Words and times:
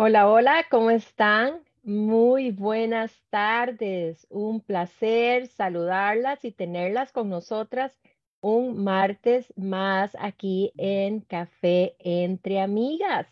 Hola, 0.00 0.30
hola, 0.30 0.64
¿cómo 0.70 0.90
están? 0.90 1.58
Muy 1.82 2.52
buenas 2.52 3.20
tardes. 3.30 4.28
Un 4.30 4.60
placer 4.60 5.48
saludarlas 5.48 6.44
y 6.44 6.52
tenerlas 6.52 7.10
con 7.10 7.28
nosotras 7.28 7.98
un 8.40 8.84
martes 8.84 9.52
más 9.56 10.16
aquí 10.20 10.72
en 10.76 11.18
Café 11.22 11.96
entre 11.98 12.60
Amigas. 12.60 13.26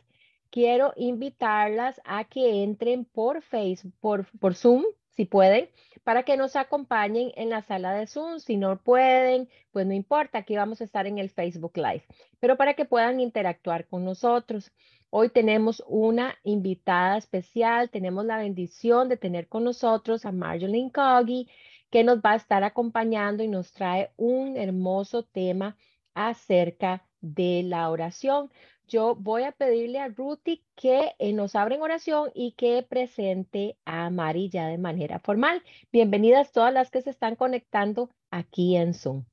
Quiero 0.50 0.92
invitarlas 0.96 2.00
a 2.04 2.24
que 2.24 2.64
entren 2.64 3.04
por 3.04 3.42
Facebook, 3.42 4.26
por, 4.40 4.54
Zoom, 4.56 4.82
si 5.16 5.24
pueden, 5.24 5.70
para 6.04 6.22
que 6.22 6.36
nos 6.36 6.54
acompañen 6.56 7.32
en 7.36 7.50
la 7.50 7.62
sala 7.62 7.92
de 7.94 8.06
Zoom. 8.06 8.38
Si 8.38 8.56
no 8.56 8.78
pueden, 8.80 9.48
pues 9.72 9.86
no 9.86 9.94
importa, 9.94 10.38
aquí 10.38 10.56
vamos 10.56 10.80
a 10.80 10.84
estar 10.84 11.06
en 11.06 11.18
el 11.18 11.30
Facebook 11.30 11.72
Live, 11.76 12.04
pero 12.38 12.56
para 12.56 12.74
que 12.74 12.84
puedan 12.84 13.18
interactuar 13.18 13.88
con 13.88 14.04
nosotros. 14.04 14.70
Hoy 15.10 15.30
tenemos 15.30 15.82
una 15.86 16.36
invitada 16.44 17.16
especial, 17.16 17.90
tenemos 17.90 18.26
la 18.26 18.38
bendición 18.38 19.08
de 19.08 19.16
tener 19.16 19.48
con 19.48 19.64
nosotros 19.64 20.26
a 20.26 20.32
Marjolaine 20.32 20.90
Coggy, 20.90 21.48
que 21.90 22.04
nos 22.04 22.18
va 22.18 22.32
a 22.32 22.36
estar 22.36 22.62
acompañando 22.64 23.42
y 23.42 23.48
nos 23.48 23.72
trae 23.72 24.10
un 24.16 24.56
hermoso 24.56 25.22
tema 25.22 25.76
acerca 26.14 27.06
de 27.20 27.62
la 27.64 27.88
oración. 27.90 28.50
Yo 28.88 29.16
voy 29.16 29.42
a 29.42 29.50
pedirle 29.50 29.98
a 29.98 30.06
Ruthie 30.06 30.62
que 30.76 31.10
eh, 31.18 31.32
nos 31.32 31.56
abra 31.56 31.74
en 31.74 31.82
oración 31.82 32.30
y 32.34 32.52
que 32.52 32.86
presente 32.88 33.76
a 33.84 34.10
Mari 34.10 34.48
ya 34.48 34.68
de 34.68 34.78
manera 34.78 35.18
formal. 35.18 35.60
Bienvenidas 35.90 36.52
todas 36.52 36.72
las 36.72 36.92
que 36.92 37.02
se 37.02 37.10
están 37.10 37.34
conectando 37.34 38.10
aquí 38.30 38.76
en 38.76 38.94
Zoom. 38.94 39.24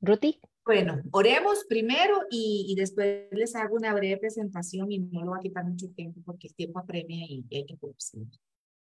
Ruthie. 0.00 0.40
Bueno, 0.64 1.02
oremos 1.10 1.66
primero 1.68 2.20
y, 2.30 2.74
después 2.78 3.26
les 3.32 3.54
hago 3.54 3.76
una 3.76 3.92
breve 3.92 4.16
presentación 4.16 4.90
y 4.90 4.98
no 4.98 5.24
lo 5.24 5.32
va 5.32 5.36
a 5.36 5.40
quitar 5.40 5.66
mucho 5.66 5.90
tiempo 5.90 6.22
porque 6.24 6.46
el 6.46 6.54
tiempo 6.54 6.78
apremia 6.78 7.26
y 7.28 7.44
hay 7.54 7.66
que 7.66 7.76
producir. 7.76 8.26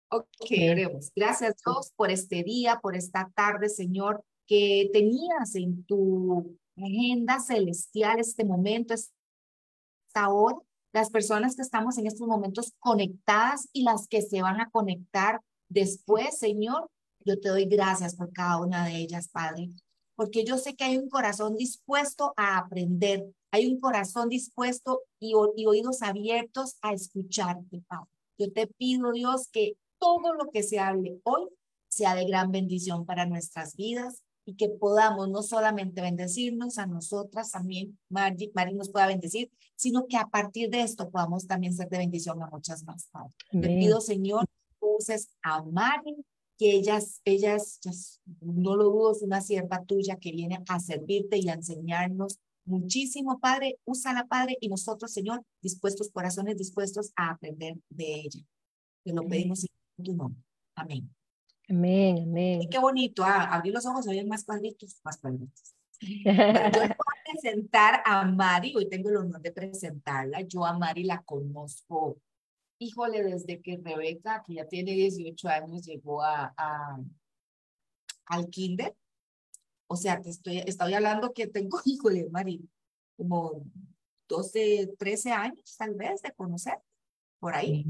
Ok, 0.08 0.52
oremos. 0.70 1.10
Gracias 1.16 1.56
Dios 1.66 1.90
por 1.96 2.12
este 2.12 2.44
día, 2.44 2.78
por 2.80 2.94
esta 2.94 3.28
tarde, 3.34 3.68
Señor, 3.68 4.22
que 4.46 4.88
tenías 4.92 5.56
en 5.56 5.84
tu 5.84 6.56
agenda 6.76 7.40
celestial 7.40 8.20
este 8.20 8.44
momento, 8.44 8.94
esta 10.14 10.28
hora. 10.28 10.58
Las 10.92 11.10
personas 11.10 11.56
que 11.56 11.62
estamos 11.62 11.98
en 11.98 12.06
estos 12.06 12.28
momentos 12.28 12.72
conectadas 12.78 13.68
y 13.72 13.82
las 13.82 14.06
que 14.06 14.22
se 14.22 14.42
van 14.42 14.60
a 14.60 14.70
conectar 14.70 15.40
después, 15.68 16.38
Señor, 16.38 16.88
yo 17.24 17.40
te 17.40 17.48
doy 17.48 17.64
gracias 17.64 18.14
por 18.14 18.32
cada 18.32 18.60
una 18.60 18.86
de 18.86 18.96
ellas, 18.96 19.28
Padre 19.28 19.70
porque 20.16 20.44
yo 20.44 20.58
sé 20.58 20.76
que 20.76 20.84
hay 20.84 20.96
un 20.96 21.08
corazón 21.08 21.56
dispuesto 21.56 22.34
a 22.36 22.58
aprender, 22.58 23.26
hay 23.50 23.66
un 23.66 23.80
corazón 23.80 24.28
dispuesto 24.28 25.00
y, 25.18 25.34
oídos 25.34 26.02
abiertos 26.02 26.76
a 26.82 26.92
escucharte, 26.92 27.82
Padre. 27.88 28.10
Yo 28.38 28.52
te 28.52 28.68
pido, 28.68 29.10
Dios, 29.10 29.48
que 29.50 29.72
todo 29.98 30.34
lo 30.34 30.50
que 30.50 30.62
se 30.62 30.78
hable 30.78 31.20
hoy 31.24 31.48
sea 31.88 32.14
de 32.14 32.26
gran 32.26 32.52
bendición 32.52 33.06
para 33.06 33.26
nuestras 33.26 33.74
vidas 33.74 34.22
y 34.44 34.56
que 34.56 34.68
podamos 34.68 35.28
no 35.28 35.42
solamente 35.42 36.00
bendecirnos 36.02 36.78
a 36.78 36.86
nosotras, 36.86 37.50
también 37.52 37.98
Margie, 38.08 38.52
nos 38.74 38.90
pueda 38.90 39.06
bendecir, 39.06 39.50
sino 39.74 40.06
que 40.06 40.16
a 40.16 40.26
partir 40.26 40.70
de 40.70 40.82
esto 40.82 41.10
podamos 41.10 41.46
también 41.46 41.74
ser 41.74 41.88
de 41.88 41.98
bendición 41.98 42.42
a 42.42 42.48
muchas 42.48 42.84
más. 42.84 43.08
Padre. 43.10 43.32
Te 43.50 43.68
pido, 43.68 44.00
Señor, 44.00 44.44
uses 44.80 45.28
a 45.42 45.62
Mari, 45.62 46.16
que 46.58 46.72
ellas, 46.72 47.20
ellas, 47.24 47.80
no 48.40 48.76
lo 48.76 48.84
dudo, 48.84 49.12
es 49.12 49.22
una 49.22 49.40
sierva 49.40 49.82
tuya 49.84 50.16
que 50.16 50.30
viene 50.30 50.62
a 50.68 50.78
servirte 50.78 51.38
y 51.38 51.48
a 51.48 51.54
enseñarnos 51.54 52.38
muchísimo, 52.64 53.38
Padre. 53.40 53.78
Úsala, 53.84 54.26
Padre, 54.26 54.56
y 54.60 54.68
nosotros, 54.68 55.12
Señor, 55.12 55.42
dispuestos, 55.60 56.10
corazones 56.10 56.56
dispuestos 56.56 57.12
a 57.16 57.30
aprender 57.30 57.76
de 57.88 58.14
ella. 58.14 58.40
Te 59.04 59.12
lo 59.12 59.22
pedimos 59.22 59.64
en 59.64 60.04
tu 60.04 60.14
nombre. 60.14 60.40
Amén. 60.76 61.10
Amén, 61.68 62.24
amén. 62.24 62.62
Y 62.62 62.68
qué 62.68 62.78
bonito, 62.78 63.24
ah, 63.24 63.54
abrí 63.54 63.70
los 63.70 63.86
ojos, 63.86 64.06
había 64.06 64.24
más 64.26 64.44
cuadritos, 64.44 65.00
más 65.02 65.18
cuadritos. 65.18 65.74
yo 66.00 66.22
voy 66.24 66.90
a 66.90 66.96
presentar 67.32 68.02
a 68.04 68.24
Mari, 68.24 68.74
hoy 68.76 68.88
tengo 68.88 69.08
el 69.08 69.16
honor 69.16 69.40
de 69.40 69.52
presentarla. 69.52 70.42
Yo 70.42 70.64
a 70.64 70.76
Mari 70.76 71.04
la 71.04 71.22
conozco 71.22 72.18
híjole, 72.78 73.22
desde 73.22 73.60
que 73.60 73.78
Rebeca, 73.82 74.42
que 74.46 74.54
ya 74.54 74.66
tiene 74.66 74.92
18 74.92 75.48
años, 75.48 75.84
llegó 75.84 76.22
a, 76.22 76.54
a 76.56 76.98
al 78.26 78.48
kinder, 78.48 78.96
o 79.86 79.96
sea, 79.96 80.20
te 80.20 80.30
estoy, 80.30 80.58
estoy 80.58 80.94
hablando 80.94 81.32
que 81.32 81.46
tengo, 81.46 81.78
híjole, 81.84 82.28
Mari, 82.30 82.68
como 83.16 83.64
12, 84.28 84.94
13 84.98 85.32
años 85.32 85.76
tal 85.76 85.94
vez 85.94 86.22
de 86.22 86.32
conocer, 86.32 86.78
por 87.38 87.54
ahí. 87.54 87.86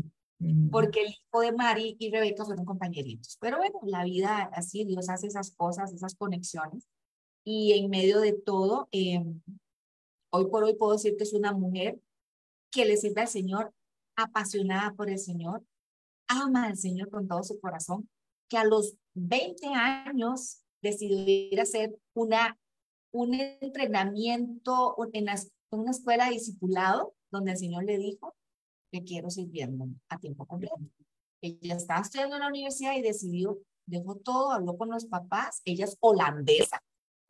Porque 0.70 1.00
el 1.00 1.08
hijo 1.08 1.40
de 1.40 1.52
Mari 1.52 1.96
y 1.98 2.10
Rebeca 2.10 2.44
fueron 2.44 2.64
compañeritos. 2.64 3.38
Pero 3.40 3.58
bueno, 3.58 3.78
la 3.84 4.04
vida 4.04 4.50
así, 4.52 4.84
Dios 4.84 5.08
hace 5.08 5.28
esas 5.28 5.52
cosas, 5.52 5.92
esas 5.92 6.14
conexiones. 6.14 6.86
Y 7.44 7.72
en 7.72 7.88
medio 7.88 8.20
de 8.20 8.32
todo, 8.32 8.88
em, 8.90 9.40
hoy 10.30 10.46
por 10.46 10.64
hoy 10.64 10.74
puedo 10.74 10.92
decir 10.92 11.16
que 11.16 11.24
es 11.24 11.32
una 11.32 11.52
mujer 11.52 11.98
que 12.70 12.84
le 12.84 12.96
sirve 12.96 13.22
al 13.22 13.28
Señor 13.28 13.72
apasionada 14.16 14.94
por 14.94 15.08
el 15.08 15.18
Señor, 15.18 15.64
ama 16.28 16.66
al 16.66 16.76
Señor 16.76 17.10
con 17.10 17.28
todo 17.28 17.42
su 17.42 17.60
corazón, 17.60 18.08
que 18.48 18.56
a 18.56 18.64
los 18.64 18.96
20 19.14 19.66
años 19.68 20.62
decidió 20.82 21.18
ir 21.18 21.60
a 21.60 21.62
hacer 21.62 21.96
una, 22.14 22.58
un 23.12 23.34
entrenamiento 23.34 24.96
en 25.12 25.28
una 25.70 25.90
escuela 25.90 26.26
de 26.26 26.32
discipulado, 26.32 27.14
donde 27.30 27.52
el 27.52 27.58
Señor 27.58 27.84
le 27.84 27.98
dijo, 27.98 28.34
que 28.94 29.02
quiero 29.02 29.28
sirviendo 29.28 29.88
a 30.08 30.18
tiempo 30.18 30.46
completo. 30.46 30.78
Ella 31.40 31.74
estaba 31.74 32.00
estudiando 32.00 32.36
en 32.36 32.42
la 32.42 32.48
universidad 32.48 32.96
y 32.96 33.02
decidió, 33.02 33.58
dejó 33.86 34.14
todo, 34.14 34.52
habló 34.52 34.78
con 34.78 34.88
los 34.90 35.06
papás, 35.06 35.62
ella 35.64 35.84
es 35.86 35.96
holandesa, 35.98 36.80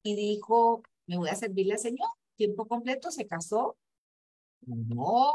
y 0.02 0.14
dijo, 0.14 0.82
me 1.06 1.16
voy 1.16 1.30
a 1.30 1.34
servirle 1.34 1.72
al 1.72 1.78
Señor, 1.78 2.08
tiempo 2.36 2.66
completo, 2.68 3.10
se 3.10 3.26
casó. 3.26 3.78
No, 4.66 5.34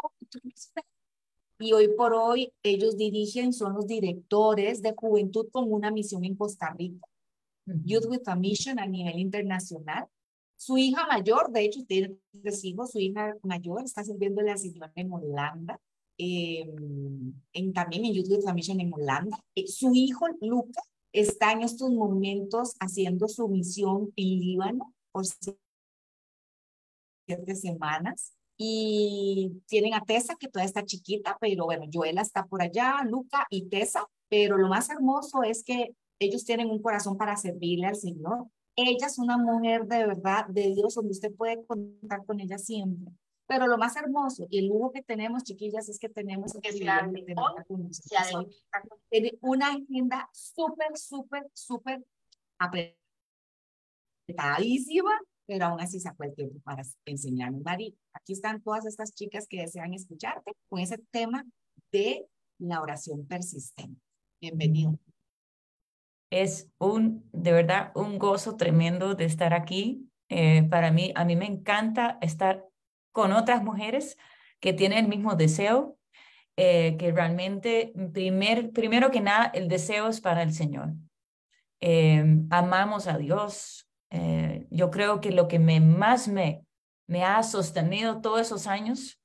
y 1.58 1.74
hoy 1.74 1.88
por 1.98 2.14
hoy 2.14 2.54
ellos 2.62 2.96
dirigen, 2.96 3.52
son 3.52 3.74
los 3.74 3.88
directores 3.88 4.84
de 4.84 4.94
juventud 4.96 5.48
con 5.52 5.74
una 5.74 5.90
misión 5.90 6.24
en 6.26 6.36
Costa 6.36 6.72
Rica. 6.78 7.08
Youth 7.66 8.06
with 8.08 8.28
a 8.28 8.36
Mission 8.36 8.78
a 8.80 8.86
nivel 8.86 9.18
internacional. 9.18 10.08
Su 10.58 10.78
hija 10.78 11.08
mayor, 11.08 11.52
de 11.52 11.62
hecho, 11.62 11.84
tiene 11.86 12.18
tres 12.42 12.64
hijos, 12.66 12.92
su 12.92 13.00
hija 13.00 13.36
mayor 13.42 13.84
está 13.84 14.04
sirviendo 14.04 14.42
la 14.42 14.58
Señora 14.58 14.92
en 14.96 15.12
Holanda, 15.12 15.80
em, 16.20 17.34
en, 17.54 17.74
también 17.74 18.06
en 18.06 18.14
Youth 18.14 18.30
with 18.30 18.48
a 18.48 18.54
Mission 18.54 18.80
en 18.80 18.94
Holanda. 18.94 19.44
Eh, 19.56 19.68
su 19.68 19.96
hijo, 19.96 20.28
Luca, 20.42 20.82
está 21.12 21.52
en 21.54 21.64
estos 21.64 21.90
momentos 21.90 22.76
haciendo 22.80 23.28
su 23.28 23.48
misión 23.48 24.14
en 24.16 24.40
Líbano 24.40 24.94
por 25.12 25.26
siete 27.28 27.56
semanas 27.56 28.34
y 28.58 29.64
tienen 29.68 29.94
a 29.94 30.04
Tessa, 30.04 30.36
que 30.36 30.50
todavía 30.50 30.68
está 30.68 30.84
chiquita, 30.84 31.38
pero 31.40 31.66
bueno, 31.66 31.86
Joela 31.92 32.22
está 32.22 32.46
por 32.46 32.62
allá, 32.62 33.04
Luca 33.06 33.48
y 33.50 33.70
Tessa, 33.70 34.06
pero 34.28 34.58
lo 34.58 34.68
más 34.68 34.90
hermoso 34.90 35.44
es 35.44 35.64
que 35.64 35.96
ellos 36.20 36.44
tienen 36.44 36.70
un 36.70 36.82
corazón 36.82 37.18
para 37.18 37.38
servirle 37.38 37.88
al 37.88 37.96
Señor. 37.96 38.48
Ella 38.76 39.08
es 39.08 39.18
una 39.18 39.38
mujer 39.38 39.88
de 39.88 40.06
verdad, 40.06 40.46
de 40.48 40.74
Dios, 40.76 40.96
donde 40.96 41.12
usted 41.12 41.34
puede 41.34 41.66
contar 41.66 42.26
con 42.26 42.42
ella 42.42 42.58
siempre. 42.58 43.14
Pero 43.50 43.66
lo 43.66 43.78
más 43.80 43.96
hermoso 43.96 44.46
y 44.52 44.60
el 44.60 44.68
lujo 44.68 44.92
que 44.92 45.02
tenemos, 45.02 45.44
chiquillas, 45.44 45.90
es 45.90 45.98
que 45.98 46.08
tenemos 46.08 46.54
que 46.62 46.72
Tiene 49.10 49.40
una 49.42 49.74
agenda 49.74 50.30
súper, 50.32 50.96
súper, 50.96 51.50
súper 51.56 52.06
apretadísima, 54.28 55.20
pero 55.48 55.66
aún 55.66 55.82
así 55.82 56.00
sacó 56.00 56.26
el 56.26 56.36
tiempo 56.36 56.60
para 56.60 56.84
enseñarnos. 57.06 57.64
Mari, 57.64 57.98
aquí 58.14 58.34
están 58.34 58.62
todas 58.62 58.86
estas 58.86 59.16
chicas 59.16 59.48
que 59.50 59.62
desean 59.62 59.96
escucharte 59.96 60.52
con 60.68 60.80
ese 60.80 61.00
tema 61.10 61.44
de 61.92 62.28
la 62.60 62.84
oración 62.84 63.26
persistente. 63.26 64.00
Bienvenido. 64.40 65.00
Es 66.30 66.70
un, 66.78 67.28
de 67.34 67.52
verdad, 67.52 67.92
un 67.96 68.20
gozo 68.20 68.58
tremendo 68.58 69.16
de 69.16 69.26
estar 69.26 69.56
aquí. 69.56 70.08
Eh, 70.30 70.62
para 70.70 70.92
mí, 70.92 71.12
a 71.16 71.26
mí 71.26 71.36
me 71.36 71.48
encanta 71.48 72.20
estar 72.22 72.69
con 73.12 73.34
otras 73.34 73.64
mujeres 73.64 74.18
que 74.60 74.74
tienen 74.74 75.00
el 75.00 75.08
mismo 75.08 75.36
deseo, 75.36 75.98
eh, 76.58 76.98
que 76.98 77.12
realmente, 77.12 77.94
primer, 78.14 78.72
primero 78.72 79.12
que 79.12 79.22
nada, 79.22 79.46
el 79.54 79.70
deseo 79.70 80.08
es 80.08 80.20
para 80.20 80.44
el 80.44 80.54
Señor. 80.54 80.94
Eh, 81.80 82.26
amamos 82.50 83.08
a 83.08 83.18
Dios, 83.18 83.88
eh, 84.10 84.68
yo 84.70 84.92
creo 84.92 85.22
que 85.22 85.32
lo 85.32 85.48
que 85.48 85.60
me, 85.60 85.80
más 85.80 86.28
me, 86.28 86.66
me 87.08 87.24
ha 87.24 87.42
sostenido 87.44 88.22
todos 88.22 88.42
esos 88.42 88.68
años 88.68 89.22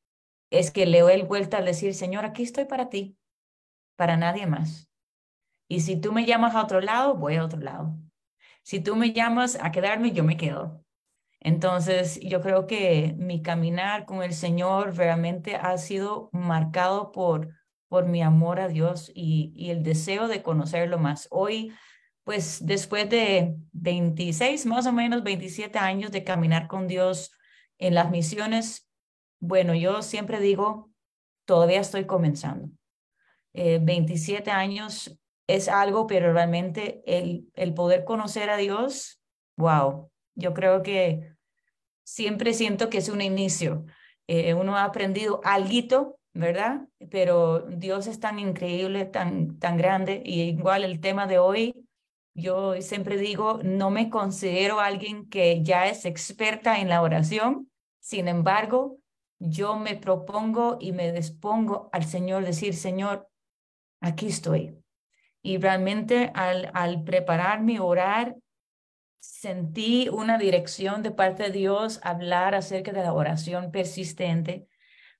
es 0.50 0.70
que 0.70 0.86
le 0.86 1.00
doy 1.00 1.22
vuelta 1.22 1.58
al 1.58 1.64
decir, 1.64 1.94
Señor, 1.94 2.24
aquí 2.24 2.44
estoy 2.44 2.66
para 2.66 2.88
ti, 2.88 3.16
para 3.96 4.16
nadie 4.16 4.46
más. 4.46 4.88
Y 5.68 5.80
si 5.80 6.00
tú 6.00 6.12
me 6.12 6.26
llamas 6.26 6.54
a 6.54 6.62
otro 6.62 6.80
lado, 6.80 7.14
voy 7.16 7.36
a 7.36 7.44
otro 7.44 7.60
lado. 7.60 7.96
Si 8.62 8.80
tú 8.80 8.94
me 8.94 9.12
llamas 9.12 9.58
a 9.60 9.72
quedarme, 9.72 10.12
yo 10.12 10.22
me 10.22 10.36
quedo. 10.36 10.83
Entonces, 11.44 12.18
yo 12.20 12.40
creo 12.40 12.66
que 12.66 13.14
mi 13.18 13.42
caminar 13.42 14.06
con 14.06 14.22
el 14.22 14.32
Señor 14.32 14.96
realmente 14.96 15.56
ha 15.56 15.76
sido 15.76 16.30
marcado 16.32 17.12
por, 17.12 17.50
por 17.88 18.06
mi 18.06 18.22
amor 18.22 18.60
a 18.60 18.68
Dios 18.68 19.12
y, 19.14 19.70
el 19.70 19.82
deseo 19.82 20.26
de 20.26 20.42
conocerlo 20.42 20.98
más. 20.98 21.28
Hoy, 21.30 21.70
pues 22.24 22.64
después 22.64 23.10
de 23.10 23.56
26, 23.72 24.64
más 24.64 24.86
o 24.86 24.92
menos 24.92 25.22
27 25.22 25.78
años 25.78 26.10
de 26.12 26.24
caminar 26.24 26.66
con 26.66 26.88
Dios 26.88 27.30
en 27.76 27.94
las 27.94 28.10
misiones, 28.10 28.88
bueno, 29.38 29.74
yo 29.74 30.00
siempre 30.00 30.40
digo, 30.40 30.90
todavía 31.44 31.80
estoy 31.80 32.06
comenzando. 32.06 32.70
27 33.52 34.48
eh, 34.48 34.52
años 34.52 35.20
es 35.46 35.68
algo, 35.68 36.06
pero 36.06 36.32
realmente 36.32 37.02
el, 37.06 37.50
el 37.52 37.74
poder 37.74 38.04
conocer 38.04 38.48
a 38.48 38.56
Dios, 38.56 39.20
wow, 39.58 40.10
yo 40.34 40.54
creo 40.54 40.82
que 40.82 41.33
siempre 42.04 42.54
siento 42.54 42.88
que 42.90 42.98
es 42.98 43.08
un 43.08 43.20
inicio. 43.20 43.84
Eh, 44.26 44.54
uno 44.54 44.76
ha 44.76 44.84
aprendido 44.84 45.40
algo, 45.44 46.18
¿verdad? 46.32 46.82
Pero 47.10 47.60
Dios 47.60 48.06
es 48.06 48.20
tan 48.20 48.38
increíble, 48.38 49.04
tan, 49.04 49.58
tan 49.58 49.76
grande, 49.76 50.22
y 50.24 50.42
igual 50.42 50.84
el 50.84 51.00
tema 51.00 51.26
de 51.26 51.38
hoy, 51.38 51.86
yo 52.34 52.80
siempre 52.80 53.16
digo, 53.16 53.60
no 53.62 53.90
me 53.90 54.10
considero 54.10 54.80
alguien 54.80 55.28
que 55.28 55.62
ya 55.62 55.86
es 55.86 56.04
experta 56.04 56.80
en 56.80 56.88
la 56.88 57.02
oración, 57.02 57.70
sin 58.00 58.28
embargo, 58.28 58.98
yo 59.38 59.76
me 59.76 59.96
propongo 59.96 60.78
y 60.80 60.92
me 60.92 61.12
dispongo 61.12 61.88
al 61.92 62.04
Señor, 62.04 62.44
decir, 62.44 62.74
Señor, 62.74 63.28
aquí 64.00 64.26
estoy. 64.26 64.76
Y 65.42 65.58
realmente 65.58 66.30
al, 66.34 66.70
al 66.74 67.04
prepararme, 67.04 67.80
orar, 67.80 68.36
sentí 69.24 70.08
una 70.10 70.38
dirección 70.38 71.02
de 71.02 71.10
parte 71.10 71.44
de 71.44 71.50
Dios, 71.50 72.00
hablar 72.02 72.54
acerca 72.54 72.92
de 72.92 73.02
la 73.02 73.12
oración 73.12 73.70
persistente. 73.70 74.66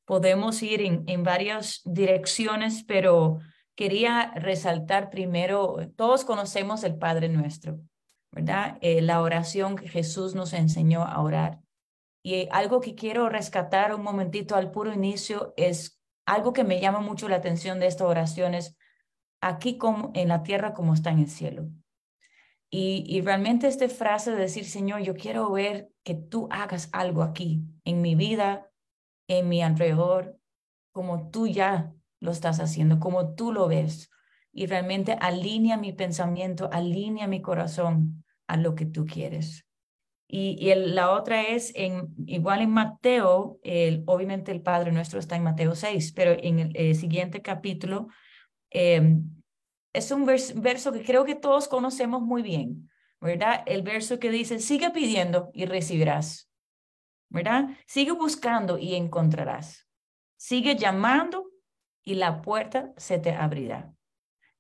Podemos 0.05 0.63
ir 0.63 0.83
en, 0.83 1.05
en 1.07 1.23
varias 1.23 1.81
direcciones, 1.85 2.85
pero 2.85 3.39
quería 3.75 4.33
resaltar 4.37 5.11
primero, 5.11 5.77
todos 5.97 6.25
conocemos 6.25 6.85
el 6.85 6.97
Padre 6.97 7.29
Nuestro, 7.29 7.81
¿verdad? 8.31 8.79
Eh, 8.81 9.03
la 9.03 9.21
oración 9.21 9.77
que 9.77 9.89
Jesús 9.89 10.35
nos 10.35 10.53
enseñó 10.53 11.03
a 11.03 11.21
orar. 11.21 11.61
Y 12.23 12.49
algo 12.51 12.81
que 12.81 12.95
quiero 12.95 13.29
rescatar 13.29 13.95
un 13.95 14.03
momentito 14.03 14.57
al 14.57 14.71
puro 14.71 14.93
inicio 14.93 15.53
es 15.57 16.01
algo 16.27 16.53
que 16.53 16.65
me 16.65 16.81
llama 16.81 17.01
mucho 17.01 17.29
la 17.29 17.37
atención 17.37 17.81
de 17.81 17.87
esta 17.87 18.07
oración 18.07 18.55
es 18.55 18.77
aquí 19.41 19.77
como 19.77 20.11
en 20.15 20.29
la 20.29 20.43
tierra 20.43 20.73
como 20.73 20.95
está 20.95 21.11
en 21.11 21.19
el 21.19 21.29
cielo. 21.29 21.69
Y, 22.71 23.05
y 23.07 23.21
realmente 23.21 23.69
esta 23.69 23.89
frase 23.89 24.33
de 24.33 24.39
decir, 24.39 24.65
Señor, 24.65 25.03
yo 25.03 25.15
quiero 25.15 25.51
ver 25.51 25.91
que 26.03 26.15
tú 26.15 26.49
hagas 26.51 26.89
algo 26.93 27.23
aquí, 27.23 27.63
en 27.85 28.01
mi 28.03 28.15
vida, 28.15 28.71
en 29.29 29.49
mi 29.49 29.63
alrededor, 29.63 30.39
como 30.93 31.31
tú 31.31 31.47
ya 31.47 31.93
lo 32.21 32.31
estás 32.31 32.61
haciendo, 32.61 33.01
como 33.01 33.35
tú 33.35 33.53
lo 33.53 33.69
ves. 33.69 34.11
Y 34.53 34.67
realmente 34.67 35.17
alinea 35.21 35.77
mi 35.77 35.93
pensamiento, 35.93 36.71
alinea 36.73 37.27
mi 37.27 37.43
corazón 37.43 38.25
a 38.47 38.57
lo 38.57 38.75
que 38.75 38.87
tú 38.87 39.05
quieres. 39.05 39.67
Y, 40.27 40.75
la 40.75 41.13
otra 41.13 41.43
es, 41.43 41.73
en, 41.75 42.15
igual 42.27 42.63
en 42.63 42.71
Mateo, 42.71 43.61
el, 43.63 44.03
obviamente 44.07 44.53
el 44.53 44.63
Padre 44.63 44.91
nuestro 44.91 45.19
está 45.19 45.37
en 45.37 45.45
Mateo 45.45 45.75
6, 45.75 46.13
pero 46.13 46.33
en 46.33 46.59
el, 46.59 46.71
eh, 46.75 46.95
siguiente 46.95 47.43
capítulo 47.43 48.09
eh, 48.71 49.21
es 49.95 50.11
un 50.11 50.27
verso 50.27 50.93
que 50.93 51.05
creo 51.05 51.25
que 51.25 51.37
todos 51.37 51.69
conocemos 51.69 52.21
muy 52.21 52.43
bien, 52.43 52.91
¿verdad? 53.21 53.63
El 53.65 53.83
verso 53.83 54.19
que 54.19 54.31
dice, 54.31 54.59
sigue 54.59 54.91
pidiendo 54.91 55.51
y 55.55 55.67
recibirás, 55.67 56.51
¿verdad? 57.31 57.69
Sigue 57.87 58.11
buscando 58.11 58.77
y 58.77 58.97
encontrarás. 58.97 59.89
Sigue 60.37 60.77
llamando 60.77 61.49
y 62.03 62.17
la 62.17 62.43
puerta 62.43 62.93
se 62.97 63.19
te 63.19 63.33
abrirá. 63.33 63.95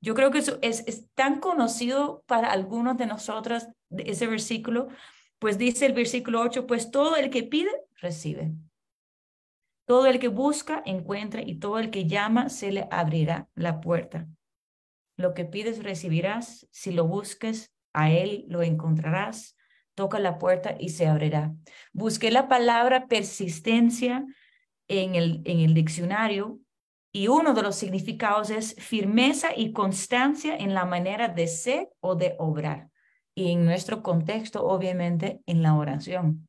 Yo 0.00 0.14
creo 0.14 0.30
que 0.30 0.38
eso 0.38 0.58
es, 0.62 1.08
tan 1.14 1.40
conocido 1.40 2.22
para 2.26 2.52
algunos 2.52 2.96
de 2.96 3.06
nosotros, 3.06 3.66
ese 3.90 4.26
versículo, 4.28 4.88
pues 5.40 5.58
dice 5.58 5.86
el 5.86 5.94
versículo 5.94 6.42
8, 6.42 6.66
pues 6.66 6.90
todo 6.90 7.16
el 7.16 7.28
que 7.30 7.42
pide, 7.42 7.70
recibe. 7.96 8.52
Todo 9.84 10.06
el 10.06 10.18
que 10.20 10.28
busca, 10.28 10.82
encuentra, 10.86 11.42
y 11.42 11.56
todo 11.58 11.78
el 11.78 11.90
que 11.90 12.06
llama, 12.06 12.50
se 12.50 12.70
le 12.70 12.86
abrirá 12.90 13.48
la 13.54 13.80
puerta. 13.80 14.28
Lo 15.16 15.34
que 15.34 15.44
pides, 15.44 15.82
recibirás. 15.82 16.66
Si 16.70 16.92
lo 16.92 17.06
busques, 17.06 17.74
a 17.92 18.10
él 18.10 18.44
lo 18.48 18.62
encontrarás. 18.62 19.56
Toca 19.94 20.18
la 20.18 20.38
puerta 20.38 20.76
y 20.78 20.88
se 20.90 21.06
abrirá. 21.06 21.54
Busqué 21.92 22.30
la 22.30 22.48
palabra 22.48 23.06
persistencia 23.06 24.26
en 24.88 25.14
el, 25.14 25.42
en 25.44 25.60
el 25.60 25.74
diccionario 25.74 26.58
y 27.12 27.28
uno 27.28 27.54
de 27.54 27.62
los 27.62 27.76
significados 27.76 28.50
es 28.50 28.74
firmeza 28.76 29.50
y 29.56 29.72
constancia 29.72 30.56
en 30.56 30.74
la 30.74 30.84
manera 30.84 31.28
de 31.28 31.46
ser 31.46 31.88
o 32.00 32.16
de 32.16 32.34
obrar 32.38 32.90
y 33.34 33.52
en 33.52 33.64
nuestro 33.64 34.02
contexto, 34.02 34.66
obviamente, 34.66 35.40
en 35.46 35.62
la 35.62 35.74
oración. 35.74 36.48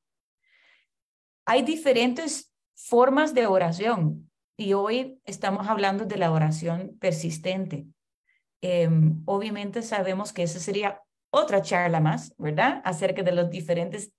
Hay 1.45 1.63
diferentes 1.63 2.53
formas 2.75 3.33
de 3.33 3.47
oración 3.47 4.31
y 4.57 4.73
hoy 4.73 5.19
estamos 5.25 5.67
hablando 5.67 6.05
de 6.05 6.17
la 6.17 6.31
oración 6.31 6.97
persistente. 6.99 7.85
Em, 8.67 9.21
obviamente 9.25 9.83
sabemos 9.83 10.33
que 10.33 10.41
esa 10.41 10.57
sería 10.57 10.99
otra 11.29 11.61
charla 11.61 11.99
más, 11.99 12.33
¿verdad? 12.39 12.81
Acerca 12.83 13.21
de 13.21 13.31
las 13.31 13.51
diferentes 13.51 14.11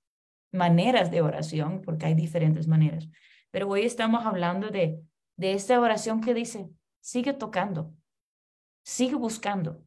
maneras 0.53 1.11
de 1.11 1.21
oración, 1.21 1.83
porque 1.83 2.07
hay 2.07 2.15
diferentes 2.15 2.69
maneras. 2.69 3.09
Pero 3.51 3.69
hoy 3.69 3.83
estamos 3.83 4.25
hablando 4.25 4.69
de, 4.69 5.03
de 5.37 5.53
esta 5.55 5.81
oración 5.81 6.21
que 6.21 6.33
dice, 6.33 6.71
sigue 7.01 7.33
tocando, 7.33 7.93
sigue 8.85 9.17
buscando, 9.17 9.83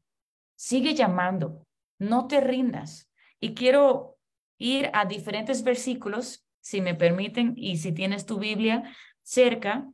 sigue 0.58 0.94
llamando, 0.94 1.66
no 1.98 2.28
te 2.28 2.42
rindas. 2.42 3.10
Y 3.40 3.54
quiero 3.54 4.18
ir 4.58 4.90
a 4.92 5.06
diferentes 5.06 5.64
versículos, 5.64 6.46
si 6.60 6.82
me 6.82 6.96
permiten, 6.96 7.54
y 7.56 7.78
si 7.78 7.94
tienes 7.94 8.26
tu 8.26 8.40
Biblia 8.40 8.94
cerca, 9.22 9.90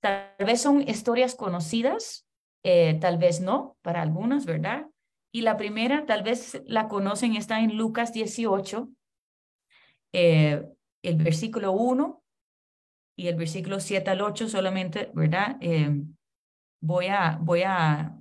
tal 0.00 0.36
vez 0.38 0.60
son 0.60 0.88
historias 0.88 1.34
conocidas, 1.34 2.28
eh, 2.64 2.98
tal 3.00 3.18
vez 3.18 3.40
no, 3.40 3.76
para 3.82 4.02
algunos, 4.02 4.46
¿verdad? 4.46 4.86
Y 5.32 5.42
la 5.42 5.56
primera, 5.56 6.06
tal 6.06 6.22
vez 6.22 6.62
la 6.66 6.88
conocen, 6.88 7.34
está 7.36 7.60
en 7.60 7.76
Lucas 7.76 8.12
18, 8.12 8.88
eh, 10.12 10.68
el 11.02 11.16
versículo 11.16 11.72
1 11.72 12.22
y 13.16 13.28
el 13.28 13.36
versículo 13.36 13.80
7 13.80 14.10
al 14.10 14.20
8 14.20 14.48
solamente, 14.48 15.10
¿verdad? 15.14 15.56
Eh, 15.60 16.02
voy, 16.80 17.06
a, 17.06 17.38
voy 17.40 17.62
a 17.62 18.18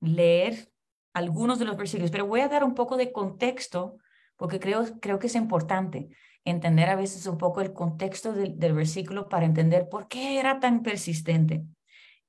leer 0.00 0.70
algunos 1.14 1.58
de 1.58 1.64
los 1.64 1.76
versículos, 1.76 2.10
pero 2.10 2.26
voy 2.26 2.40
a 2.40 2.48
dar 2.48 2.62
un 2.64 2.74
poco 2.74 2.96
de 2.96 3.12
contexto 3.12 3.98
porque 4.36 4.60
creo, 4.60 4.84
creo 5.00 5.18
que 5.18 5.28
es 5.28 5.34
importante 5.34 6.10
entender 6.44 6.90
a 6.90 6.96
veces 6.96 7.26
un 7.26 7.38
poco 7.38 7.62
el 7.62 7.72
contexto 7.72 8.32
del, 8.32 8.58
del 8.58 8.74
versículo 8.74 9.28
para 9.28 9.46
entender 9.46 9.88
por 9.88 10.08
qué 10.08 10.38
era 10.38 10.60
tan 10.60 10.82
persistente. 10.82 11.64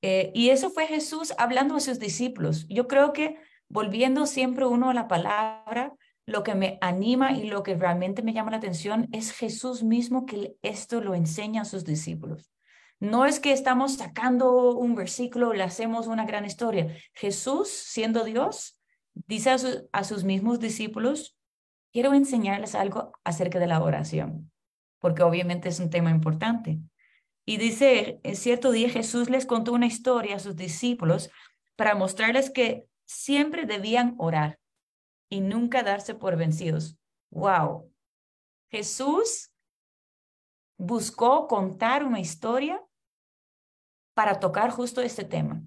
Eh, 0.02 0.32
y 0.34 0.50
eso 0.50 0.70
fue 0.70 0.88
Jesús 0.88 1.34
hablando 1.38 1.76
a 1.76 1.80
sus 1.80 2.00
discípulos. 2.00 2.66
Yo 2.70 2.88
creo 2.88 3.14
que 3.14 3.38
volviendo 3.70 4.26
siempre 4.26 4.66
uno 4.66 4.90
a 4.90 4.94
la 4.94 5.08
palabra, 5.08 5.94
lo 6.26 6.44
que 6.44 6.56
me 6.56 6.78
anima 6.82 7.32
y 7.32 7.48
lo 7.48 7.64
que 7.64 7.76
realmente 7.76 8.22
me 8.22 8.34
llama 8.34 8.52
la 8.52 8.58
atención 8.58 9.08
es 9.12 9.32
Jesús 9.32 9.84
mismo 9.84 10.26
que 10.26 10.58
esto 10.62 11.02
lo 11.02 11.16
enseña 11.16 11.62
a 11.62 11.66
sus 11.66 11.86
discípulos. 11.86 12.52
No 13.00 13.26
es 13.26 13.40
que 13.40 13.54
estamos 13.54 13.96
sacando 13.96 14.76
un 14.76 14.96
versículo, 14.96 15.54
le 15.54 15.64
hacemos 15.64 16.08
una 16.08 16.26
gran 16.26 16.46
historia. 16.46 16.96
Jesús, 17.14 17.70
siendo 17.70 18.24
Dios, 18.24 18.80
dice 19.14 19.52
a, 19.92 20.04
sus 20.04 20.24
mismos 20.24 20.60
discípulos, 20.60 21.38
quiero 21.94 22.14
enseñarles 22.14 22.76
algo 22.76 23.14
acerca 23.24 23.60
de 23.60 23.68
la 23.68 23.82
oración, 23.82 24.52
porque 25.00 25.24
obviamente 25.24 25.70
es 25.70 25.80
un 25.80 25.90
tema 25.90 26.10
importante. 26.10 26.80
Y 27.50 27.56
dice, 27.56 28.20
en 28.24 28.36
cierto 28.36 28.72
día 28.72 28.90
Jesús 28.90 29.30
les 29.30 29.46
contó 29.46 29.72
una 29.72 29.86
historia 29.86 30.36
a 30.36 30.40
sus 30.40 30.58
discípulos 30.58 31.30
para 31.78 31.96
mostrarles 31.96 32.50
que 32.50 32.86
siempre 33.06 33.66
debían 33.66 34.16
orar 34.18 34.60
y 35.30 35.40
nunca 35.40 35.82
darse 35.82 36.14
por 36.14 36.36
vencidos. 36.36 36.98
¡Wow! 37.30 37.90
Jesús 38.70 39.54
buscó 40.78 41.48
contar 41.48 42.04
una 42.04 42.20
historia 42.20 42.84
para 44.14 44.42
tocar 44.42 44.70
justo 44.70 45.00
este 45.02 45.24
tema 45.24 45.64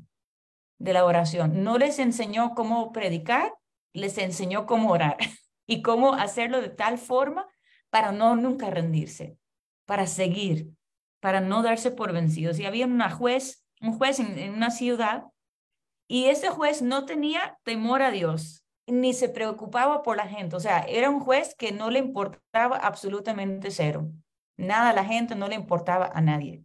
de 0.78 0.92
la 0.92 1.06
oración. 1.06 1.64
No 1.64 1.78
les 1.78 1.98
enseñó 1.98 2.54
cómo 2.54 2.92
predicar, 2.92 3.54
les 3.94 4.18
enseñó 4.18 4.66
cómo 4.66 4.90
orar 4.90 5.16
y 5.66 5.80
cómo 5.80 6.12
hacerlo 6.12 6.60
de 6.60 6.68
tal 6.68 6.98
forma 6.98 7.48
para 7.88 8.12
no 8.12 8.36
nunca 8.36 8.68
rendirse, 8.68 9.38
para 9.86 10.06
seguir, 10.06 10.74
para 11.20 11.40
no 11.40 11.62
darse 11.62 11.90
por 11.90 12.12
vencidos. 12.12 12.58
Y 12.58 12.66
había 12.66 12.86
una 12.86 13.10
juez, 13.10 13.64
un 13.80 13.96
juez 13.96 14.18
en, 14.18 14.52
una 14.52 14.70
ciudad 14.70 15.24
y 16.08 16.26
ese 16.26 16.48
juez 16.48 16.82
no 16.82 17.04
tenía 17.04 17.58
temor 17.62 18.02
a 18.02 18.10
Dios 18.10 18.64
ni 18.86 19.12
se 19.12 19.28
preocupaba 19.28 20.02
por 20.02 20.16
la 20.16 20.26
gente. 20.26 20.56
O 20.56 20.60
sea, 20.60 20.80
era 20.80 21.10
un 21.10 21.20
juez 21.20 21.54
que 21.54 21.70
no 21.70 21.90
le 21.90 22.00
importaba 22.00 22.76
absolutamente 22.76 23.70
cero. 23.70 24.10
Nada 24.56 24.90
a 24.90 24.94
la 24.94 25.04
gente, 25.04 25.36
no 25.36 25.46
le 25.46 25.54
importaba 25.54 26.10
a 26.12 26.20
nadie. 26.20 26.64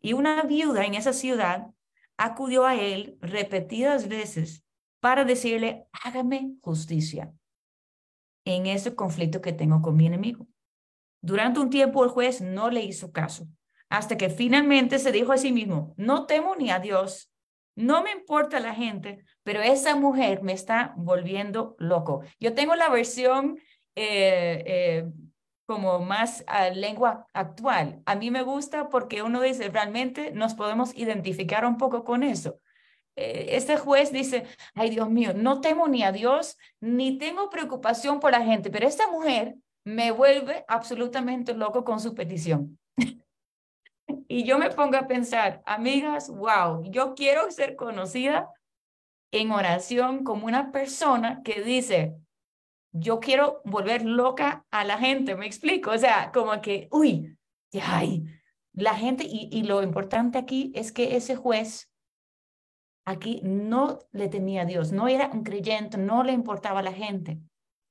Y 0.00 0.14
una 0.14 0.42
viuda 0.42 0.86
en 0.86 0.94
esa 0.94 1.12
ciudad 1.12 1.70
acudió 2.16 2.64
a 2.64 2.74
él 2.74 3.18
repetidas 3.20 4.08
veces 4.08 4.64
para 5.00 5.24
decirle, 5.24 5.86
hágame 5.92 6.56
justicia 6.62 7.34
en 8.44 8.66
ese 8.66 8.94
conflicto 8.94 9.40
que 9.40 9.52
tengo 9.52 9.82
con 9.82 9.96
mi 9.96 10.06
enemigo. 10.06 10.46
Durante 11.20 11.60
un 11.60 11.70
tiempo 11.70 12.04
el 12.04 12.10
juez 12.10 12.40
no 12.40 12.70
le 12.70 12.82
hizo 12.84 13.12
caso, 13.12 13.48
hasta 13.88 14.16
que 14.16 14.30
finalmente 14.30 14.98
se 14.98 15.12
dijo 15.12 15.32
a 15.32 15.38
sí 15.38 15.52
mismo, 15.52 15.94
no 15.96 16.26
temo 16.26 16.56
ni 16.56 16.70
a 16.70 16.78
Dios, 16.78 17.30
no 17.76 18.02
me 18.02 18.10
importa 18.10 18.58
la 18.58 18.74
gente, 18.74 19.24
pero 19.42 19.60
esa 19.60 19.94
mujer 19.94 20.42
me 20.42 20.52
está 20.52 20.94
volviendo 20.96 21.76
loco. 21.78 22.22
Yo 22.40 22.54
tengo 22.54 22.74
la 22.74 22.88
versión 22.88 23.58
eh, 23.94 24.64
eh, 24.66 25.10
como 25.66 25.98
más 25.98 26.42
a 26.46 26.70
lengua 26.70 27.26
actual. 27.34 28.02
A 28.06 28.14
mí 28.14 28.30
me 28.30 28.42
gusta 28.42 28.88
porque 28.88 29.22
uno 29.22 29.42
dice, 29.42 29.68
realmente 29.68 30.30
nos 30.32 30.54
podemos 30.54 30.96
identificar 30.96 31.66
un 31.66 31.76
poco 31.76 32.04
con 32.04 32.22
eso. 32.22 32.60
Eh, 33.16 33.56
este 33.56 33.76
juez 33.76 34.12
dice, 34.12 34.44
ay 34.74 34.90
Dios 34.90 35.10
mío, 35.10 35.32
no 35.34 35.60
temo 35.60 35.88
ni 35.88 36.02
a 36.02 36.12
Dios, 36.12 36.56
ni 36.80 37.18
tengo 37.18 37.50
preocupación 37.50 38.20
por 38.20 38.32
la 38.32 38.42
gente, 38.42 38.70
pero 38.70 38.86
esta 38.86 39.10
mujer 39.10 39.56
me 39.84 40.10
vuelve 40.10 40.64
absolutamente 40.68 41.54
loco 41.54 41.84
con 41.84 42.00
su 42.00 42.14
petición. 42.14 42.78
y 44.28 44.44
yo 44.44 44.58
me 44.58 44.70
pongo 44.70 44.96
a 44.96 45.06
pensar, 45.06 45.62
amigas, 45.66 46.28
wow, 46.28 46.82
yo 46.90 47.14
quiero 47.14 47.50
ser 47.50 47.76
conocida 47.76 48.50
en 49.32 49.50
oración 49.50 50.24
como 50.24 50.46
una 50.46 50.72
persona 50.72 51.42
que 51.42 51.62
dice, 51.62 52.16
yo 52.92 53.20
quiero 53.20 53.60
volver 53.64 54.04
loca 54.04 54.64
a 54.70 54.84
la 54.84 54.98
gente, 54.98 55.36
me 55.36 55.46
explico, 55.46 55.90
o 55.90 55.98
sea, 55.98 56.30
como 56.32 56.60
que, 56.60 56.88
uy, 56.90 57.36
ay, 57.82 58.24
la 58.72 58.94
gente, 58.94 59.24
y, 59.24 59.48
y 59.52 59.64
lo 59.64 59.82
importante 59.82 60.38
aquí 60.38 60.72
es 60.74 60.92
que 60.92 61.16
ese 61.16 61.36
juez 61.36 61.90
aquí 63.06 63.40
no 63.44 64.00
le 64.12 64.28
temía 64.28 64.62
a 64.62 64.66
Dios, 64.66 64.92
no 64.92 65.08
era 65.08 65.30
un 65.32 65.44
creyente, 65.44 65.96
no 65.96 66.22
le 66.24 66.32
importaba 66.32 66.80
a 66.80 66.82
la 66.82 66.92
gente. 66.92 67.38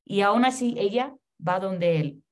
Y 0.05 0.21
aún 0.21 0.45
así 0.45 0.75
ella 0.77 1.15
va 1.45 1.59
donde 1.59 1.99
él. 1.99 2.23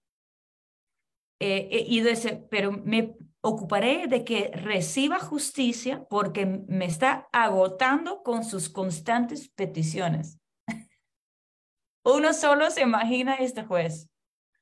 Eh, 1.39 1.69
eh, 1.71 1.85
y 1.87 2.01
dice, 2.01 2.45
pero 2.49 2.71
me 2.71 3.15
ocuparé 3.45 4.07
de 4.07 4.23
que 4.23 4.51
reciba 4.53 5.19
justicia 5.19 6.05
porque 6.09 6.45
me 6.45 6.85
está 6.85 7.27
agotando 7.33 8.23
con 8.23 8.45
sus 8.45 8.69
constantes 8.69 9.49
peticiones. 9.49 10.39
Uno 12.05 12.33
solo 12.33 12.71
se 12.71 12.81
imagina 12.81 13.35
este 13.35 13.63
juez. 13.63 14.09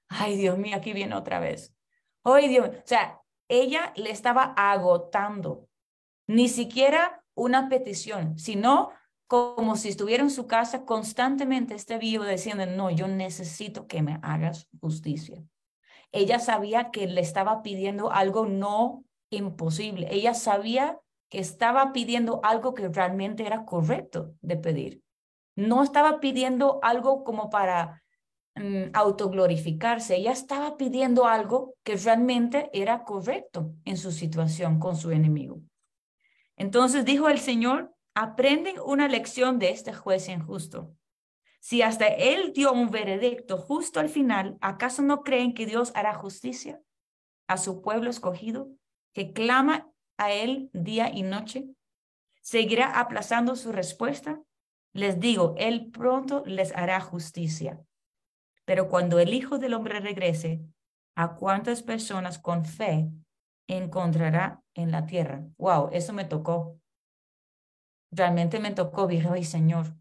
Ay, 0.10 0.36
Dios 0.36 0.58
mío, 0.58 0.76
aquí 0.76 0.94
viene 0.94 1.16
otra 1.16 1.40
vez. 1.40 1.76
Ay, 2.24 2.48
Dios, 2.48 2.70
o 2.70 2.82
sea, 2.84 3.22
ella 3.48 3.94
le 3.96 4.10
estaba 4.10 4.54
agotando. 4.58 5.70
Ni 6.28 6.50
siquiera 6.50 7.24
una 7.36 7.70
petición, 7.70 8.40
sino 8.40 8.92
como 9.28 9.76
si 9.76 9.90
estuviera 9.90 10.24
en 10.24 10.32
su 10.32 10.48
casa 10.48 10.86
constantemente 10.86 11.76
este 11.76 12.00
vivo 12.00 12.26
diciendo, 12.26 12.66
no, 12.66 12.90
yo 12.90 13.08
necesito 13.08 13.86
que 13.86 14.02
me 14.02 14.20
hagas 14.24 14.68
justicia. 14.80 15.44
Ella 16.12 16.40
sabía 16.40 16.92
que 16.92 17.08
le 17.08 17.22
estaba 17.22 17.62
pidiendo 17.62 18.12
algo 18.12 18.46
no 18.46 19.04
imposible. 19.30 20.08
Ella 20.12 20.34
sabía 20.34 21.00
que 21.30 21.40
estaba 21.40 21.94
pidiendo 21.94 22.42
algo 22.44 22.74
que 22.74 22.90
realmente 22.90 23.46
era 23.46 23.66
correcto 23.66 24.34
de 24.42 24.58
pedir 24.58 25.02
no 25.56 25.84
estaba 25.84 26.20
pidiendo 26.20 26.80
algo 26.82 27.24
como 27.24 27.50
para 27.50 28.04
mm, 28.56 28.92
autoglorificarse, 28.94 30.16
ella 30.16 30.32
estaba 30.32 30.78
pidiendo 30.78 31.26
algo 31.26 31.76
que 31.84 31.96
realmente 31.96 32.70
era 32.74 33.04
correcto 33.04 33.74
en 33.86 33.98
su 33.98 34.12
situación 34.12 34.80
con 34.80 34.96
su 34.96 35.12
enemigo. 35.12 35.62
Entonces 36.58 37.06
dijo 37.06 37.30
el 37.30 37.40
Señor, 37.40 37.94
aprenden 38.14 38.76
una 38.86 39.08
lección 39.08 39.60
de 39.60 39.72
este 39.72 39.94
juez 39.94 40.30
injusto. 40.30 40.94
Si 41.62 41.84
hasta 41.84 42.08
él 42.08 42.54
dio 42.54 42.74
un 42.74 42.90
veredicto 42.90 43.56
justo 43.56 44.00
al 44.00 44.10
final, 44.10 44.58
¿acaso 44.62 45.04
no 45.04 45.22
creen 45.22 45.54
que 45.54 45.68
Dios 45.68 45.92
hará 45.94 46.16
justicia 46.16 46.82
a 47.48 47.58
su 47.58 47.84
pueblo 47.84 48.10
escogido 48.10 48.70
que 49.14 49.32
clama 49.32 49.88
a 50.18 50.32
él 50.32 50.72
día 50.74 51.12
y 51.14 51.22
noche? 51.22 51.70
¿Seguirá 52.42 53.00
aplazando 53.00 53.56
su 53.56 53.72
respuesta? 53.72 54.42
Les 54.94 55.20
digo, 55.20 55.54
Él 55.60 55.92
pronto 55.92 56.44
les 56.48 56.76
hará 56.76 57.00
justicia. 57.00 57.80
Pero 58.66 58.90
cuando 58.90 59.20
el 59.20 59.32
Hijo 59.32 59.60
del 59.60 59.76
Hombre 59.76 60.00
regrese, 60.00 60.62
¿a 61.16 61.36
cuántas 61.36 61.84
personas 61.84 62.40
con 62.40 62.66
fe 62.66 63.08
encontrará 63.68 64.64
en 64.74 64.92
la 64.92 65.06
tierra? 65.06 65.46
Wow, 65.60 65.90
eso 65.94 66.12
me 66.12 66.26
tocó. 66.26 66.80
Realmente 68.10 68.60
me 68.60 68.72
tocó, 68.72 69.10
y 69.12 69.44
Señor, 69.44 70.01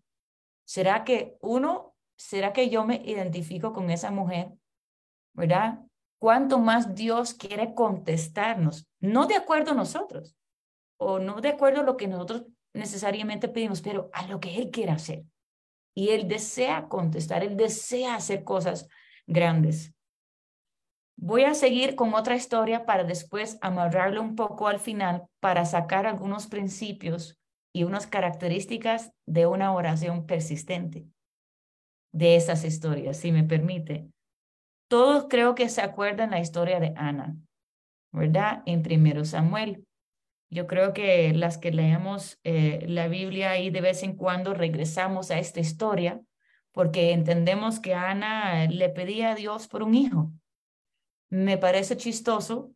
¿será 0.71 1.03
que 1.03 1.37
uno, 1.41 1.97
será 2.17 2.53
que 2.53 2.71
yo 2.71 2.85
me 2.85 3.03
identifico 3.05 3.73
con 3.73 3.91
esa 3.91 4.13
mujer? 4.13 4.53
¿Verdad? 5.33 5.81
¿Cuánto 6.21 6.61
más 6.61 6.95
Dios 6.95 7.35
quiere 7.35 7.75
contestarnos? 7.75 8.87
No 9.01 9.27
de 9.27 9.35
acuerdo 9.35 9.73
a 9.73 9.75
nosotros, 9.75 10.37
o 10.97 11.19
no 11.19 11.41
de 11.41 11.49
acuerdo 11.49 11.81
a 11.81 11.83
lo 11.85 11.97
que 11.97 12.07
nosotros 12.07 12.47
necesariamente 12.73 13.49
pedimos, 13.49 13.81
pero 13.81 14.11
a 14.13 14.29
lo 14.29 14.39
que 14.39 14.59
Él 14.59 14.71
quiere 14.71 14.93
hacer. 14.93 15.25
Y 15.93 16.11
Él 16.11 16.29
desea 16.29 16.87
contestar, 16.87 17.43
Él 17.43 17.57
desea 17.57 18.15
hacer 18.15 18.45
cosas 18.45 18.87
grandes. 19.27 19.93
Voy 21.17 21.43
a 21.43 21.55
seguir 21.55 21.97
con 21.97 22.15
otra 22.15 22.37
historia 22.37 22.87
para 22.87 23.03
después 23.03 23.59
amarrarlo 23.61 24.23
un 24.23 24.37
poco 24.37 24.69
al 24.69 24.79
final 24.79 25.27
para 25.41 25.65
sacar 25.65 26.07
algunos 26.07 26.47
principios 26.47 27.40
y 27.73 27.85
unas 27.85 28.07
características 28.07 29.13
de 29.27 29.47
una 29.47 29.73
oración 29.73 30.27
persistente 30.27 31.07
de 32.13 32.37
esas 32.37 32.65
historias, 32.65 33.17
si 33.17 33.33
me 33.33 33.45
permite. 33.45 34.09
Todos 34.89 35.27
creo 35.29 35.55
que 35.55 35.69
se 35.69 35.83
acuerdan 35.83 36.33
la 36.33 36.41
historia 36.41 36.81
de 36.81 36.93
Ana, 36.97 37.37
¿verdad? 38.13 38.63
En 38.67 38.83
primero 38.83 39.25
Samuel. 39.25 39.87
Yo 40.53 40.67
creo 40.67 40.93
que 40.93 41.33
las 41.33 41.59
que 41.59 41.71
leemos 41.71 42.41
eh, 42.43 42.85
la 42.89 43.07
Biblia 43.07 43.59
y 43.59 43.71
de 43.71 43.81
vez 43.81 44.03
en 44.03 44.17
cuando 44.17 44.53
regresamos 44.53 45.31
a 45.31 45.39
esta 45.39 45.61
historia 45.61 46.21
porque 46.73 47.13
entendemos 47.13 47.81
que 47.81 47.95
Ana 47.95 48.67
le 48.67 48.89
pedía 48.89 49.33
a 49.33 49.35
Dios 49.35 49.69
por 49.69 49.83
un 49.83 49.95
hijo. 49.95 50.33
Me 51.29 51.59
parece 51.59 51.97
chistoso 51.97 52.73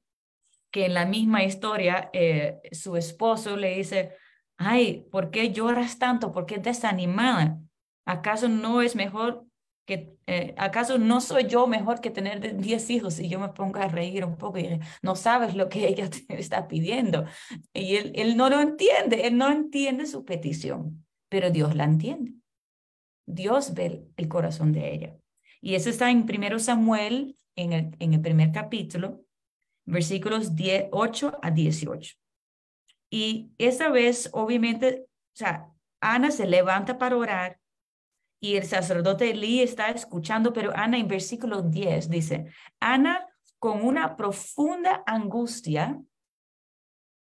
que 0.70 0.86
en 0.86 0.94
la 0.94 1.06
misma 1.06 1.44
historia 1.44 2.10
eh, 2.12 2.60
su 2.72 2.96
esposo 2.96 3.56
le 3.56 3.76
dice, 3.76 4.16
ay, 4.56 5.06
¿por 5.10 5.30
qué 5.30 5.52
lloras 5.52 5.98
tanto? 5.98 6.32
¿Por 6.32 6.46
qué 6.46 6.58
desanimada? 6.58 7.60
¿Acaso 8.06 8.48
no 8.48 8.82
es 8.82 8.96
mejor 8.96 9.46
que 9.86 10.16
eh, 10.26 10.54
acaso 10.56 10.98
no 10.98 11.20
soy 11.20 11.46
yo 11.46 11.66
mejor 11.66 12.00
que 12.00 12.10
tener 12.10 12.56
10 12.56 12.90
hijos 12.90 13.20
y 13.20 13.28
yo 13.28 13.38
me 13.38 13.50
pongo 13.50 13.80
a 13.80 13.88
reír 13.88 14.24
un 14.24 14.36
poco 14.36 14.58
y 14.58 14.80
no 15.02 15.14
sabes 15.14 15.54
lo 15.54 15.68
que 15.68 15.86
ella 15.88 16.08
te 16.08 16.24
está 16.38 16.68
pidiendo 16.68 17.26
y 17.72 17.96
él, 17.96 18.12
él 18.14 18.36
no 18.36 18.48
lo 18.48 18.60
entiende, 18.60 19.26
él 19.26 19.36
no 19.36 19.50
entiende 19.50 20.06
su 20.06 20.24
petición, 20.24 21.04
pero 21.28 21.50
Dios 21.50 21.74
la 21.74 21.84
entiende. 21.84 22.34
Dios 23.26 23.74
ve 23.74 24.06
el 24.16 24.28
corazón 24.28 24.72
de 24.72 24.94
ella. 24.94 25.16
Y 25.60 25.74
eso 25.74 25.88
está 25.88 26.10
en 26.10 26.26
primero 26.26 26.58
Samuel, 26.58 27.36
en 27.56 27.72
el, 27.72 27.96
en 27.98 28.14
el 28.14 28.20
primer 28.20 28.52
capítulo, 28.52 29.24
versículos 29.86 30.54
10, 30.54 30.88
8 30.92 31.38
a 31.40 31.50
18. 31.50 32.16
Y 33.10 33.52
esta 33.58 33.90
vez, 33.90 34.30
obviamente, 34.32 35.06
o 35.06 35.36
sea, 35.36 35.70
Ana 36.00 36.30
se 36.30 36.46
levanta 36.46 36.98
para 36.98 37.16
orar 37.16 37.60
y 38.44 38.56
el 38.56 38.64
sacerdote 38.64 39.30
Elí 39.30 39.62
está 39.62 39.88
escuchando, 39.88 40.52
pero 40.52 40.70
Ana 40.76 40.98
en 40.98 41.08
versículo 41.08 41.62
10 41.62 42.10
dice, 42.10 42.52
Ana 42.78 43.26
con 43.58 43.82
una 43.82 44.16
profunda 44.16 45.02
angustia, 45.06 45.98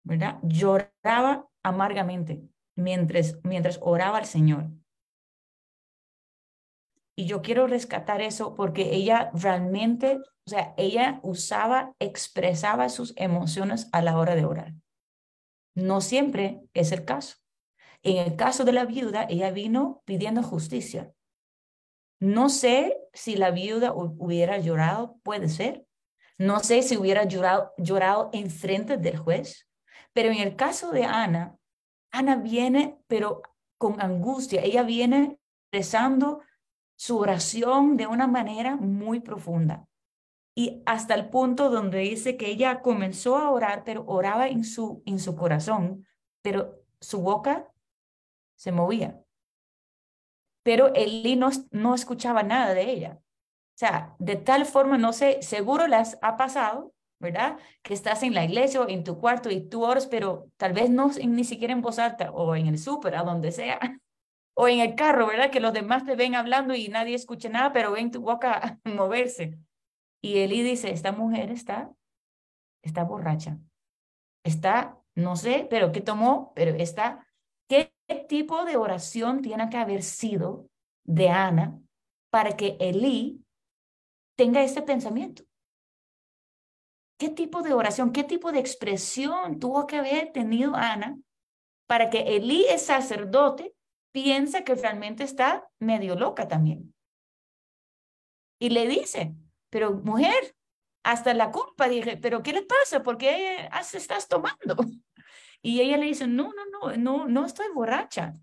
¿verdad? 0.02 0.40
Lloraba 0.42 1.48
amargamente 1.62 2.42
mientras, 2.76 3.38
mientras 3.44 3.78
oraba 3.80 4.18
al 4.18 4.26
Señor. 4.26 4.70
Y 7.16 7.26
yo 7.26 7.42
quiero 7.42 7.68
rescatar 7.68 8.20
eso 8.20 8.56
porque 8.56 8.94
ella 8.94 9.30
realmente, 9.34 10.16
o 10.16 10.50
sea, 10.50 10.74
ella 10.76 11.20
usaba, 11.22 11.94
expresaba 12.00 12.88
sus 12.88 13.14
emociones 13.16 13.88
a 13.92 14.02
la 14.02 14.18
hora 14.18 14.34
de 14.34 14.44
orar. 14.44 14.74
No 15.74 16.00
siempre 16.00 16.60
es 16.72 16.92
el 16.92 17.04
caso. 17.04 17.36
En 18.02 18.18
el 18.18 18.36
caso 18.36 18.64
de 18.64 18.72
la 18.72 18.84
viuda, 18.84 19.26
ella 19.28 19.50
vino 19.50 20.02
pidiendo 20.04 20.42
justicia. 20.42 21.12
No 22.20 22.48
sé 22.48 22.96
si 23.12 23.36
la 23.36 23.50
viuda 23.50 23.92
hubiera 23.94 24.58
llorado, 24.58 25.18
puede 25.22 25.48
ser. 25.48 25.86
No 26.38 26.60
sé 26.60 26.82
si 26.82 26.96
hubiera 26.96 27.24
llorado, 27.24 27.72
llorado 27.78 28.30
en 28.32 28.50
frente 28.50 28.96
del 28.96 29.16
juez. 29.16 29.68
Pero 30.12 30.30
en 30.30 30.38
el 30.38 30.56
caso 30.56 30.90
de 30.90 31.04
Ana, 31.04 31.56
Ana 32.10 32.36
viene, 32.36 32.98
pero 33.08 33.42
con 33.78 34.00
angustia. 34.00 34.62
Ella 34.62 34.82
viene 34.82 35.38
rezando 35.72 36.40
su 36.96 37.18
oración 37.18 37.96
de 37.96 38.06
una 38.06 38.26
manera 38.26 38.76
muy 38.76 39.20
profunda. 39.20 39.86
Y 40.54 40.82
hasta 40.86 41.14
el 41.14 41.30
punto 41.30 41.68
donde 41.68 41.98
dice 41.98 42.36
que 42.36 42.48
ella 42.48 42.80
comenzó 42.80 43.36
a 43.36 43.50
orar, 43.50 43.82
pero 43.84 44.04
oraba 44.06 44.46
en 44.48 44.62
su, 44.64 45.02
en 45.04 45.18
su 45.18 45.34
corazón, 45.34 46.06
pero 46.42 46.80
su 47.00 47.20
boca 47.20 47.72
se 48.56 48.70
movía. 48.70 49.20
Pero 50.62 50.94
Elí 50.94 51.36
no, 51.36 51.50
no 51.70 51.94
escuchaba 51.94 52.42
nada 52.42 52.72
de 52.72 52.90
ella. 52.90 53.18
O 53.74 53.76
sea, 53.76 54.14
de 54.18 54.36
tal 54.36 54.66
forma, 54.66 54.96
no 54.98 55.12
sé, 55.12 55.42
seguro 55.42 55.88
las 55.88 56.18
ha 56.22 56.36
pasado, 56.36 56.94
¿verdad? 57.18 57.58
Que 57.82 57.92
estás 57.92 58.22
en 58.22 58.34
la 58.34 58.44
iglesia 58.44 58.80
o 58.80 58.88
en 58.88 59.02
tu 59.02 59.18
cuarto 59.18 59.50
y 59.50 59.68
tú 59.68 59.84
oras, 59.84 60.06
pero 60.06 60.50
tal 60.56 60.72
vez 60.72 60.90
no 60.90 61.10
ni 61.26 61.42
siquiera 61.44 61.72
en 61.72 61.82
voz 61.82 61.98
alta 61.98 62.30
o 62.30 62.54
en 62.54 62.68
el 62.68 62.78
súper, 62.78 63.16
a 63.16 63.24
donde 63.24 63.50
sea, 63.50 63.80
o 64.54 64.68
en 64.68 64.78
el 64.80 64.94
carro, 64.94 65.26
¿verdad? 65.26 65.50
Que 65.50 65.60
los 65.60 65.72
demás 65.72 66.04
te 66.04 66.14
ven 66.14 66.36
hablando 66.36 66.74
y 66.74 66.88
nadie 66.88 67.16
escucha 67.16 67.48
nada, 67.48 67.72
pero 67.72 67.92
ven 67.92 68.12
tu 68.12 68.20
boca 68.20 68.78
moverse. 68.84 69.58
Y 70.24 70.38
Eli 70.38 70.62
dice, 70.62 70.90
esta 70.90 71.12
mujer 71.12 71.50
está, 71.50 71.94
está 72.82 73.04
borracha. 73.04 73.58
Está, 74.42 74.98
no 75.14 75.36
sé, 75.36 75.66
pero 75.68 75.92
¿qué 75.92 76.00
tomó? 76.00 76.54
Pero 76.54 76.74
está, 76.76 77.26
¿qué 77.68 77.92
tipo 78.26 78.64
de 78.64 78.78
oración 78.78 79.42
tiene 79.42 79.68
que 79.68 79.76
haber 79.76 80.02
sido 80.02 80.66
de 81.04 81.28
Ana 81.28 81.78
para 82.30 82.56
que 82.56 82.78
Elí 82.80 83.44
tenga 84.34 84.62
este 84.62 84.80
pensamiento? 84.80 85.44
¿Qué 87.18 87.28
tipo 87.28 87.60
de 87.60 87.74
oración, 87.74 88.10
qué 88.10 88.24
tipo 88.24 88.50
de 88.50 88.60
expresión 88.60 89.58
tuvo 89.58 89.86
que 89.86 89.96
haber 89.96 90.32
tenido 90.32 90.74
Ana 90.74 91.18
para 91.86 92.08
que 92.08 92.34
Elí, 92.36 92.64
el 92.70 92.78
sacerdote, 92.78 93.74
piense 94.10 94.64
que 94.64 94.74
realmente 94.74 95.22
está 95.22 95.68
medio 95.78 96.14
loca 96.14 96.48
también? 96.48 96.94
Y 98.58 98.70
le 98.70 98.88
dice, 98.88 99.34
pero 99.74 99.92
mujer, 99.92 100.56
hasta 101.02 101.34
la 101.34 101.50
culpa, 101.50 101.88
dije, 101.88 102.16
pero 102.16 102.44
¿qué 102.44 102.52
le 102.52 102.62
pasa? 102.62 103.02
¿Por 103.02 103.18
qué 103.18 103.68
estás 103.92 104.28
tomando? 104.28 104.76
Y 105.62 105.80
ella 105.80 105.96
le 105.96 106.06
dice, 106.06 106.28
no, 106.28 106.52
no, 106.52 106.64
no, 106.70 106.96
no, 106.96 107.26
no 107.26 107.44
estoy 107.44 107.66
borracha. 107.74 108.34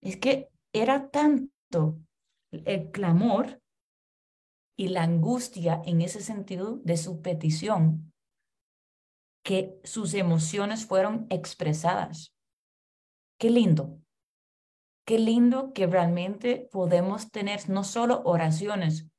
Es 0.00 0.16
que 0.16 0.48
era 0.72 1.10
tanto 1.10 2.00
el 2.50 2.90
clamor 2.90 3.62
y 4.76 4.88
la 4.88 5.04
angustia 5.04 5.80
en 5.84 6.02
ese 6.02 6.20
sentido 6.20 6.80
de 6.82 6.96
su 6.96 7.22
petición 7.22 8.12
que 9.44 9.78
sus 9.84 10.12
emociones 10.14 10.86
fueron 10.86 11.28
expresadas. 11.30 12.34
Qué 13.38 13.48
lindo. 13.48 14.00
Qué 15.06 15.20
lindo 15.20 15.72
que 15.72 15.86
realmente 15.86 16.68
podemos 16.72 17.30
tener 17.30 17.70
no 17.70 17.84
solo 17.84 18.22
oraciones 18.24 19.11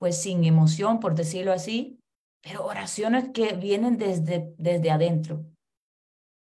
pues 0.00 0.22
sin 0.22 0.44
emoción, 0.44 0.98
por 0.98 1.14
decirlo 1.14 1.52
así, 1.52 2.00
pero 2.42 2.64
oraciones 2.64 3.28
que 3.34 3.52
vienen 3.52 3.98
desde, 3.98 4.54
desde 4.56 4.90
adentro. 4.90 5.44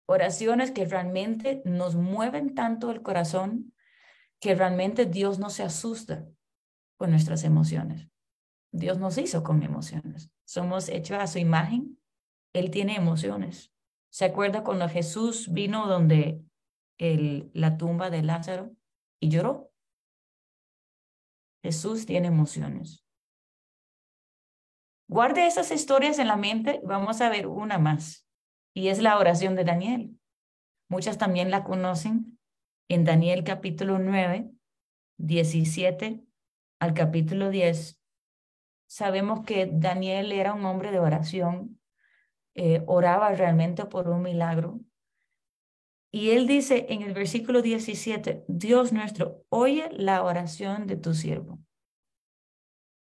Oraciones 0.09 0.71
que 0.71 0.87
realmente 0.87 1.61
nos 1.67 1.95
mueven 1.95 2.55
tanto 2.55 2.91
el 2.91 3.03
corazón 3.03 3.75
que 4.41 4.55
realmente 4.55 5.05
Dios 5.05 5.39
no 5.39 5.51
se 5.51 5.63
asusta 5.63 6.27
con 6.99 7.11
nuestras 7.11 7.45
emociones. 7.45 8.09
Dios 8.73 8.99
nos 8.99 9.19
hizo 9.19 9.43
con 9.43 9.63
emociones. 9.63 10.31
Somos 10.47 10.89
hechos 10.89 11.19
a 11.19 11.27
su 11.27 11.39
imagen. 11.39 12.01
Él 12.55 12.71
tiene 12.71 12.97
emociones. 12.97 13.73
¿Se 14.11 14.25
acuerda 14.25 14.65
cuando 14.65 14.89
Jesús 14.89 15.53
vino 15.53 15.87
donde 15.87 16.43
el, 16.99 17.51
la 17.53 17.77
tumba 17.77 18.09
de 18.09 18.23
Lázaro 18.23 18.75
y 19.21 19.29
lloró? 19.29 19.71
Jesús 21.63 22.07
tiene 22.07 22.29
emociones. 22.29 23.04
Guarde 25.07 25.47
esas 25.47 25.71
historias 25.71 26.19
en 26.19 26.29
la 26.29 26.37
mente. 26.37 26.81
Vamos 26.83 27.21
a 27.21 27.29
ver 27.29 27.47
una 27.47 27.79
más. 27.79 28.27
Y 28.73 28.89
es 28.89 29.01
la 29.01 29.19
oración 29.19 29.55
de 29.55 29.65
Daniel. 29.65 30.19
Muchas 30.89 31.19
también 31.19 31.51
la 31.51 31.63
conocen 31.63 32.39
en 32.89 33.05
Daniel 33.05 33.45
capítulo 33.45 33.99
9, 33.99 34.51
17 35.19 36.25
al 36.81 36.95
capítulo 36.95 37.51
10. 37.51 38.01
Sabemos 38.87 39.45
que 39.45 39.69
Daniel 39.71 40.33
era 40.33 40.55
un 40.55 40.65
hombre 40.65 40.91
de 40.91 41.01
oración. 41.01 41.81
Eh, 42.55 42.83
oraba 42.87 43.31
realmente 43.33 43.85
por 43.85 44.09
un 44.09 44.23
milagro. 44.23 44.81
Y 46.13 46.31
él 46.31 46.47
dice 46.47 46.87
en 46.89 47.03
el 47.03 47.13
versículo 47.13 47.61
17, 47.61 48.45
Dios 48.47 48.93
nuestro, 48.93 49.45
oye 49.49 49.89
la 49.91 50.23
oración 50.23 50.87
de 50.87 50.97
tu 50.97 51.13
siervo 51.13 51.64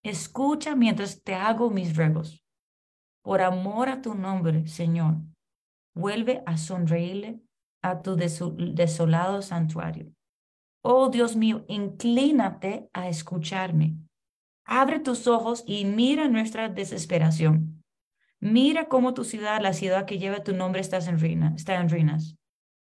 Escucha 0.05 0.77
mientras 0.77 1.23
te 1.23 1.35
hago 1.35 1.71
mis 1.71 1.97
ruegos. 1.97 2.45
Por 3.23 3.41
amor 3.41 3.89
a 3.89 4.03
tu 4.03 4.15
nombre, 4.15 4.69
Señor, 4.69 5.17
vuelve 5.95 6.43
a 6.45 6.59
sonreírle 6.59 7.41
a 7.83 8.03
tu 8.03 8.15
desolado 8.15 9.41
santuario. 9.41 10.13
Oh 10.83 11.09
Dios 11.09 11.37
mío, 11.37 11.65
inclínate 11.69 12.91
a 12.93 13.09
escucharme. 13.09 13.97
Abre 14.67 15.01
tus 15.01 15.27
ojos 15.27 15.65
y 15.67 15.87
mira 15.87 16.29
nuestra 16.29 16.69
desesperación. 16.69 17.83
Mira 18.41 18.89
cómo 18.89 19.15
tu 19.15 19.25
ciudad, 19.25 19.63
la 19.63 19.73
ciudad 19.73 20.05
que 20.05 20.19
lleva 20.19 20.45
tu 20.45 20.55
nombre, 20.55 20.83
está 20.83 20.99
en, 20.99 21.19
ruina, 21.19 21.55
está 21.57 21.77
en 21.77 21.89
ruinas. 21.89 22.37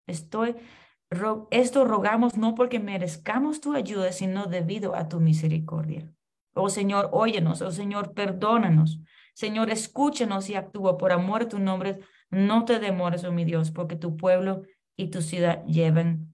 Esto 0.05 1.85
rogamos 1.85 2.35
no 2.35 2.55
porque 2.55 2.79
merezcamos 2.79 3.61
tu 3.61 3.73
ayuda, 3.73 4.11
sino 4.11 4.47
debido 4.47 4.95
a 4.95 5.07
tu 5.07 5.21
misericordia. 5.21 6.14
Oh 6.57 6.69
Señor, 6.69 7.09
óyenos, 7.11 7.61
oh 7.61 7.71
Señor, 7.71 8.13
perdónanos. 8.13 8.99
Señor, 9.33 9.69
escúchenos 9.69 10.49
y 10.49 10.55
actúa 10.55 10.97
por 10.97 11.11
amor 11.11 11.43
a 11.43 11.49
tu 11.49 11.59
nombre. 11.59 11.99
No 12.29 12.63
te 12.63 12.79
demores, 12.79 13.25
oh 13.25 13.31
mi 13.33 13.43
Dios, 13.43 13.71
porque 13.71 13.97
tu 13.97 14.15
pueblo 14.15 14.63
y 14.95 15.09
tu 15.09 15.21
ciudad 15.21 15.65
llevan 15.65 16.33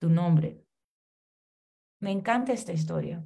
tu 0.00 0.10
nombre. 0.10 0.60
Me 2.00 2.10
encanta 2.10 2.52
esta 2.52 2.72
historia. 2.72 3.24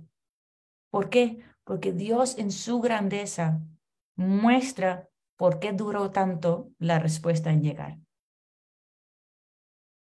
¿Por 0.91 1.09
qué? 1.09 1.43
Porque 1.65 1.93
Dios 1.93 2.37
en 2.37 2.53
su 2.53 2.81
grandeza 2.81 3.63
muestra 4.15 5.09
por 5.37 5.59
qué 5.59 5.73
duró 5.73 6.11
tanto 6.11 6.71
la 6.79 6.99
respuesta 6.99 7.51
en 7.51 7.63
llegar. 7.63 7.99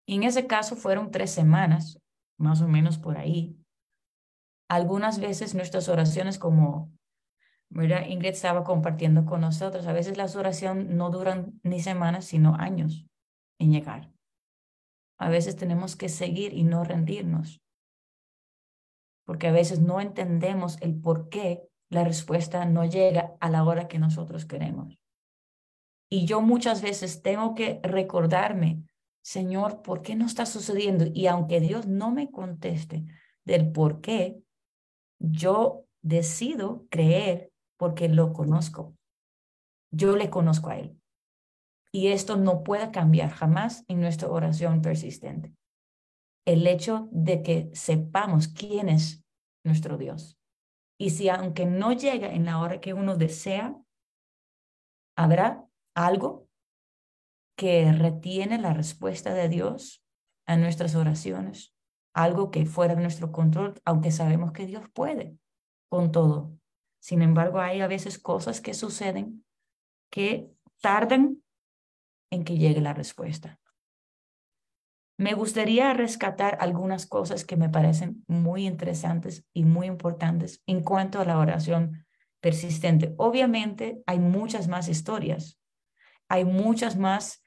Y 0.06 0.14
en 0.14 0.22
ese 0.22 0.46
caso 0.46 0.76
fueron 0.76 1.10
tres 1.10 1.32
semanas, 1.32 2.00
más 2.36 2.60
o 2.62 2.68
menos 2.68 2.98
por 2.98 3.18
ahí, 3.18 3.59
algunas 4.70 5.18
veces 5.18 5.56
nuestras 5.56 5.88
oraciones, 5.88 6.38
como 6.38 6.92
Ingrid 7.70 8.30
estaba 8.30 8.62
compartiendo 8.62 9.24
con 9.24 9.40
nosotros, 9.40 9.88
a 9.88 9.92
veces 9.92 10.16
las 10.16 10.36
oraciones 10.36 10.86
no 10.86 11.10
duran 11.10 11.58
ni 11.64 11.80
semanas, 11.80 12.26
sino 12.26 12.54
años 12.54 13.04
en 13.58 13.72
llegar. 13.72 14.12
A 15.18 15.28
veces 15.28 15.56
tenemos 15.56 15.96
que 15.96 16.08
seguir 16.08 16.54
y 16.54 16.62
no 16.62 16.84
rendirnos, 16.84 17.60
porque 19.24 19.48
a 19.48 19.52
veces 19.52 19.80
no 19.80 20.00
entendemos 20.00 20.80
el 20.82 20.94
por 20.94 21.28
qué 21.28 21.68
la 21.88 22.04
respuesta 22.04 22.64
no 22.64 22.84
llega 22.84 23.32
a 23.40 23.50
la 23.50 23.64
hora 23.64 23.88
que 23.88 23.98
nosotros 23.98 24.46
queremos. 24.46 25.00
Y 26.08 26.26
yo 26.26 26.42
muchas 26.42 26.80
veces 26.80 27.22
tengo 27.22 27.56
que 27.56 27.80
recordarme, 27.82 28.84
Señor, 29.20 29.82
¿por 29.82 30.02
qué 30.02 30.14
no 30.14 30.26
está 30.26 30.46
sucediendo? 30.46 31.06
Y 31.12 31.26
aunque 31.26 31.58
Dios 31.58 31.88
no 31.88 32.12
me 32.12 32.30
conteste 32.30 33.04
del 33.44 33.72
por 33.72 34.00
qué, 34.00 34.44
yo 35.20 35.84
decido 36.02 36.86
creer 36.90 37.52
porque 37.78 38.08
lo 38.08 38.32
conozco. 38.32 38.96
Yo 39.92 40.16
le 40.16 40.30
conozco 40.30 40.70
a 40.70 40.78
Él. 40.78 40.98
Y 41.92 42.08
esto 42.08 42.36
no 42.36 42.62
puede 42.62 42.90
cambiar 42.90 43.30
jamás 43.30 43.84
en 43.88 44.00
nuestra 44.00 44.28
oración 44.28 44.80
persistente. 44.80 45.54
El 46.46 46.66
hecho 46.66 47.08
de 47.12 47.42
que 47.42 47.70
sepamos 47.74 48.48
quién 48.48 48.88
es 48.88 49.24
nuestro 49.64 49.98
Dios. 49.98 50.38
Y 50.98 51.10
si 51.10 51.28
aunque 51.28 51.66
no 51.66 51.92
llega 51.92 52.32
en 52.32 52.44
la 52.46 52.60
hora 52.60 52.80
que 52.80 52.94
uno 52.94 53.16
desea, 53.16 53.76
habrá 55.16 55.66
algo 55.94 56.48
que 57.56 57.92
retiene 57.92 58.58
la 58.58 58.72
respuesta 58.72 59.34
de 59.34 59.48
Dios 59.48 60.02
a 60.46 60.56
nuestras 60.56 60.94
oraciones 60.94 61.74
algo 62.12 62.50
que 62.50 62.66
fuera 62.66 62.94
de 62.94 63.02
nuestro 63.02 63.32
control, 63.32 63.80
aunque 63.84 64.10
sabemos 64.10 64.52
que 64.52 64.66
Dios 64.66 64.84
puede 64.92 65.36
con 65.88 66.12
todo. 66.12 66.52
Sin 67.00 67.22
embargo, 67.22 67.60
hay 67.60 67.80
a 67.80 67.88
veces 67.88 68.18
cosas 68.18 68.60
que 68.60 68.74
suceden 68.74 69.44
que 70.10 70.50
tardan 70.80 71.42
en 72.30 72.44
que 72.44 72.58
llegue 72.58 72.80
la 72.80 72.94
respuesta. 72.94 73.58
Me 75.16 75.34
gustaría 75.34 75.92
rescatar 75.92 76.56
algunas 76.60 77.06
cosas 77.06 77.44
que 77.44 77.56
me 77.56 77.68
parecen 77.68 78.24
muy 78.26 78.66
interesantes 78.66 79.44
y 79.52 79.64
muy 79.64 79.86
importantes 79.86 80.62
en 80.66 80.82
cuanto 80.82 81.20
a 81.20 81.26
la 81.26 81.38
oración 81.38 82.06
persistente. 82.40 83.14
Obviamente 83.18 84.02
hay 84.06 84.18
muchas 84.18 84.66
más 84.66 84.88
historias, 84.88 85.60
hay 86.28 86.46
muchas 86.46 86.96
más 86.96 87.42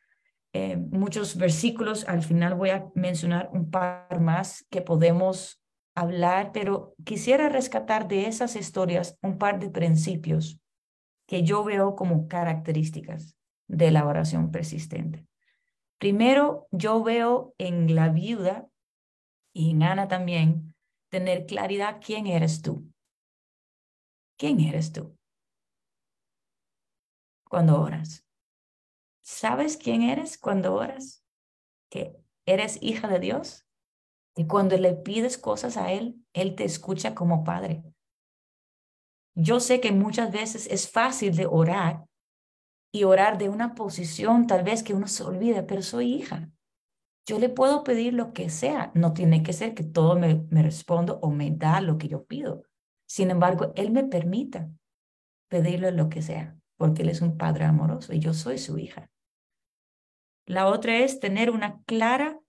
eh, 0.54 0.78
muchos 0.78 1.36
versículos. 1.36 2.08
Al 2.08 2.22
final 2.22 2.54
voy 2.56 2.70
a 2.70 2.86
mencionar 2.96 3.50
un 3.52 3.70
par 3.72 4.20
más 4.22 4.66
que 4.70 4.82
podemos 4.82 5.64
hablar, 5.96 6.52
pero 6.54 6.96
quisiera 7.04 7.50
rescatar 7.50 8.08
de 8.08 8.28
esas 8.28 8.56
historias 8.56 9.18
un 9.22 9.38
par 9.38 9.60
de 9.60 9.70
principios 9.70 10.60
que 11.28 11.44
yo 11.44 11.64
veo 11.64 11.96
como 11.96 12.28
características 12.28 13.36
de 13.68 13.92
la 13.92 14.06
oración 14.06 14.52
persistente. 14.52 15.26
Primero, 15.98 16.68
yo 16.72 17.04
veo 17.04 17.56
en 17.58 17.96
la 17.96 18.10
viuda 18.10 18.68
y 19.54 19.72
en 19.72 19.84
Ana 19.84 20.08
también 20.08 20.76
tener 21.10 21.46
claridad 21.46 22.00
quién 22.04 22.28
eres 22.28 22.62
tú. 22.62 22.92
¿Quién 24.38 24.60
eres 24.60 24.92
tú? 24.92 25.16
Cuando 27.48 27.80
oras. 27.80 28.23
¿Sabes 29.24 29.78
quién 29.78 30.02
eres 30.02 30.38
cuando 30.38 30.76
oras? 30.76 31.24
Que 31.90 32.14
eres 32.46 32.78
hija 32.82 33.08
de 33.08 33.20
Dios. 33.20 33.66
Y 34.36 34.48
cuando 34.48 34.78
le 34.78 34.94
pides 34.94 35.38
cosas 35.38 35.78
a 35.78 35.94
Él, 35.94 36.22
Él 36.34 36.56
te 36.56 36.66
escucha 36.66 37.16
como 37.16 37.46
padre. 37.46 37.84
Yo 39.34 39.62
sé 39.62 39.80
que 39.80 39.94
muchas 39.94 40.32
veces 40.32 40.68
es 40.68 40.92
fácil 40.92 41.36
de 41.38 41.46
orar 41.46 42.06
y 42.92 43.06
orar 43.06 43.38
de 43.38 43.48
una 43.48 43.76
posición 43.76 44.46
tal 44.46 44.64
vez 44.64 44.84
que 44.84 44.94
uno 44.94 45.08
se 45.08 45.24
olvide, 45.24 45.64
pero 45.64 45.82
soy 45.82 46.14
hija. 46.14 46.52
Yo 47.26 47.40
le 47.40 47.48
puedo 47.48 47.86
pedir 47.86 48.14
lo 48.14 48.34
que 48.34 48.50
sea. 48.50 48.92
No 48.94 49.14
tiene 49.14 49.42
que 49.42 49.54
ser 49.54 49.74
que 49.74 49.84
todo 49.84 50.18
me, 50.18 50.46
me 50.50 50.62
responda 50.64 51.14
o 51.14 51.32
me 51.32 51.50
da 51.50 51.80
lo 51.80 51.98
que 51.98 52.10
yo 52.10 52.26
pido. 52.26 52.64
Sin 53.08 53.32
embargo, 53.32 53.72
Él 53.76 53.92
me 53.92 54.04
permita 54.04 54.70
pedirle 55.48 55.92
lo 55.94 56.10
que 56.10 56.22
sea, 56.22 56.58
porque 56.78 57.04
Él 57.04 57.10
es 57.10 57.22
un 57.22 57.38
padre 57.38 57.64
amoroso 57.64 58.12
y 58.12 58.20
yo 58.20 58.34
soy 58.34 58.58
su 58.58 58.78
hija. 58.78 59.10
La 60.46 60.68
otra 60.68 61.00
es 61.00 61.20
tener 61.20 61.50
una 61.50 61.82
clara, 61.84 62.40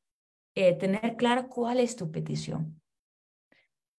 eh, 0.54 0.74
tener 0.74 1.16
clara 1.16 1.46
cuál 1.46 1.80
es 1.80 1.96
tu 1.96 2.10
petición. 2.10 2.80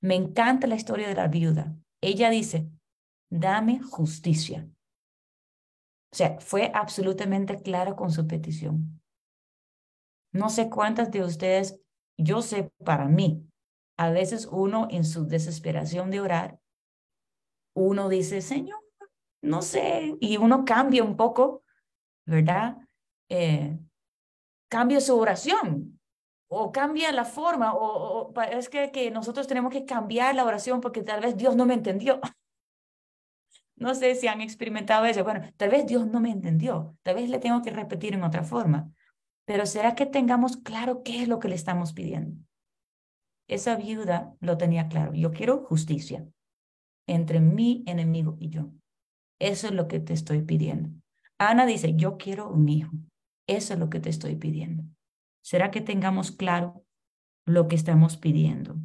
Me 0.01 0.15
encanta 0.15 0.67
la 0.67 0.75
historia 0.75 1.07
de 1.07 1.15
la 1.15 1.27
viuda. 1.27 1.75
Ella 2.01 2.29
dice, 2.29 2.69
dame 3.29 3.81
justicia. 3.81 4.67
O 6.11 6.15
sea, 6.15 6.39
fue 6.39 6.71
absolutamente 6.73 7.61
clara 7.61 7.95
con 7.95 8.11
su 8.11 8.27
petición. 8.27 9.01
No 10.31 10.49
sé 10.49 10.69
cuántas 10.69 11.11
de 11.11 11.23
ustedes, 11.23 11.79
yo 12.17 12.41
sé 12.41 12.71
para 12.83 13.07
mí, 13.07 13.45
a 13.97 14.09
veces 14.11 14.47
uno 14.51 14.87
en 14.91 15.05
su 15.05 15.25
desesperación 15.25 16.11
de 16.11 16.19
orar, 16.19 16.59
uno 17.73 18.09
dice, 18.09 18.41
Señor, 18.41 18.79
no 19.41 19.61
sé, 19.61 20.15
y 20.19 20.37
uno 20.37 20.65
cambia 20.65 21.03
un 21.03 21.17
poco, 21.17 21.63
¿verdad? 22.25 22.77
Eh, 23.29 23.77
cambia 24.69 24.99
su 25.01 25.17
oración 25.17 25.99
o 26.47 26.71
cambia 26.71 27.11
la 27.11 27.25
forma, 27.25 27.73
o, 27.73 28.31
o 28.31 28.41
es 28.41 28.69
que, 28.69 28.91
que 28.91 29.11
nosotros 29.11 29.47
tenemos 29.47 29.71
que 29.71 29.85
cambiar 29.85 30.35
la 30.35 30.45
oración 30.45 30.79
porque 30.79 31.01
tal 31.03 31.21
vez 31.21 31.35
Dios 31.35 31.55
no 31.55 31.65
me 31.65 31.73
entendió. 31.73 32.19
No 33.77 33.93
sé 33.93 34.15
si 34.15 34.27
han 34.27 34.39
experimentado 34.39 35.03
eso. 35.03 35.25
Bueno, 35.25 35.49
tal 35.57 35.69
vez 35.69 35.85
Dios 35.85 36.07
no 36.07 36.21
me 36.21 36.31
entendió, 36.31 36.97
tal 37.03 37.15
vez 37.15 37.29
le 37.29 37.39
tengo 37.39 37.61
que 37.61 37.71
repetir 37.71 38.13
en 38.13 38.23
otra 38.23 38.45
forma, 38.45 38.89
pero 39.43 39.65
¿será 39.65 39.95
que 39.95 40.05
tengamos 40.05 40.55
claro 40.55 41.03
qué 41.03 41.21
es 41.21 41.27
lo 41.27 41.39
que 41.39 41.49
le 41.49 41.55
estamos 41.55 41.91
pidiendo? 41.91 42.41
Esa 43.47 43.75
viuda 43.75 44.33
lo 44.39 44.57
tenía 44.57 44.87
claro. 44.87 45.13
Yo 45.13 45.31
quiero 45.31 45.65
justicia 45.65 46.25
entre 47.05 47.39
mi 47.39 47.83
enemigo 47.85 48.37
y 48.39 48.49
yo. 48.49 48.69
Eso 49.39 49.67
es 49.67 49.73
lo 49.73 49.87
que 49.87 49.99
te 49.99 50.13
estoy 50.13 50.41
pidiendo. 50.41 50.89
Ana 51.37 51.65
dice, 51.65 51.93
yo 51.95 52.17
quiero 52.17 52.49
un 52.49 52.69
hijo. 52.69 52.91
Eso 53.47 53.73
es 53.73 53.79
lo 53.79 53.89
que 53.89 53.99
te 53.99 54.09
estoy 54.09 54.35
pidiendo. 54.35 54.83
¿Será 55.41 55.71
que 55.71 55.81
tengamos 55.81 56.31
claro 56.31 56.83
lo 57.45 57.67
que 57.67 57.75
estamos 57.75 58.17
pidiendo? 58.17 58.75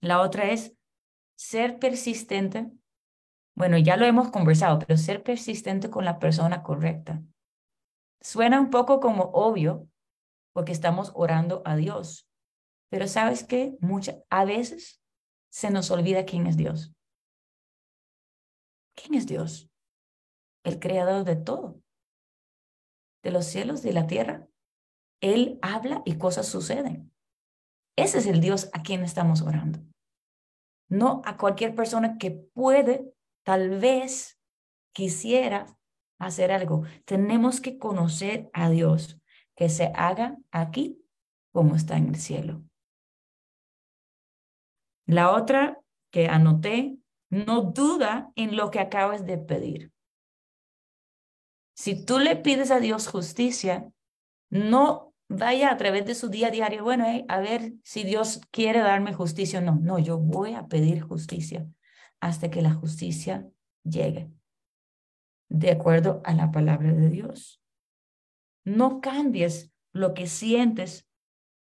La 0.00 0.20
otra 0.20 0.50
es 0.50 0.76
ser 1.36 1.78
persistente 1.78 2.70
bueno, 3.58 3.76
ya 3.76 3.96
lo 3.96 4.06
hemos 4.06 4.30
conversado, 4.30 4.78
pero 4.78 4.96
ser 4.96 5.24
persistente 5.24 5.90
con 5.90 6.04
la 6.04 6.20
persona 6.20 6.62
correcta. 6.62 7.24
Suena 8.20 8.60
un 8.60 8.70
poco 8.70 9.00
como 9.00 9.24
obvio 9.32 9.88
porque 10.52 10.70
estamos 10.70 11.10
orando 11.16 11.62
a 11.64 11.74
Dios, 11.74 12.28
pero 12.88 13.08
¿sabes? 13.08 13.48
Muchas, 13.80 14.18
a 14.30 14.44
veces 14.44 15.02
se 15.50 15.72
nos 15.72 15.90
olvida 15.90 16.24
quién 16.24 16.46
es 16.46 16.56
Dios. 16.56 16.94
¿Quién 18.94 19.14
es 19.14 19.26
Dios? 19.26 19.68
El 20.62 20.78
creador 20.78 21.24
de 21.24 21.34
todo, 21.34 21.82
de 23.22 23.30
los 23.30 23.46
cielos, 23.46 23.84
y 23.84 23.92
la 23.92 24.06
tierra. 24.06 24.46
Él 25.20 25.58
habla 25.62 26.02
y 26.04 26.18
cosas 26.18 26.46
suceden. 26.46 27.12
Ese 27.96 28.18
es 28.18 28.26
el 28.26 28.40
Dios 28.40 28.70
a 28.72 28.82
quien 28.82 29.02
estamos 29.02 29.42
orando. 29.42 29.80
No 30.88 31.22
a 31.24 31.36
cualquier 31.36 31.74
persona 31.74 32.16
que 32.18 32.30
puede 32.30 33.12
tal 33.44 33.78
vez 33.78 34.40
quisiera 34.92 35.66
hacer 36.18 36.52
algo. 36.52 36.84
Tenemos 37.04 37.60
que 37.60 37.78
conocer 37.78 38.50
a 38.52 38.70
Dios, 38.70 39.20
que 39.56 39.68
se 39.68 39.92
haga 39.94 40.36
aquí 40.50 41.04
como 41.52 41.74
está 41.74 41.96
en 41.96 42.08
el 42.08 42.16
cielo. 42.16 42.62
La 45.06 45.32
otra 45.32 45.80
que 46.12 46.28
anoté, 46.28 46.98
no 47.30 47.62
duda 47.62 48.32
en 48.36 48.56
lo 48.56 48.70
que 48.70 48.80
acabas 48.80 49.26
de 49.26 49.38
pedir. 49.38 49.92
Si 51.78 51.94
tú 52.04 52.18
le 52.18 52.34
pides 52.34 52.72
a 52.72 52.80
Dios 52.80 53.06
justicia, 53.06 53.88
no 54.50 55.14
vaya 55.28 55.70
a 55.70 55.76
través 55.76 56.04
de 56.06 56.16
su 56.16 56.28
día 56.28 56.50
diario, 56.50 56.82
bueno, 56.82 57.06
a 57.28 57.38
ver 57.38 57.74
si 57.84 58.02
Dios 58.02 58.40
quiere 58.50 58.80
darme 58.80 59.14
justicia 59.14 59.60
o 59.60 59.62
no. 59.62 59.76
No, 59.76 60.00
yo 60.00 60.18
voy 60.18 60.54
a 60.54 60.66
pedir 60.66 61.02
justicia 61.02 61.68
hasta 62.18 62.50
que 62.50 62.62
la 62.62 62.74
justicia 62.74 63.48
llegue, 63.84 64.28
de 65.48 65.70
acuerdo 65.70 66.20
a 66.24 66.34
la 66.34 66.50
palabra 66.50 66.92
de 66.92 67.10
Dios. 67.10 67.62
No 68.64 69.00
cambies 69.00 69.72
lo 69.92 70.14
que 70.14 70.26
sientes 70.26 71.08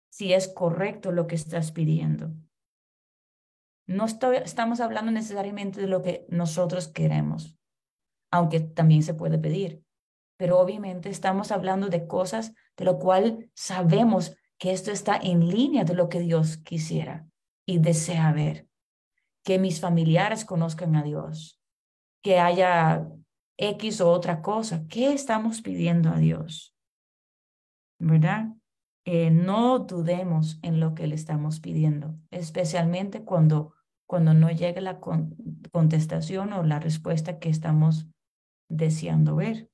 si 0.09 0.33
es 0.33 0.47
correcto 0.47 1.11
lo 1.11 1.27
que 1.27 1.35
estás 1.35 1.71
pidiendo. 1.71 2.33
No 3.85 4.05
estamos 4.05 4.79
hablando 4.79 5.11
necesariamente 5.11 5.79
de 5.79 5.87
lo 5.87 6.01
que 6.01 6.25
nosotros 6.29 6.87
queremos, 6.87 7.55
aunque 8.31 8.61
también 8.61 9.03
se 9.03 9.13
puede 9.13 9.37
pedir, 9.37 9.85
pero 10.37 10.59
obviamente 10.59 11.09
estamos 11.09 11.51
hablando 11.51 11.89
de 11.89 12.07
cosas 12.07 12.53
de 12.77 12.85
lo 12.85 12.99
cual 12.99 13.49
sabemos 13.53 14.37
que 14.57 14.71
esto 14.71 14.91
está 14.91 15.17
en 15.17 15.47
línea 15.47 15.83
de 15.83 15.93
lo 15.93 16.09
que 16.09 16.19
Dios 16.19 16.57
quisiera 16.57 17.27
y 17.65 17.79
desea 17.79 18.31
ver 18.31 18.67
que 19.43 19.59
mis 19.59 19.79
familiares 19.79 20.45
conozcan 20.45 20.95
a 20.95 21.03
Dios, 21.03 21.61
que 22.21 22.39
haya 22.39 23.07
X 23.57 24.01
o 24.01 24.11
otra 24.11 24.41
cosa. 24.41 24.85
¿Qué 24.87 25.13
estamos 25.13 25.61
pidiendo 25.61 26.09
a 26.09 26.17
Dios? 26.17 26.75
¿Verdad? 27.99 28.49
Eh, 29.05 29.31
no 29.31 29.79
dudemos 29.79 30.59
en 30.63 30.81
lo 30.81 30.93
que 30.93 31.07
le 31.07 31.15
estamos 31.15 31.61
pidiendo, 31.61 32.15
especialmente 32.29 33.23
cuando, 33.23 33.73
cuando 34.05 34.33
no 34.33 34.51
llegue 34.51 34.81
la 34.81 34.99
contestación 34.99 36.51
o 36.51 36.63
la 36.63 36.79
respuesta 36.79 37.39
que 37.39 37.49
estamos 37.49 38.05
deseando 38.69 39.37
ver. 39.37 39.69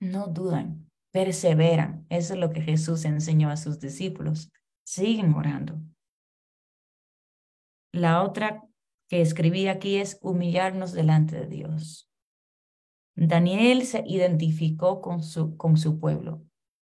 No 0.00 0.28
dudan, 0.28 0.90
perseveran. 1.12 2.06
Eso 2.08 2.34
es 2.34 2.40
lo 2.40 2.50
que 2.50 2.60
Jesús 2.60 3.04
enseñó 3.04 3.50
a 3.50 3.56
sus 3.56 3.80
discípulos. 3.80 4.50
Siguen 4.84 5.34
orando. 5.34 5.80
La 7.92 8.22
otra 8.22 8.64
que 9.08 9.20
escribí 9.20 9.68
aquí 9.68 9.96
es 9.96 10.18
humillarnos 10.22 10.92
delante 10.92 11.36
de 11.36 11.46
Dios. 11.46 12.08
Daniel 13.16 13.84
se 13.84 14.04
identificó 14.06 15.00
con 15.00 15.22
su, 15.22 15.56
con 15.56 15.76
su 15.76 15.98
pueblo. 15.98 16.44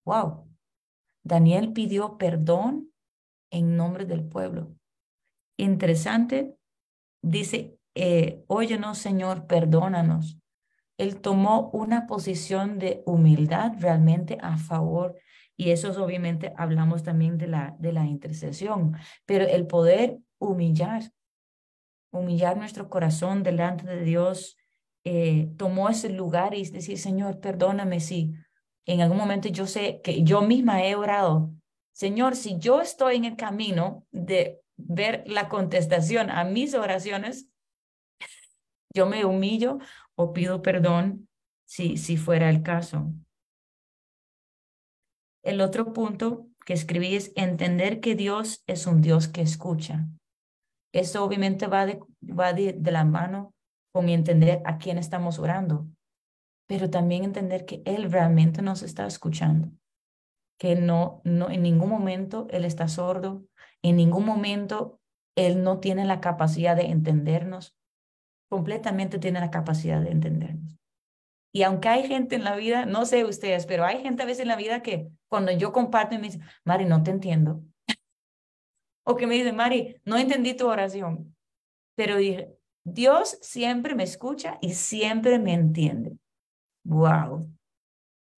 Wow. 0.05 0.47
Daniel 1.25 1.73
pidió 1.73 2.19
perdón 2.19 2.93
en 3.51 3.77
nombre 3.77 4.05
del 4.05 4.29
pueblo. 4.29 4.75
Interesante, 5.57 6.57
dice, 7.23 7.79
eh, 7.95 8.45
óyenos 8.47 8.99
Señor, 8.99 9.47
perdónanos. 9.47 10.38
Él 10.99 11.21
tomó 11.21 11.71
una 11.71 12.07
posición 12.07 12.79
de 12.79 13.03
humildad 13.07 13.73
realmente 13.79 14.37
a 14.43 14.59
favor 14.59 15.17
y 15.57 15.71
eso 15.71 15.91
es 15.91 15.97
obviamente 15.97 16.53
hablamos 16.57 17.03
también 17.03 17.39
de 17.39 17.49
la, 17.49 17.75
de 17.79 17.93
la 17.93 18.07
intercesión, 18.07 18.97
pero 19.27 19.45
el 19.45 19.67
poder 19.67 20.19
humillar, 20.39 21.11
humillar 22.13 22.57
nuestro 22.57 22.89
corazón 22.89 23.43
delante 23.43 23.85
de 23.87 24.03
Dios, 24.03 24.57
eh, 25.05 25.51
tomó 25.57 25.89
ese 25.89 26.11
lugar 26.11 26.55
y 26.55 26.69
decir, 26.69 26.99
Señor, 26.99 27.41
perdóname 27.41 27.99
si 28.01 28.35
en 28.87 29.01
algún 29.01 29.19
momento 29.19 29.49
yo 29.49 29.67
sé 29.67 30.01
que 30.03 30.23
yo 30.23 30.43
misma 30.43 30.85
he 30.85 30.95
orado, 30.95 31.53
Señor, 31.93 32.37
si 32.37 32.59
yo 32.59 32.81
estoy 32.81 33.17
en 33.17 33.25
el 33.25 33.37
camino 33.37 34.07
de 34.13 34.61
ver 34.77 35.25
la 35.27 35.49
contestación 35.49 36.31
a 36.31 36.45
mis 36.45 36.75
oraciones, 36.75 37.49
yo 38.95 39.07
me 39.07 39.25
humillo 39.25 39.79
o 40.19 40.33
pido 40.33 40.63
perdón 40.63 41.29
si, 41.65 41.97
si 41.97 42.17
fuera 42.17 42.51
el 42.51 42.63
caso. 42.63 43.13
El 45.45 45.61
otro 45.61 45.93
punto 45.93 46.49
que 46.67 46.73
escribí 46.73 47.15
es 47.15 47.33
entender 47.37 48.01
que 48.01 48.17
Dios 48.17 48.65
es 48.67 48.87
un 48.87 49.01
Dios 49.01 49.29
que 49.29 49.43
escucha. 49.43 50.09
Eso 50.93 51.25
obviamente 51.25 51.69
va 51.69 51.87
de, 51.87 52.01
va 52.23 52.53
de, 52.53 52.77
la 52.91 53.05
mano 53.05 53.55
con 53.93 54.09
entender 54.09 54.61
a 54.65 54.79
quién 54.79 54.99
estamos 54.99 55.39
orando. 55.39 55.87
pero 56.67 56.91
también 56.91 57.25
entender 57.25 57.65
que 57.65 57.81
Él 57.87 58.13
realmente 58.13 58.61
nos 58.61 58.83
está 58.83 59.07
escuchando, 59.07 59.71
que 60.59 60.77
no, 60.77 61.23
no, 61.25 61.49
en 61.49 61.63
ningún 61.63 61.89
momento 61.89 62.47
Él 62.51 62.67
está 62.67 62.89
sordo, 62.89 63.47
en 63.83 63.97
ningún 63.97 64.27
momento 64.27 65.01
Él 65.35 65.63
no 65.63 65.79
tiene 65.79 66.05
la 66.05 66.21
capacidad 66.21 66.77
de 66.77 66.91
entendernos, 66.91 67.78
completamente 68.49 69.19
tiene 69.19 69.41
la 69.41 69.51
capacidad 69.51 70.01
de 70.01 70.11
entendernos. 70.11 70.79
Y 71.53 71.63
aunque 71.63 71.89
hay 71.89 72.07
gente 72.07 72.37
en 72.37 72.45
la 72.45 72.57
vida, 72.57 72.87
no 72.87 73.05
sé 73.07 73.25
ustedes, 73.25 73.67
pero 73.67 73.85
hay 73.85 74.03
gente 74.03 74.23
a 74.23 74.27
veces 74.27 74.43
en 74.43 74.49
la 74.49 74.57
vida 74.57 74.83
que 74.83 75.09
cuando 75.29 75.51
yo 75.53 75.73
comparto 75.73 76.15
me 76.17 76.29
dice, 76.29 76.41
Mari, 76.65 76.85
no 76.85 77.03
te 77.03 77.11
entiendo. 77.11 77.63
o 79.07 79.17
que 79.17 79.27
me 79.27 79.35
dice, 79.35 79.53
Mari, 79.53 79.97
no 80.05 80.19
entendí 80.19 80.55
tu 80.55 80.69
oración. 80.69 81.35
Pero 81.97 82.17
dije, 82.17 82.55
Dios 82.85 83.39
siempre 83.41 83.95
me 83.95 84.05
escucha 84.05 84.59
y 84.61 84.75
siempre 84.75 85.39
me 85.39 85.55
entiende. 85.55 86.17
Wow. 86.85 87.51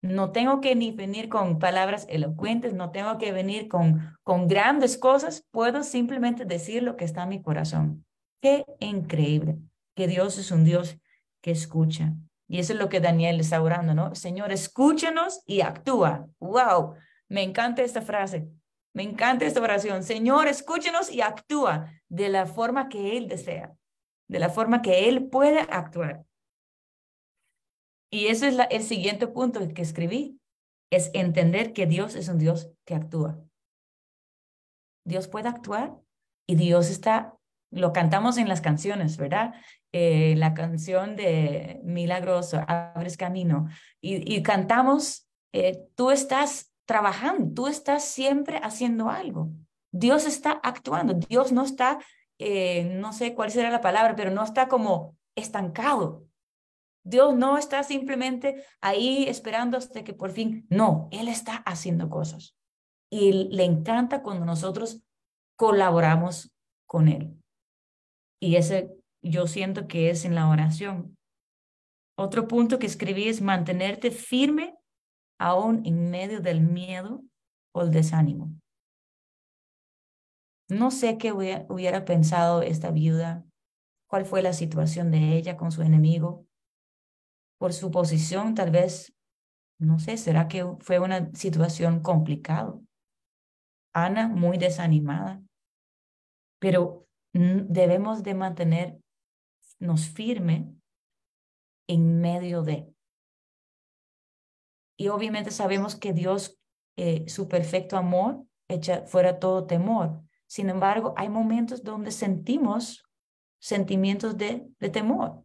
No 0.02 0.32
tengo 0.32 0.60
que 0.60 0.74
ni 0.74 0.92
venir 0.92 1.28
con 1.28 1.58
palabras 1.58 2.06
elocuentes, 2.08 2.72
no 2.72 2.90
tengo 2.90 3.18
que 3.18 3.32
venir 3.32 3.68
con, 3.68 4.16
con 4.22 4.48
grandes 4.48 4.96
cosas, 4.96 5.46
puedo 5.50 5.82
simplemente 5.82 6.46
decir 6.46 6.82
lo 6.82 6.96
que 6.96 7.04
está 7.04 7.24
en 7.24 7.28
mi 7.28 7.42
corazón. 7.42 8.06
Qué 8.40 8.64
increíble 8.78 9.58
que 10.00 10.08
Dios 10.08 10.38
es 10.38 10.50
un 10.50 10.64
Dios 10.64 10.96
que 11.42 11.50
escucha. 11.50 12.14
Y 12.48 12.58
eso 12.58 12.72
es 12.72 12.78
lo 12.78 12.88
que 12.88 13.00
Daniel 13.00 13.38
está 13.38 13.60
orando, 13.60 13.92
¿no? 13.92 14.14
Señor, 14.14 14.50
escúchanos 14.50 15.42
y 15.44 15.60
actúa. 15.60 16.26
Wow, 16.38 16.94
me 17.28 17.42
encanta 17.42 17.82
esta 17.82 18.00
frase. 18.00 18.48
Me 18.94 19.02
encanta 19.02 19.44
esta 19.44 19.60
oración. 19.60 20.02
Señor, 20.02 20.48
escúchanos 20.48 21.10
y 21.12 21.20
actúa 21.20 21.92
de 22.08 22.30
la 22.30 22.46
forma 22.46 22.88
que 22.88 23.18
Él 23.18 23.28
desea, 23.28 23.76
de 24.26 24.38
la 24.38 24.48
forma 24.48 24.80
que 24.80 25.10
Él 25.10 25.28
puede 25.28 25.60
actuar. 25.60 26.24
Y 28.10 28.28
ese 28.28 28.48
es 28.48 28.56
el 28.70 28.82
siguiente 28.82 29.26
punto 29.26 29.60
que 29.68 29.82
escribí, 29.82 30.40
es 30.90 31.10
entender 31.12 31.74
que 31.74 31.84
Dios 31.84 32.14
es 32.14 32.28
un 32.28 32.38
Dios 32.38 32.70
que 32.86 32.94
actúa. 32.94 33.38
Dios 35.04 35.28
puede 35.28 35.48
actuar 35.48 35.94
y 36.46 36.54
Dios 36.54 36.88
está, 36.88 37.36
lo 37.70 37.92
cantamos 37.92 38.36
en 38.38 38.48
las 38.48 38.60
canciones, 38.60 39.16
¿verdad? 39.16 39.54
Eh, 39.92 40.34
la 40.36 40.54
canción 40.54 41.16
de 41.16 41.80
Milagroso, 41.84 42.62
Abres 42.66 43.16
Camino, 43.16 43.68
y, 44.00 44.42
cantamos, 44.42 45.28
eh, 45.52 45.86
tú 45.94 46.10
estás 46.10 46.72
trabajando, 46.84 47.52
tú 47.54 47.68
estás 47.68 48.04
siempre 48.04 48.60
haciendo 48.62 49.08
algo. 49.08 49.50
Dios 49.92 50.26
está 50.26 50.52
actuando, 50.62 51.14
Dios 51.14 51.52
no 51.52 51.64
está, 51.64 51.98
eh, 52.38 52.84
no 52.84 53.12
sé 53.12 53.34
cuál 53.34 53.50
será 53.50 53.70
la 53.70 53.80
palabra, 53.80 54.14
pero 54.16 54.30
no 54.30 54.44
está 54.44 54.68
como 54.68 55.16
estancado. 55.36 56.24
Dios 57.02 57.34
no 57.34 57.58
está 57.58 57.82
simplemente 57.82 58.64
ahí 58.80 59.24
esperando 59.28 59.78
hasta 59.78 60.04
que 60.04 60.12
por 60.12 60.30
fin, 60.30 60.66
no, 60.68 61.08
Él 61.10 61.28
está 61.28 61.56
haciendo 61.66 62.10
cosas. 62.10 62.56
Y 63.10 63.32
le 63.32 63.64
encanta 63.64 64.22
cuando 64.22 64.44
nosotros 64.44 65.02
colaboramos 65.56 66.52
con 66.86 67.08
Él. 67.08 67.39
Y 68.40 68.56
ese 68.56 68.96
yo 69.22 69.46
siento 69.46 69.86
que 69.86 70.10
es 70.10 70.24
en 70.24 70.34
la 70.34 70.48
oración. 70.48 71.16
Otro 72.16 72.48
punto 72.48 72.78
que 72.78 72.86
escribí 72.86 73.28
es 73.28 73.40
mantenerte 73.40 74.10
firme 74.10 74.74
aún 75.38 75.86
en 75.86 76.10
medio 76.10 76.40
del 76.40 76.60
miedo 76.60 77.22
o 77.72 77.82
el 77.82 77.90
desánimo. 77.90 78.52
No 80.68 80.90
sé 80.90 81.18
qué 81.18 81.32
hubiera 81.32 82.04
pensado 82.04 82.62
esta 82.62 82.90
viuda, 82.90 83.44
cuál 84.06 84.24
fue 84.24 84.42
la 84.42 84.52
situación 84.52 85.10
de 85.10 85.36
ella 85.36 85.56
con 85.56 85.72
su 85.72 85.82
enemigo, 85.82 86.46
por 87.58 87.72
su 87.72 87.90
posición, 87.90 88.54
tal 88.54 88.70
vez, 88.70 89.12
no 89.78 89.98
sé, 89.98 90.16
será 90.16 90.46
que 90.48 90.64
fue 90.80 90.98
una 90.98 91.30
situación 91.34 92.00
complicada. 92.00 92.78
Ana 93.92 94.28
muy 94.28 94.58
desanimada, 94.58 95.42
pero 96.60 97.08
debemos 97.32 98.22
de 98.22 98.34
mantenernos 98.34 99.00
firme 100.14 100.72
en 101.86 102.20
medio 102.20 102.62
de. 102.62 102.92
Y 104.96 105.08
obviamente 105.08 105.50
sabemos 105.50 105.96
que 105.96 106.12
Dios, 106.12 106.58
eh, 106.96 107.24
su 107.28 107.48
perfecto 107.48 107.96
amor, 107.96 108.44
echa 108.68 109.06
fuera 109.06 109.38
todo 109.38 109.66
temor. 109.66 110.22
Sin 110.46 110.68
embargo, 110.68 111.14
hay 111.16 111.28
momentos 111.28 111.82
donde 111.82 112.10
sentimos 112.10 113.04
sentimientos 113.58 114.36
de, 114.36 114.66
de 114.78 114.88
temor 114.90 115.44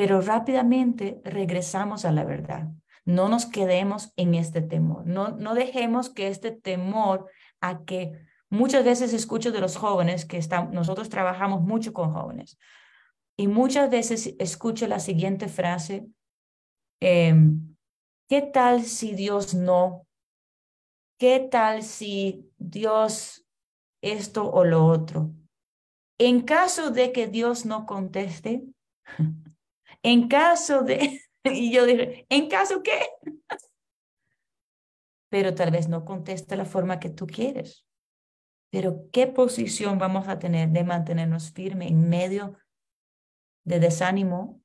pero 0.00 0.22
rápidamente 0.22 1.20
regresamos 1.24 2.06
a 2.06 2.12
la 2.12 2.24
verdad. 2.24 2.68
No 3.04 3.28
nos 3.28 3.46
quedemos 3.46 4.12
en 4.16 4.34
este 4.34 4.62
temor, 4.62 5.06
no, 5.06 5.32
no 5.32 5.54
dejemos 5.54 6.08
que 6.08 6.28
este 6.28 6.52
temor 6.52 7.30
a 7.60 7.84
que 7.84 8.12
muchas 8.50 8.84
veces 8.84 9.12
escucho 9.12 9.52
de 9.52 9.60
los 9.60 9.76
jóvenes 9.76 10.24
que 10.24 10.36
están, 10.36 10.72
nosotros 10.72 11.08
trabajamos 11.08 11.62
mucho 11.62 11.92
con 11.92 12.12
jóvenes 12.12 12.58
y 13.36 13.48
muchas 13.48 13.90
veces 13.90 14.34
escucho 14.38 14.86
la 14.86 15.00
siguiente 15.00 15.48
frase, 15.48 16.06
em, 17.00 17.76
¿qué 18.28 18.42
tal 18.42 18.82
si 18.82 19.14
Dios 19.14 19.54
no? 19.54 20.06
¿Qué 21.18 21.40
tal 21.40 21.82
si 21.82 22.50
Dios 22.58 23.46
esto 24.02 24.50
o 24.50 24.64
lo 24.64 24.86
otro? 24.86 25.30
En 26.18 26.42
caso 26.42 26.90
de 26.90 27.12
que 27.12 27.28
Dios 27.28 27.64
no 27.64 27.86
conteste, 27.86 28.64
En 30.02 30.28
caso 30.28 30.82
de, 30.82 31.20
y 31.44 31.72
yo 31.72 31.86
dije, 31.86 32.26
¿en 32.28 32.48
caso 32.48 32.82
qué? 32.82 33.00
Pero 35.30 35.54
tal 35.54 35.70
vez 35.70 35.88
no 35.88 36.04
conteste 36.04 36.56
la 36.56 36.64
forma 36.64 36.98
que 36.98 37.10
tú 37.10 37.26
quieres. 37.26 37.86
Pero 38.70 39.08
¿qué 39.12 39.26
posición 39.26 39.98
vamos 39.98 40.28
a 40.28 40.38
tener 40.38 40.70
de 40.70 40.84
mantenernos 40.84 41.52
firmes 41.52 41.90
en 41.90 42.08
medio 42.08 42.56
de 43.64 43.80
desánimo 43.80 44.62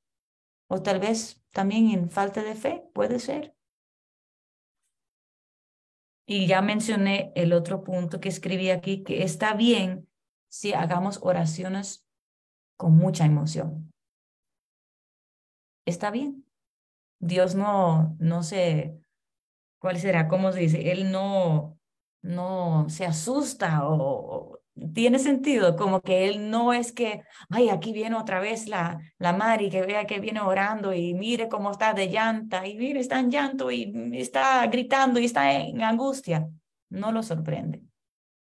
o 0.68 0.82
tal 0.82 1.00
vez 1.00 1.44
también 1.52 1.90
en 1.90 2.10
falta 2.10 2.44
de 2.44 2.56
fe? 2.56 2.88
Puede 2.94 3.20
ser. 3.20 3.56
Y 6.28 6.48
ya 6.48 6.62
mencioné 6.62 7.32
el 7.36 7.54
otro 7.54 7.84
punto 7.84 8.20
que 8.20 8.30
escribí 8.30 8.70
aquí, 8.70 9.04
que 9.04 9.24
está 9.24 9.54
bien 9.54 10.08
si 10.50 10.74
hagamos 10.74 11.20
oraciones 11.22 12.08
con 12.78 12.96
mucha 12.96 13.26
emoción 13.26 13.92
está 15.86 16.12
bien. 16.12 16.46
Dios 17.20 17.56
no, 17.56 18.16
no 18.20 18.44
se, 18.44 19.00
¿cuál 19.80 19.98
será? 19.98 20.28
¿Cómo 20.28 20.52
se 20.52 20.60
dice? 20.60 20.92
Él 20.92 21.12
no, 21.12 21.75
no 22.26 22.88
se 22.90 23.06
asusta 23.06 23.88
o, 23.88 24.60
tiene 24.94 25.20
sentido, 25.20 25.78
como 25.78 26.02
que 26.02 26.28
él 26.28 26.50
no 26.50 26.74
es 26.74 26.92
que, 26.92 27.24
ay, 27.50 27.70
aquí 27.70 27.94
viene 27.94 28.18
otra 28.18 28.42
vez 28.42 28.68
la, 28.68 29.00
la 29.20 29.32
Mari, 29.32 29.70
que 29.70 29.84
vea 29.84 30.06
que 30.06 30.20
viene 30.20 30.42
orando 30.42 30.94
y 30.94 31.14
mire 31.14 31.48
cómo 31.48 31.72
está 31.72 31.94
de 31.94 32.08
llanta 32.10 32.68
y 32.68 32.76
mire, 32.76 33.00
está 33.00 33.20
en 33.20 33.32
llanto 33.32 33.72
y 33.72 33.94
está 34.14 34.66
gritando 34.68 35.20
y 35.20 35.26
está 35.26 35.54
en 35.54 35.82
angustia. 35.82 36.50
No 36.90 37.14
lo 37.14 37.24
sorprende. 37.24 37.84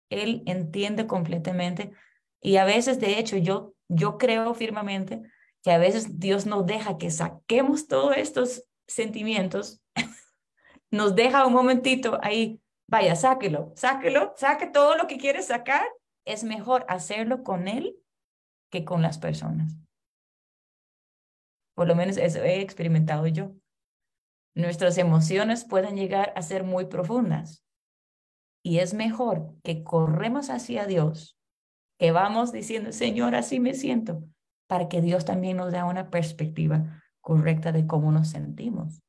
Él 0.08 0.42
entiende 0.46 1.06
completamente 1.06 1.92
y 2.40 2.56
a 2.56 2.64
veces, 2.64 2.98
de 3.00 3.18
hecho, 3.18 3.36
yo, 3.36 3.74
yo 3.88 4.16
creo 4.16 4.54
firmemente 4.54 5.22
que 5.62 5.72
a 5.72 5.78
veces 5.78 6.18
Dios 6.18 6.46
nos 6.46 6.64
deja 6.64 6.96
que 6.96 7.10
saquemos 7.10 7.88
todos 7.88 8.16
estos 8.16 8.64
sentimientos, 8.86 9.82
nos 10.90 11.14
deja 11.14 11.46
un 11.46 11.52
momentito 11.52 12.18
ahí, 12.22 12.60
vaya, 12.88 13.16
sáquelo, 13.16 13.72
sáquelo, 13.76 14.34
saque 14.36 14.66
todo 14.66 14.96
lo 14.96 15.06
que 15.06 15.18
quieres 15.18 15.46
sacar, 15.46 15.86
es 16.24 16.44
mejor 16.44 16.84
hacerlo 16.88 17.42
con 17.42 17.68
Él 17.68 17.96
que 18.70 18.84
con 18.84 19.02
las 19.02 19.18
personas. 19.18 19.76
Por 21.74 21.86
lo 21.86 21.94
menos 21.94 22.16
eso 22.16 22.42
he 22.42 22.60
experimentado 22.60 23.26
yo. 23.26 23.52
Nuestras 24.54 24.96
emociones 24.98 25.64
pueden 25.64 25.96
llegar 25.96 26.32
a 26.34 26.42
ser 26.42 26.64
muy 26.64 26.86
profundas 26.86 27.62
y 28.64 28.78
es 28.78 28.94
mejor 28.94 29.54
que 29.62 29.84
corremos 29.84 30.48
hacia 30.50 30.86
Dios, 30.86 31.38
que 31.98 32.10
vamos 32.10 32.52
diciendo, 32.52 32.92
Señor, 32.92 33.34
así 33.34 33.60
me 33.60 33.74
siento, 33.74 34.24
para 34.66 34.88
que 34.88 35.00
Dios 35.02 35.24
también 35.24 35.58
nos 35.58 35.72
dé 35.72 35.82
una 35.82 36.10
perspectiva 36.10 37.02
correcta 37.20 37.70
de 37.72 37.86
cómo 37.86 38.10
nos 38.10 38.28
sentimos, 38.28 39.02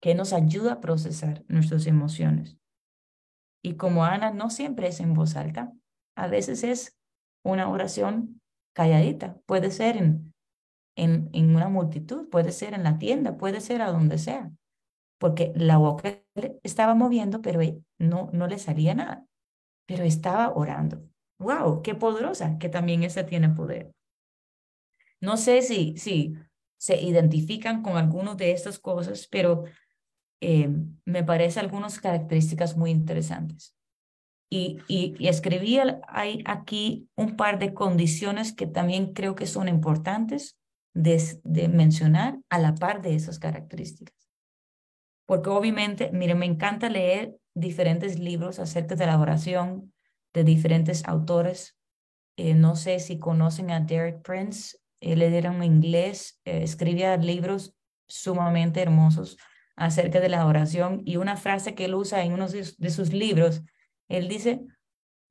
que 0.00 0.14
nos 0.14 0.32
ayuda 0.32 0.74
a 0.74 0.80
procesar 0.80 1.44
nuestras 1.48 1.86
emociones. 1.86 2.58
Y 3.66 3.74
como 3.74 4.04
Ana 4.04 4.30
no 4.30 4.48
siempre 4.48 4.86
es 4.86 5.00
en 5.00 5.12
voz 5.12 5.34
alta, 5.34 5.72
a 6.16 6.28
veces 6.28 6.62
es 6.62 6.96
una 7.44 7.68
oración 7.68 8.40
calladita, 8.76 9.38
puede 9.44 9.72
ser 9.72 9.96
en, 9.96 10.32
en, 10.96 11.30
en 11.32 11.56
una 11.56 11.68
multitud, 11.68 12.28
puede 12.28 12.52
ser 12.52 12.74
en 12.74 12.84
la 12.84 12.98
tienda, 12.98 13.36
puede 13.36 13.60
ser 13.60 13.82
a 13.82 13.90
donde 13.90 14.18
sea, 14.18 14.52
porque 15.18 15.52
la 15.56 15.78
boca 15.78 16.22
estaba 16.62 16.94
moviendo, 16.94 17.42
pero 17.42 17.58
no, 17.98 18.30
no 18.32 18.46
le 18.46 18.60
salía 18.60 18.94
nada, 18.94 19.26
pero 19.84 20.04
estaba 20.04 20.54
orando. 20.54 21.02
¡Wow! 21.40 21.82
¡Qué 21.82 21.96
poderosa! 21.96 22.58
Que 22.58 22.68
también 22.68 23.02
esa 23.02 23.26
tiene 23.26 23.48
poder. 23.48 23.90
No 25.20 25.36
sé 25.36 25.60
si, 25.62 25.96
si 25.96 26.36
se 26.78 27.02
identifican 27.02 27.82
con 27.82 27.96
algunas 27.96 28.36
de 28.36 28.52
estas 28.52 28.78
cosas, 28.78 29.26
pero 29.28 29.64
eh, 30.40 30.68
me 31.04 31.24
parece 31.24 31.60
algunas 31.60 31.98
características 32.00 32.76
muy 32.76 32.90
interesantes. 32.90 33.74
Y, 34.48 34.78
y, 34.86 35.26
escribí 35.26 35.78
hay 36.06 36.42
aquí 36.46 37.08
un 37.16 37.36
par 37.36 37.58
de 37.58 37.74
condiciones 37.74 38.52
que 38.52 38.66
también 38.66 39.12
creo 39.12 39.34
que 39.34 39.46
son 39.46 39.68
importantes 39.68 40.56
de, 40.94 41.20
de 41.42 41.68
mencionar 41.68 42.38
a 42.48 42.58
la 42.58 42.74
par 42.74 43.02
de 43.02 43.16
esas 43.16 43.40
características. 43.40 44.14
Porque 45.26 45.50
obviamente, 45.50 46.12
mire, 46.12 46.36
me 46.36 46.46
encanta 46.46 46.88
leer 46.88 47.36
diferentes 47.54 48.20
libros 48.20 48.60
acerca 48.60 48.94
de 48.94 49.06
la 49.06 49.18
oración 49.18 49.92
de 50.32 50.44
diferentes 50.44 51.04
autores. 51.08 51.76
Eh, 52.36 52.54
no 52.54 52.76
sé 52.76 53.00
si 53.00 53.18
conocen 53.18 53.72
a 53.72 53.80
Derek 53.80 54.22
Prince, 54.22 54.78
él 55.00 55.22
era 55.22 55.50
un 55.50 55.64
inglés, 55.64 56.40
eh, 56.44 56.62
escribía 56.62 57.16
libros 57.16 57.74
sumamente 58.06 58.80
hermosos 58.80 59.36
acerca 59.76 60.20
de 60.20 60.28
la 60.28 60.46
oración 60.46 61.02
y 61.04 61.16
una 61.16 61.36
frase 61.36 61.74
que 61.74 61.84
él 61.84 61.94
usa 61.94 62.24
en 62.24 62.32
uno 62.32 62.48
de 62.48 62.90
sus 62.90 63.12
libros, 63.12 63.62
él 64.08 64.28
dice, 64.28 64.66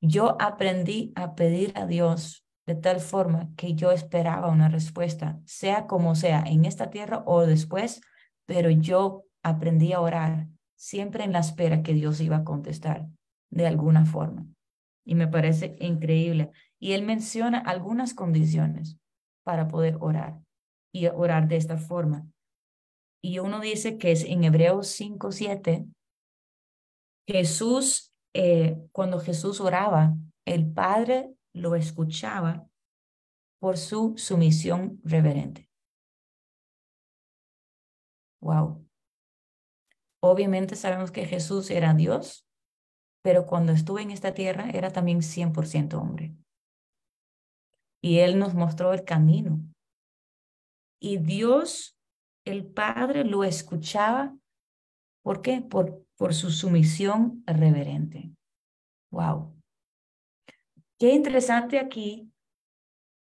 yo 0.00 0.40
aprendí 0.40 1.12
a 1.16 1.34
pedir 1.34 1.72
a 1.74 1.86
Dios 1.86 2.46
de 2.66 2.74
tal 2.74 3.00
forma 3.00 3.50
que 3.56 3.74
yo 3.74 3.92
esperaba 3.92 4.48
una 4.48 4.68
respuesta, 4.68 5.40
sea 5.44 5.86
como 5.86 6.14
sea, 6.14 6.42
en 6.46 6.64
esta 6.64 6.90
tierra 6.90 7.22
o 7.26 7.46
después, 7.46 8.00
pero 8.44 8.70
yo 8.70 9.24
aprendí 9.42 9.92
a 9.92 10.00
orar 10.00 10.48
siempre 10.74 11.24
en 11.24 11.32
la 11.32 11.38
espera 11.40 11.82
que 11.82 11.94
Dios 11.94 12.20
iba 12.20 12.38
a 12.38 12.44
contestar 12.44 13.06
de 13.50 13.66
alguna 13.66 14.04
forma. 14.04 14.46
Y 15.04 15.14
me 15.14 15.28
parece 15.28 15.76
increíble. 15.80 16.50
Y 16.78 16.92
él 16.92 17.04
menciona 17.04 17.58
algunas 17.58 18.12
condiciones 18.12 18.98
para 19.44 19.68
poder 19.68 19.96
orar 20.00 20.40
y 20.92 21.06
orar 21.06 21.46
de 21.46 21.56
esta 21.56 21.78
forma. 21.78 22.26
Y 23.26 23.40
uno 23.40 23.58
dice 23.58 23.98
que 23.98 24.12
es 24.12 24.22
en 24.22 24.44
Hebreos 24.44 24.86
5, 24.86 25.32
7, 25.32 25.84
Jesús, 27.26 28.14
eh, 28.32 28.76
cuando 28.92 29.18
Jesús 29.18 29.60
oraba, 29.60 30.14
el 30.44 30.72
Padre 30.72 31.34
lo 31.52 31.74
escuchaba 31.74 32.68
por 33.58 33.78
su 33.78 34.16
sumisión 34.16 35.00
reverente. 35.02 35.68
Wow. 38.40 38.86
Obviamente 40.22 40.76
sabemos 40.76 41.10
que 41.10 41.26
Jesús 41.26 41.70
era 41.70 41.94
Dios, 41.94 42.46
pero 43.24 43.44
cuando 43.44 43.72
estuvo 43.72 43.98
en 43.98 44.12
esta 44.12 44.34
tierra 44.34 44.70
era 44.70 44.92
también 44.92 45.18
100% 45.18 45.94
hombre 45.94 46.36
y 48.00 48.20
Él 48.20 48.38
nos 48.38 48.54
mostró 48.54 48.92
el 48.92 49.02
camino. 49.02 49.58
Y 51.00 51.18
Dios, 51.18 51.95
el 52.46 52.64
Padre, 52.64 53.24
lo 53.24 53.44
escuchaba. 53.44 54.34
¿Por 55.22 55.42
qué? 55.42 55.60
Por, 55.60 56.06
por 56.16 56.32
su 56.32 56.50
sumisión 56.50 57.42
reverente. 57.46 58.30
Wow. 59.10 59.54
Qué 60.98 61.12
interesante 61.12 61.78
aquí 61.78 62.32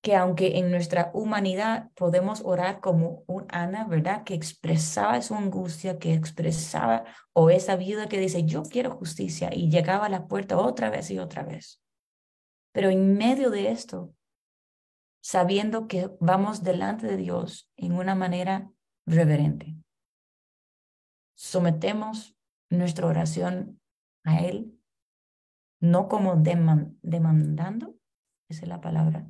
que 0.02 0.16
aunque 0.16 0.58
en 0.58 0.70
nuestra 0.72 1.12
humanidad 1.14 1.90
podemos 1.94 2.42
orar 2.44 2.80
como 2.80 3.22
un 3.28 3.46
Ana, 3.50 3.86
¿verdad? 3.86 4.24
Que 4.24 4.34
expresaba 4.34 5.22
su 5.22 5.36
angustia, 5.36 6.00
que 6.00 6.12
expresaba, 6.12 7.04
o 7.32 7.50
esa 7.50 7.76
vida 7.76 8.08
que 8.08 8.18
dice, 8.18 8.44
yo 8.44 8.64
quiero 8.64 8.90
justicia, 8.90 9.50
y 9.54 9.70
llegaba 9.70 10.06
a 10.06 10.08
la 10.08 10.26
puerta 10.26 10.58
otra 10.58 10.90
vez 10.90 11.08
y 11.12 11.20
otra 11.20 11.44
vez. 11.44 11.80
Pero 12.72 12.90
en 12.90 13.16
medio 13.16 13.50
de 13.50 13.70
esto, 13.70 14.12
sabiendo 15.22 15.86
que 15.86 16.10
vamos 16.18 16.64
delante 16.64 17.06
de 17.06 17.16
Dios 17.16 17.70
en 17.76 17.92
una 17.92 18.16
manera 18.16 18.72
reverente. 19.06 19.74
Sometemos 21.36 22.36
nuestra 22.70 23.06
oración 23.06 23.80
a 24.24 24.40
Él, 24.40 24.78
no 25.80 26.08
como 26.08 26.36
demandando, 26.36 27.96
esa 28.48 28.62
es 28.62 28.68
la 28.68 28.80
palabra. 28.80 29.26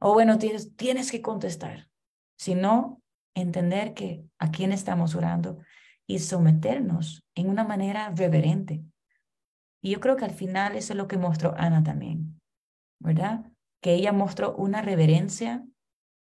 O 0.00 0.12
bueno, 0.12 0.38
tienes, 0.38 0.76
tienes 0.76 1.10
que 1.10 1.22
contestar, 1.22 1.88
sino 2.36 3.02
entender 3.34 3.94
que 3.94 4.24
a 4.38 4.50
quién 4.50 4.72
estamos 4.72 5.14
orando 5.14 5.58
y 6.06 6.18
someternos 6.18 7.24
en 7.34 7.48
una 7.48 7.64
manera 7.64 8.10
reverente. 8.10 8.84
Y 9.80 9.92
yo 9.92 10.00
creo 10.00 10.16
que 10.16 10.24
al 10.24 10.32
final 10.32 10.76
eso 10.76 10.92
es 10.92 10.96
lo 10.96 11.08
que 11.08 11.18
mostró 11.18 11.54
Ana 11.56 11.82
también, 11.82 12.40
¿verdad? 13.00 13.50
que 13.80 13.94
ella 13.94 14.12
mostró 14.12 14.54
una 14.56 14.82
reverencia 14.82 15.64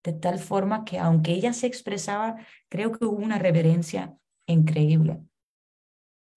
de 0.04 0.14
tal 0.14 0.40
forma 0.40 0.84
que 0.84 1.00
aunque 1.00 1.32
ella 1.32 1.54
se 1.54 1.68
expresaba, 1.68 2.38
creo 2.70 2.92
que 2.92 3.06
hubo 3.06 3.18
una 3.18 3.38
reverencia 3.38 4.18
increíble. 4.48 5.22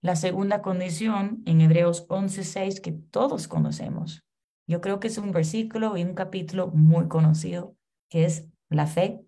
La 0.03 0.17
segunda 0.17 0.61
condición 0.61 1.43
en 1.47 1.63
Hebreos 1.63 2.07
11:6 2.09 2.81
que 2.81 2.93
todos 2.93 3.49
conocemos. 3.49 4.25
Yo 4.67 4.81
creo 4.81 5.01
que 5.01 5.09
es 5.09 5.19
un 5.19 5.33
versículo 5.33 5.97
y 5.97 6.03
un 6.03 6.15
capítulo 6.15 6.69
muy 6.69 7.09
conocido, 7.09 7.77
que 8.11 8.25
es 8.25 8.49
la 8.69 8.87
fe. 8.87 9.25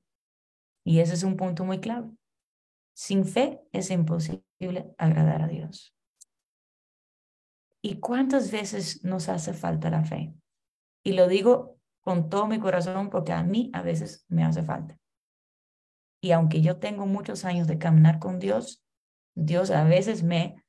Y 0.85 1.01
ese 1.01 1.15
es 1.15 1.23
un 1.23 1.37
punto 1.37 1.65
muy 1.65 1.81
clave. 1.81 2.11
Sin 2.95 3.25
fe 3.25 3.61
es 3.73 3.91
imposible 3.91 4.45
agradar 4.99 5.43
a 5.43 5.49
Dios. 5.49 5.95
¿Y 7.83 8.01
cuántas 8.01 8.51
veces 8.51 9.05
nos 9.05 9.29
hace 9.29 9.53
falta 9.53 9.91
la 9.91 10.05
fe? 10.05 10.35
Y 11.05 11.13
lo 11.13 11.29
digo 11.29 11.76
con 12.07 12.31
todo 12.31 12.47
mi 12.47 12.61
corazón 12.61 13.11
porque 13.11 13.33
a 13.33 13.43
mí 13.43 13.69
a 13.73 13.83
veces 13.83 14.25
me 14.29 14.45
hace 14.45 14.63
falta. 14.63 14.97
Y 16.23 16.31
aunque 16.31 16.63
yo 16.63 16.79
tengo 16.79 17.05
muchos 17.05 17.45
años 17.45 17.67
de 17.67 17.79
caminar 17.79 18.21
con 18.21 18.39
Dios, 18.39 18.87
Dios 19.35 19.73
a 19.73 19.83
veces 19.83 20.23
me, 20.23 20.65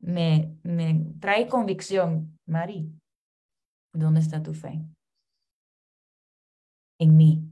me, 0.00 0.58
me 0.64 1.00
trae 1.20 1.46
convicción, 1.46 2.40
Mari, 2.46 2.92
¿dónde 3.92 4.18
está 4.18 4.42
tu 4.42 4.52
fe? 4.52 4.84
En 6.98 7.16
mí, 7.16 7.48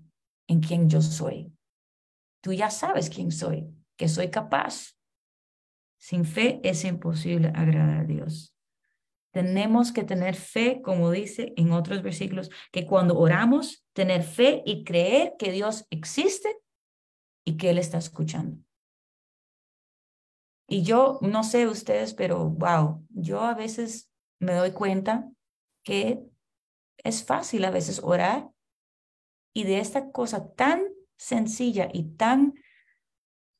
en 0.49 0.59
quien 0.59 0.91
yo 0.91 1.01
soy. 1.01 1.57
Tú 2.43 2.53
ya 2.53 2.71
sabes 2.71 3.09
quién 3.09 3.31
soy, 3.31 3.73
que 3.97 4.09
soy 4.09 4.33
capaz. 4.33 4.99
Sin 5.97 6.25
fe 6.25 6.61
es 6.65 6.85
imposible 6.85 7.53
agradar 7.55 8.01
a 8.01 8.05
Dios. 8.05 8.52
Tenemos 9.33 9.93
que 9.93 10.05
tener 10.05 10.35
fe, 10.35 10.83
como 10.83 11.11
dice 11.11 11.55
en 11.57 11.73
otros 11.73 12.03
versículos, 12.03 12.51
que 12.71 12.87
cuando 12.87 13.19
oramos, 13.19 13.85
tener 13.95 14.23
fe 14.23 14.63
y 14.67 14.85
creer 14.85 15.35
que 15.39 15.51
Dios 15.51 15.87
existe 15.91 16.59
y 17.45 17.57
que 17.57 17.71
Él 17.71 17.79
está 17.79 17.99
escuchando. 17.99 18.59
Y 20.69 20.83
yo 20.83 21.19
no 21.23 21.45
sé 21.45 21.67
ustedes, 21.67 22.15
pero 22.15 22.49
wow, 22.51 23.07
yo 23.11 23.41
a 23.41 23.55
veces 23.55 24.11
me 24.39 24.55
doy 24.55 24.73
cuenta 24.73 25.31
que 25.83 26.23
es 26.99 27.25
fácil 27.25 27.65
a 27.65 27.71
veces 27.71 28.01
orar 28.03 28.51
y 29.55 29.65
de 29.65 29.81
esta 29.81 30.11
cosa 30.13 30.53
tan 30.53 30.83
sencilla 31.17 31.89
y 31.93 32.17
tan 32.17 32.55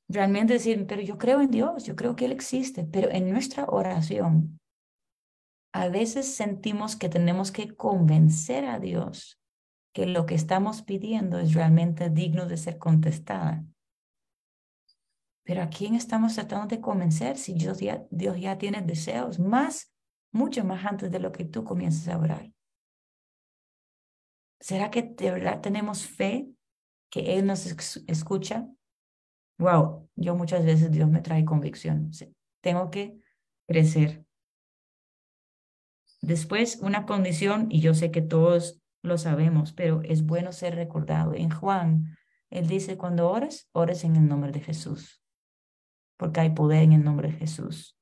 realmente 0.09 0.55
decir, 0.55 0.87
pero 0.87 1.01
yo 1.01 1.17
creo 1.19 1.41
en 1.41 1.51
Dios, 1.51 1.85
yo 1.85 1.97
creo 1.97 2.15
que 2.15 2.27
Él 2.27 2.33
existe, 2.33 2.85
pero 2.85 3.11
en 3.11 3.31
nuestra 3.31 3.65
oración 3.65 4.61
a 5.73 5.89
veces 5.89 6.35
sentimos 6.35 6.97
que 6.97 7.09
tenemos 7.09 7.51
que 7.51 7.75
convencer 7.75 8.67
a 8.67 8.79
Dios 8.79 9.41
que 9.95 10.07
lo 10.07 10.27
que 10.27 10.35
estamos 10.35 10.83
pidiendo 10.83 11.39
es 11.39 11.55
realmente 11.55 12.09
digno 12.11 12.47
de 12.47 12.57
ser 12.57 12.79
contestada. 12.79 13.65
Pero 15.45 15.63
¿a 15.63 15.69
quién 15.69 15.95
estamos 15.95 16.35
tratando 16.35 16.67
de 16.67 16.81
convencer 16.81 17.37
si 17.37 17.55
Dios 17.55 17.81
ya, 17.81 18.07
Dios 18.11 18.41
ya 18.41 18.57
tiene 18.59 18.81
deseos 18.83 19.39
más, 19.39 19.93
mucho 20.31 20.65
más 20.65 20.85
antes 20.87 21.11
de 21.11 21.19
lo 21.19 21.33
que 21.33 21.45
tú 21.45 21.65
comiences 21.65 22.09
a 22.09 22.19
orar? 22.19 22.53
¿Será 24.61 24.91
que 24.91 25.03
de 25.03 25.31
verdad 25.31 25.61
tenemos 25.61 26.07
fe 26.07 26.49
que 27.11 27.37
Él 27.37 27.47
nos 27.47 27.67
escucha? 28.07 28.69
Wow, 29.59 30.09
yo 30.17 30.35
muchas 30.37 30.65
veces 30.65 30.91
Dios 30.91 31.09
me 31.11 31.21
trae 31.21 31.45
convicción. 31.45 32.11
Tengo 32.63 32.91
que 32.91 33.19
crecer. 33.67 34.25
Después, 36.23 36.79
una 36.81 37.05
condición, 37.05 37.67
y 37.69 37.81
yo 37.81 37.95
sé 37.95 38.13
que 38.13 38.23
todos 38.23 38.81
lo 39.03 39.19
sabemos, 39.19 39.73
pero 39.73 40.03
es 40.05 40.25
bueno 40.25 40.53
ser 40.53 40.77
recordado. 40.77 41.35
En 41.35 41.51
Juan, 41.51 42.17
él 42.49 42.69
dice, 42.69 42.97
cuando 42.97 43.29
ores, 43.29 43.69
ores 43.73 44.05
en 44.05 44.15
el 44.15 44.29
nombre 44.29 44.53
de 44.53 44.61
Jesús, 44.61 45.21
porque 46.17 46.39
hay 46.39 46.51
poder 46.51 46.85
en 46.85 46.93
el 46.93 47.03
nombre 47.03 47.33
de 47.33 47.39
Jesús. 47.39 47.99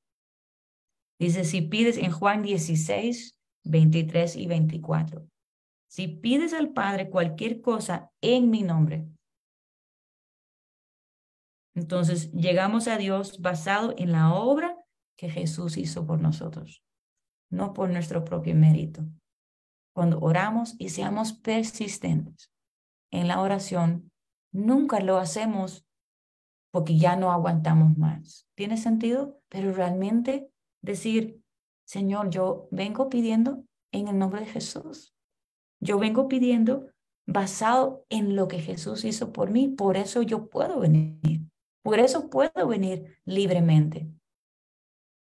Dice, 1.19 1.43
si 1.43 1.63
pides 1.63 1.97
en 1.97 2.11
Juan 2.11 2.43
16, 2.43 3.39
23 3.63 4.35
y 4.35 4.45
24, 4.45 5.27
si 5.87 6.07
pides 6.07 6.53
al 6.53 6.73
Padre 6.73 7.09
cualquier 7.09 7.59
cosa 7.59 8.11
en 8.21 8.51
mi 8.51 8.61
nombre, 8.61 9.07
entonces 11.73 12.31
llegamos 12.33 12.87
a 12.87 12.97
Dios 12.97 13.41
basado 13.41 13.95
en 13.97 14.11
la 14.11 14.33
obra 14.35 14.77
que 15.17 15.29
Jesús 15.29 15.77
hizo 15.77 16.05
por 16.05 16.19
nosotros 16.19 16.83
no 17.51 17.73
por 17.73 17.89
nuestro 17.89 18.25
propio 18.25 18.55
mérito. 18.55 19.03
Cuando 19.93 20.19
oramos 20.19 20.75
y 20.79 20.89
seamos 20.89 21.33
persistentes 21.33 22.51
en 23.11 23.27
la 23.27 23.41
oración, 23.41 24.11
nunca 24.51 24.99
lo 25.01 25.17
hacemos 25.17 25.85
porque 26.71 26.97
ya 26.97 27.15
no 27.17 27.31
aguantamos 27.31 27.97
más. 27.97 28.47
¿Tiene 28.55 28.77
sentido? 28.77 29.39
Pero 29.49 29.73
realmente 29.73 30.49
decir, 30.81 31.41
Señor, 31.85 32.29
yo 32.29 32.69
vengo 32.71 33.09
pidiendo 33.09 33.65
en 33.91 34.07
el 34.07 34.17
nombre 34.17 34.41
de 34.41 34.47
Jesús. 34.47 35.13
Yo 35.81 35.99
vengo 35.99 36.29
pidiendo 36.29 36.87
basado 37.27 38.05
en 38.09 38.35
lo 38.35 38.47
que 38.47 38.59
Jesús 38.59 39.03
hizo 39.03 39.33
por 39.33 39.51
mí. 39.51 39.67
Por 39.67 39.97
eso 39.97 40.21
yo 40.21 40.49
puedo 40.49 40.79
venir. 40.79 41.41
Por 41.83 41.99
eso 41.99 42.29
puedo 42.29 42.67
venir 42.67 43.17
libremente 43.25 44.09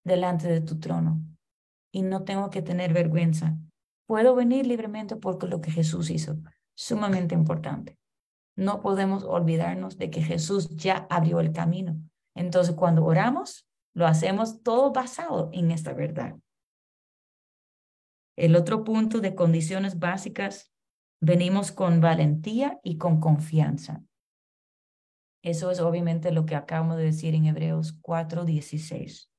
delante 0.05 0.47
de 0.47 0.61
tu 0.61 0.79
trono. 0.79 1.21
Y 1.93 2.03
no 2.03 2.25
tengo 2.25 2.51
que 2.51 2.63
tener 2.63 2.93
vergüenza. 2.93 3.57
Puedo 4.07 4.35
venir 4.35 4.67
libremente 4.67 5.17
porque 5.17 5.47
lo 5.47 5.61
que 5.61 5.71
Jesús 5.71 6.11
hizo. 6.11 6.37
Sumamente 6.75 7.35
importante. 7.35 7.99
No 8.57 8.81
podemos 8.81 9.25
olvidarnos 9.25 9.99
de 9.99 10.11
que 10.11 10.23
Jesús 10.23 10.77
ya 10.77 11.07
abrió 11.11 11.41
el 11.41 11.53
camino. 11.53 11.97
Entonces, 12.35 12.75
cuando 12.75 13.05
oramos, 13.05 13.67
lo 13.95 14.07
hacemos 14.07 14.63
todo 14.63 14.93
basado 14.93 15.51
en 15.53 15.71
esta 15.71 15.93
verdad. 15.93 16.37
El 18.37 18.57
otro 18.57 18.85
punto 18.85 19.21
de 19.21 19.35
condiciones 19.35 19.99
básicas, 19.99 20.73
venimos 21.21 21.73
con 21.73 22.01
valentía 22.01 22.81
y 22.83 22.97
con 22.97 23.21
confianza. 23.21 24.03
Eso 25.43 25.71
es 25.71 25.81
obviamente 25.81 26.33
lo 26.33 26.47
que 26.47 26.55
acabamos 26.55 26.97
de 26.97 27.05
decir 27.05 27.35
en 27.35 27.47
Hebreos 27.47 27.99
4:16. 28.01 29.31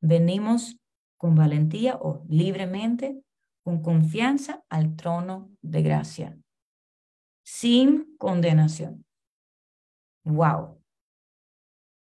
Venimos 0.00 0.78
con 1.24 1.34
valentía 1.34 1.96
o 1.96 2.22
libremente, 2.28 3.18
con 3.62 3.80
confianza 3.80 4.62
al 4.68 4.94
trono 4.94 5.50
de 5.62 5.80
gracia, 5.80 6.38
sin 7.42 8.14
condenación. 8.18 9.06
Wow. 10.24 10.82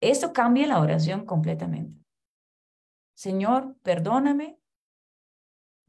Esto 0.01 0.33
cambia 0.33 0.69
la 0.69 0.79
oración 0.79 1.27
completamente. 1.27 2.01
Señor, 3.15 3.75
perdóname. 3.83 4.61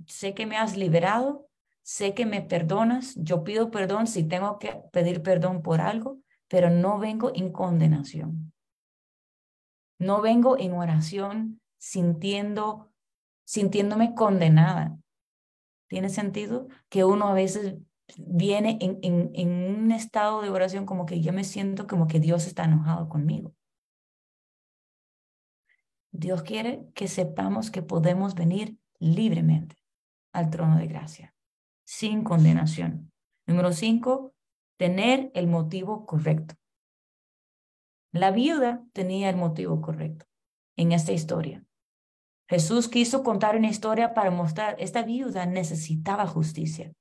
Sé 0.08 0.34
que 0.34 0.48
me 0.48 0.58
has 0.58 0.76
liberado. 0.76 1.48
Sé 1.84 2.16
que 2.16 2.26
me 2.26 2.42
perdonas. 2.42 3.14
Yo 3.18 3.44
pido 3.44 3.70
perdón 3.70 4.08
si 4.08 4.24
tengo 4.24 4.58
que 4.58 4.82
pedir 4.92 5.22
perdón 5.22 5.62
por 5.62 5.80
algo, 5.80 6.18
pero 6.48 6.72
no 6.72 6.98
vengo 6.98 7.32
en 7.36 7.52
condenación. 7.52 8.52
No 10.00 10.22
vengo 10.22 10.58
en 10.58 10.74
oración 10.74 11.62
sintiendo, 11.78 12.91
sintiéndome 13.52 14.16
condenada. 14.16 14.97
¿Tiene 15.89 16.08
sentido? 16.08 16.70
Que 16.88 17.04
uno 17.04 17.28
a 17.28 17.34
veces 17.34 17.76
viene 18.16 18.78
en, 18.80 18.99
en, 19.34 19.49
un 19.76 19.91
estado 19.91 20.41
de 20.41 20.49
oración 20.49 20.86
como 20.86 21.06
que 21.06 21.20
yo 21.20 21.34
me 21.34 21.43
siento 21.43 21.86
como 21.86 22.08
que 22.08 22.22
Dios 22.22 22.47
está 22.47 22.64
enojado 22.64 23.10
conmigo. 23.10 23.54
Dios 26.14 26.43
quiere 26.43 26.88
que 26.95 27.10
sepamos 27.10 27.72
que 27.72 27.82
podemos 27.82 28.36
venir 28.36 28.78
libremente 28.99 29.76
al 30.32 30.49
trono 30.49 30.78
de 30.78 30.88
gracia, 30.88 31.36
sin 31.84 32.24
condenación. 32.24 33.12
Número 33.47 33.74
cinco, 33.74 34.34
tener 34.78 35.30
el 35.34 35.47
motivo 35.47 36.06
correcto. 36.06 36.56
La 38.14 38.32
viuda 38.32 38.82
tenía 38.93 39.30
el 39.30 39.36
motivo 39.36 39.82
correcto 39.82 40.26
en 40.78 40.93
esta 40.93 41.12
historia. 41.12 41.66
Jesús 42.52 42.89
quiso 42.89 43.24
contar 43.24 43.56
una 43.56 43.70
historia 43.70 44.14
para 44.14 44.30
mostrar, 44.30 44.76
esta 44.78 45.04
viuda 45.04 45.45
necesitaba 45.45 46.28
justicia. 46.28 46.91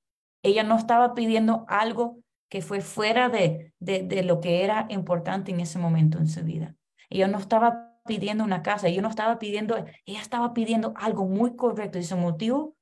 Ella 0.44 0.62
no 0.62 0.76
estaba 0.76 1.12
pidiendo 1.12 1.64
algo 1.66 2.20
que 2.48 2.62
fue 2.62 2.80
fuera 2.80 3.28
de, 3.28 3.74
de, 3.80 4.22
lo 4.22 4.38
que 4.38 4.62
era 4.62 4.86
importante 4.90 5.50
en 5.50 5.58
ese 5.58 5.80
momento 5.80 6.18
en 6.18 6.28
su 6.28 6.44
vida. 6.44 6.76
Ella 7.08 7.26
no 7.26 7.38
estaba 7.38 7.98
pidiendo 8.06 8.44
una 8.44 8.62
casa, 8.62 8.90
yo 8.90 9.02
no 9.02 9.08
estaba 9.08 9.40
pidiendo, 9.40 9.74
ella 10.04 10.20
estaba 10.20 10.54
pidiendo 10.54 10.94
algo 10.94 11.26
muy 11.26 11.56
correcto 11.56 11.98
y 11.98 12.04
su 12.04 12.16
motivo 12.16 12.76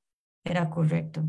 era 0.44 0.68
correcto. 0.68 1.22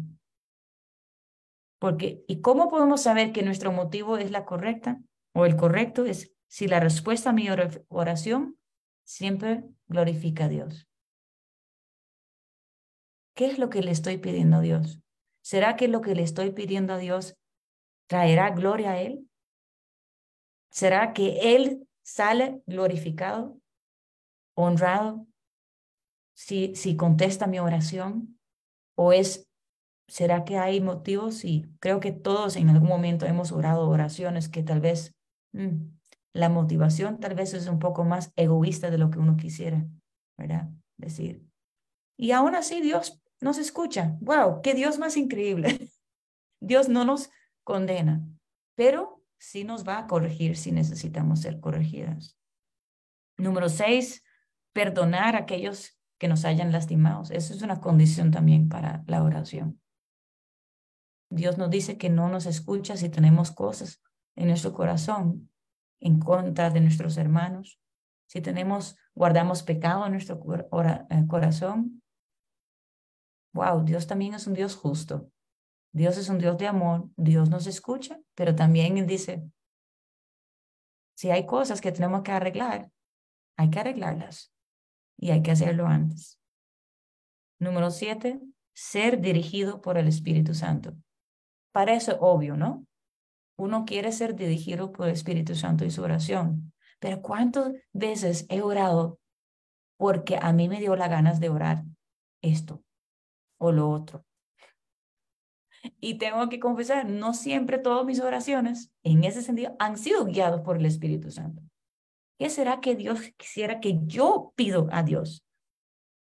Porque, 1.80 2.26
¿y 2.28 2.42
cómo 2.42 2.68
podemos 2.70 3.04
saber 3.04 3.32
que 3.32 3.44
nuestro 3.44 3.72
motivo 3.72 4.18
es 4.18 4.32
la 4.32 4.44
correcta 4.44 5.00
o 5.34 5.46
el 5.46 5.56
correcto? 5.56 6.04
Es 6.04 6.34
si 6.50 6.68
la 6.68 6.82
respuesta 6.82 7.30
a 7.30 7.34
mi 7.34 7.48
oración 7.88 8.58
siempre 9.06 9.64
glorifica 9.88 10.44
a 10.44 10.50
Dios. 10.50 10.89
¿Qué 13.40 13.46
es 13.46 13.58
lo 13.58 13.70
que 13.70 13.82
le 13.82 13.92
estoy 13.92 14.18
pidiendo 14.18 14.58
a 14.58 14.60
Dios? 14.60 15.00
¿Será 15.42 15.78
que 15.78 15.88
lo 15.88 16.02
que 16.02 16.14
le 16.14 16.24
estoy 16.24 16.52
pidiendo 16.52 16.92
a 16.92 16.98
Dios 16.98 17.38
traerá 18.10 18.50
gloria 18.50 18.92
a 18.92 19.00
Él? 19.00 19.30
¿Será 20.72 21.14
que 21.14 21.56
Él 21.56 21.88
sale 22.02 22.62
glorificado? 22.66 23.58
honrado 24.56 25.26
si, 26.34 26.76
si 26.76 26.98
contesta 26.98 27.48
mi 27.48 27.60
oración? 27.60 28.38
¿O 28.96 29.14
es, 29.14 29.48
será 30.10 30.44
que 30.44 30.58
hay 30.58 30.82
motivos? 30.82 31.46
Y 31.46 31.66
creo 31.80 32.02
que 32.02 32.12
todos 32.12 32.58
en 32.58 32.68
algún 32.70 32.90
momento 32.90 33.26
hemos 33.26 33.54
orado 33.54 33.88
oraciones 33.88 34.50
que 34.50 34.64
tal 34.64 34.82
vez 34.82 35.16
mm, 35.54 35.78
la 36.34 36.50
motivación 36.50 37.22
tal 37.22 37.36
vez 37.36 37.54
es 37.54 37.68
un 37.68 37.80
poco 37.80 38.04
más 38.04 38.34
egoísta 38.36 38.92
de 38.92 38.98
lo 38.98 39.10
que 39.10 39.20
uno 39.20 39.38
quisiera, 39.38 39.88
¿verdad? 40.38 40.68
Decir. 40.98 41.46
Y 42.18 42.32
aún 42.32 42.54
así 42.54 42.82
Dios 42.82 43.22
nos 43.42 43.58
escucha. 43.58 44.18
¡Wow! 44.22 44.62
¡Qué 44.62 44.74
Dios 44.74 44.98
más 44.98 45.18
increíble! 45.18 45.92
Dios 46.62 46.90
no 46.90 47.06
nos 47.06 47.30
condena, 47.64 48.22
pero 48.76 49.24
sí 49.38 49.64
nos 49.64 49.88
va 49.88 50.00
a 50.00 50.08
corregir 50.08 50.58
si 50.58 50.72
necesitamos 50.72 51.42
ser 51.42 51.60
corregidas. 51.60 52.38
Número 53.38 53.70
seis, 53.70 54.24
perdonar 54.74 55.36
a 55.36 55.40
aquellos 55.40 55.98
que 56.18 56.28
nos 56.28 56.44
hayan 56.44 56.72
lastimado. 56.72 57.24
Eso 57.32 57.54
es 57.54 57.62
una 57.62 57.80
condición 57.80 58.32
también 58.32 58.68
para 58.68 59.04
la 59.08 59.24
oración. 59.24 59.82
Dios 61.30 61.58
nos 61.58 61.70
dice 61.70 61.98
que 61.98 62.10
no 62.10 62.28
nos 62.28 62.46
escucha 62.46 62.98
si 62.98 63.10
tenemos 63.10 63.52
cosas 63.52 64.02
en 64.36 64.48
nuestro 64.48 64.74
corazón 64.74 65.50
en 66.02 66.20
contra 66.20 66.70
de 66.70 66.82
nuestros 66.82 67.18
hermanos, 67.18 67.80
si 68.30 68.42
tenemos, 68.42 68.96
guardamos 69.16 69.64
pecado 69.64 70.06
en 70.06 70.12
nuestro 70.12 70.40
eh, 70.40 71.26
corazón. 71.28 72.04
Wow, 73.54 73.84
Dios 73.84 74.08
también 74.08 74.34
es 74.34 74.48
un 74.48 74.54
Dios 74.54 74.76
justo. 74.76 75.32
Dios 75.92 76.18
es 76.18 76.30
un 76.30 76.38
Dios 76.38 76.58
de 76.58 76.68
amor. 76.68 77.10
Dios 77.16 77.50
nos 77.50 77.68
escucha, 77.68 78.20
pero 78.36 78.56
también 78.56 78.98
Él 78.98 79.08
dice, 79.08 79.44
si 81.16 81.32
hay 81.32 81.46
cosas 81.46 81.82
que 81.82 81.92
tenemos 81.92 82.22
que 82.22 82.32
arreglar, 82.32 82.92
hay 83.58 83.70
que 83.70 83.80
arreglarlas 83.80 84.54
y 85.18 85.32
hay 85.32 85.42
que 85.42 85.52
hacerlo 85.52 85.88
antes. 85.88 86.40
Número 87.60 87.92
siete, 87.92 88.40
ser 88.74 89.20
dirigido 89.20 89.82
por 89.82 89.98
el 89.98 90.08
Espíritu 90.08 90.54
Santo. 90.54 90.96
Parece 91.74 92.16
obvio, 92.20 92.56
¿no? 92.56 92.86
Uno 93.58 93.84
quiere 93.84 94.12
ser 94.14 94.36
dirigido 94.36 94.92
por 94.92 95.08
el 95.08 95.14
Espíritu 95.14 95.56
Santo 95.56 95.84
y 95.84 95.92
su 95.92 96.02
oración, 96.02 96.72
pero 97.00 97.22
¿cuántas 97.22 97.74
veces 97.92 98.46
he 98.48 98.62
orado 98.62 99.20
porque 99.98 100.38
a 100.42 100.54
mí 100.54 100.70
me 100.70 100.80
dio 100.80 100.96
las 100.96 101.10
ganas 101.10 101.42
de 101.42 101.50
orar 101.50 101.84
esto 102.42 102.82
o 103.60 103.72
lo 103.72 103.90
otro? 103.92 104.26
Y 106.00 106.18
tengo 106.18 106.50
que 106.50 106.60
confesar, 106.60 107.08
no 107.08 107.34
siempre 107.34 107.78
todas 107.78 108.06
mis 108.06 108.20
oraciones 108.20 108.92
en 109.04 109.24
ese 109.24 109.42
sentido 109.42 109.76
han 109.80 109.98
sido 109.98 110.26
guiados 110.26 110.62
por 110.62 110.78
el 110.78 110.86
Espíritu 110.86 111.32
Santo. 111.32 111.62
¿Qué 112.38 112.50
será 112.50 112.80
que 112.80 112.96
Dios 112.96 113.20
quisiera 113.38 113.80
que 113.80 114.00
yo 114.06 114.54
pido 114.56 114.88
a 114.92 115.04
Dios? 115.04 115.46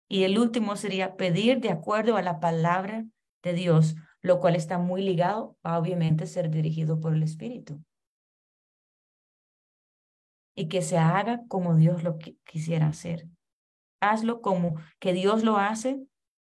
Y 0.09 0.25
el 0.25 0.39
último 0.39 0.77
sería 0.77 1.17
pedir 1.17 1.61
de 1.61 1.71
acuerdo 1.71 2.17
a 2.17 2.23
la 2.23 2.41
palabra 2.41 3.07
de 3.43 3.53
Dios, 3.53 3.95
lo 4.23 4.41
cual 4.41 4.57
está 4.57 4.79
muy 4.79 5.03
ligado 5.03 5.57
a 5.63 5.79
obviamente 5.79 6.27
ser 6.27 6.51
dirigido 6.51 6.99
por 6.99 7.15
el 7.15 7.23
Espíritu. 7.23 7.83
Y 10.55 10.69
que 10.69 10.83
se 10.83 10.99
haga 10.99 11.43
como 11.47 11.77
Dios 11.77 12.03
lo 12.03 12.19
quisiera 12.45 12.89
hacer. 12.89 13.29
Hazlo 14.01 14.41
como 14.41 14.77
que 14.99 15.13
Dios 15.13 15.45
lo 15.45 15.59
hace, 15.59 16.01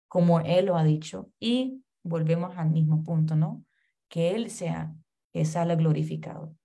como 0.08 0.40
Él 0.40 0.68
lo 0.68 0.78
ha 0.78 0.84
dicho. 0.84 1.30
Y 1.40 1.84
volvemos 2.04 2.58
al 2.58 2.70
mismo 2.70 3.04
punto, 3.04 3.36
¿no? 3.36 3.64
Que 4.08 4.36
Él 4.36 4.50
sea, 4.50 4.94
que 5.34 5.46
sale 5.46 5.76
glorificado 5.76 6.56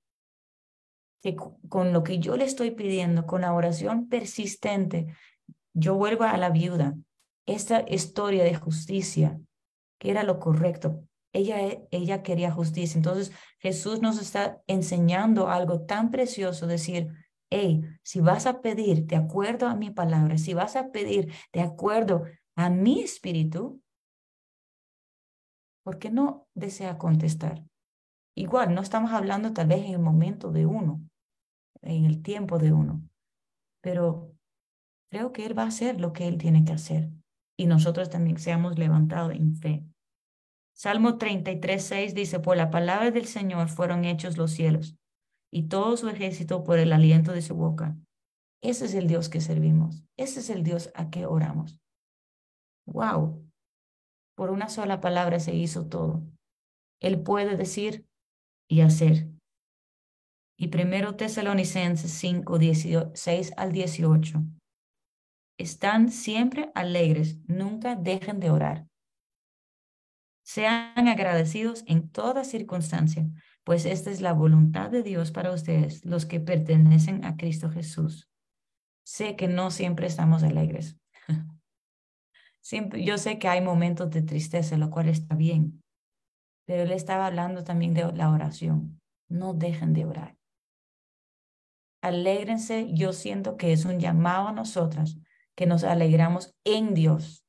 que 1.23 1.37
con 1.37 1.93
lo 1.93 2.03
que 2.03 2.19
yo 2.19 2.37
le 2.37 2.45
estoy 2.45 2.71
pidiendo, 2.71 3.27
con 3.27 3.43
la 3.43 3.53
oración 3.53 4.09
persistente, 4.09 5.15
yo 5.75 5.95
vuelvo 5.95 6.25
a 6.25 6.37
la 6.37 6.51
viuda. 6.51 6.97
Esta 7.47 7.85
historia 7.89 8.45
de 8.45 8.55
justicia, 8.55 9.39
que 9.99 10.11
era 10.11 10.23
lo 10.23 10.39
correcto, 10.39 11.05
ella, 11.33 11.57
ella 11.91 12.23
quería 12.23 12.51
justicia. 12.51 12.97
Entonces 12.97 13.33
Jesús 13.59 14.01
nos 14.01 14.21
está 14.21 14.61
enseñando 14.67 15.49
algo 15.49 15.83
tan 15.83 16.11
precioso, 16.11 16.67
decir, 16.67 17.09
hey, 17.51 17.83
si 18.03 18.21
vas 18.21 18.47
a 18.47 18.61
pedir 18.61 19.05
de 19.07 19.17
acuerdo 19.17 19.67
a 19.67 19.75
mi 19.75 19.91
palabra, 19.91 20.39
si 20.39 20.55
vas 20.55 20.77
a 20.77 20.91
pedir 20.91 21.33
de 21.53 21.61
acuerdo 21.61 22.25
a 22.65 22.69
mi 22.69 23.03
espíritu, 23.03 23.81
¿por 25.83 25.99
qué 25.99 26.11
no 26.11 26.49
desea 26.55 26.99
contestar? 26.99 27.65
igual, 28.37 28.75
no 28.75 28.81
estamos 28.81 29.13
hablando 29.13 29.53
tal 29.53 29.67
vez 29.67 29.85
en 29.85 29.93
el 29.93 29.99
momento 29.99 30.51
de 30.51 30.65
uno, 30.65 31.03
en 31.83 32.05
el 32.05 32.23
tiempo 32.23 32.59
de 32.59 32.73
uno, 32.73 33.03
pero 33.83 34.35
creo 35.11 35.33
que 35.33 35.45
Él 35.45 35.59
va 35.59 35.65
a 35.65 35.69
hacer 35.69 36.01
lo 36.01 36.13
que 36.13 36.27
Él 36.27 36.39
tiene 36.39 36.65
que 36.65 36.73
hacer 36.73 37.11
y 37.59 37.67
nosotros 37.67 38.09
también 38.09 38.39
seamos 38.39 38.79
levantados 38.79 39.35
en 39.35 39.57
fe. 39.57 39.85
Salmo 40.75 41.19
33, 41.19 41.83
6 41.83 42.15
dice, 42.15 42.41
por 42.41 42.57
la 42.57 42.71
palabra 42.71 43.11
del 43.11 43.27
Señor 43.27 43.69
fueron 43.69 44.05
hechos 44.05 44.39
los 44.39 44.53
cielos 44.53 44.97
y 45.53 45.65
todo 45.65 45.97
su 45.97 46.09
ejército 46.09 46.65
por 46.65 46.79
el 46.79 46.93
aliento 46.93 47.33
de 47.33 47.43
su 47.43 47.55
boca. 47.55 47.97
Ese 48.63 48.87
es 48.87 48.95
el 48.95 49.07
Dios 49.07 49.29
que 49.29 49.41
servimos. 49.41 50.05
Ese 50.17 50.41
es 50.41 50.51
el 50.51 50.63
Dios 50.63 50.91
a 50.95 51.11
que 51.11 51.27
oramos. 51.27 51.80
Wow. 52.93 53.49
Por 54.37 54.51
una 54.51 54.69
sola 54.69 55.01
palabra 55.01 55.41
se 55.41 55.55
hizo 55.55 55.87
todo. 55.87 56.23
Él 57.01 57.23
puede 57.23 57.57
decir 57.57 58.07
y 58.69 58.83
hacer. 58.83 59.29
Y 60.57 60.69
primero 60.69 61.17
Tesalonicenses 61.17 62.11
5, 62.13 62.59
16 62.59 63.53
al 63.57 63.73
18. 63.73 64.43
Están 65.59 66.11
siempre 66.11 66.71
alegres, 66.75 67.39
nunca 67.47 67.97
dejen 67.97 68.41
de 68.41 68.51
orar. 68.51 68.87
Sean 70.43 71.07
agradecidos 71.07 71.85
en 71.87 72.11
toda 72.11 72.45
circunstancia, 72.45 73.29
pues 73.65 73.85
esta 73.85 74.11
es 74.11 74.21
la 74.21 74.33
voluntad 74.33 74.91
de 74.91 75.03
Dios 75.03 75.31
para 75.31 75.53
ustedes, 75.53 76.05
los 76.05 76.27
que 76.27 76.41
pertenecen 76.41 77.25
a 77.25 77.37
Cristo 77.37 77.71
Jesús. 77.71 78.29
Sé 79.05 79.37
que 79.37 79.49
no 79.49 79.71
siempre 79.71 80.07
estamos 80.07 80.43
alegres. 80.43 80.99
Yo 82.63 83.19
sé 83.19 83.39
que 83.39 83.49
hay 83.49 83.61
momentos 83.61 84.11
de 84.11 84.23
tristeza, 84.23 84.77
lo 84.77 84.91
cual 84.91 85.09
está 85.09 85.35
bien, 85.35 85.83
pero 86.67 86.83
él 86.83 86.93
estaba 86.93 87.27
hablando 87.27 87.65
también 87.65 87.95
de 87.95 88.13
la 88.13 88.31
oración. 88.31 89.01
No 89.29 89.55
dejen 89.55 89.93
de 89.93 90.05
orar. 90.05 90.37
Alégrense, 92.03 92.89
yo 92.93 93.13
siento 93.13 93.57
que 93.57 93.73
es 93.73 93.85
un 93.85 94.01
llamado 94.01 94.49
a 94.49 94.53
nosotras 94.53 95.19
que 95.55 95.67
nos 95.67 95.85
alegramos 95.85 96.55
en 96.65 96.95
Dios. 96.95 97.45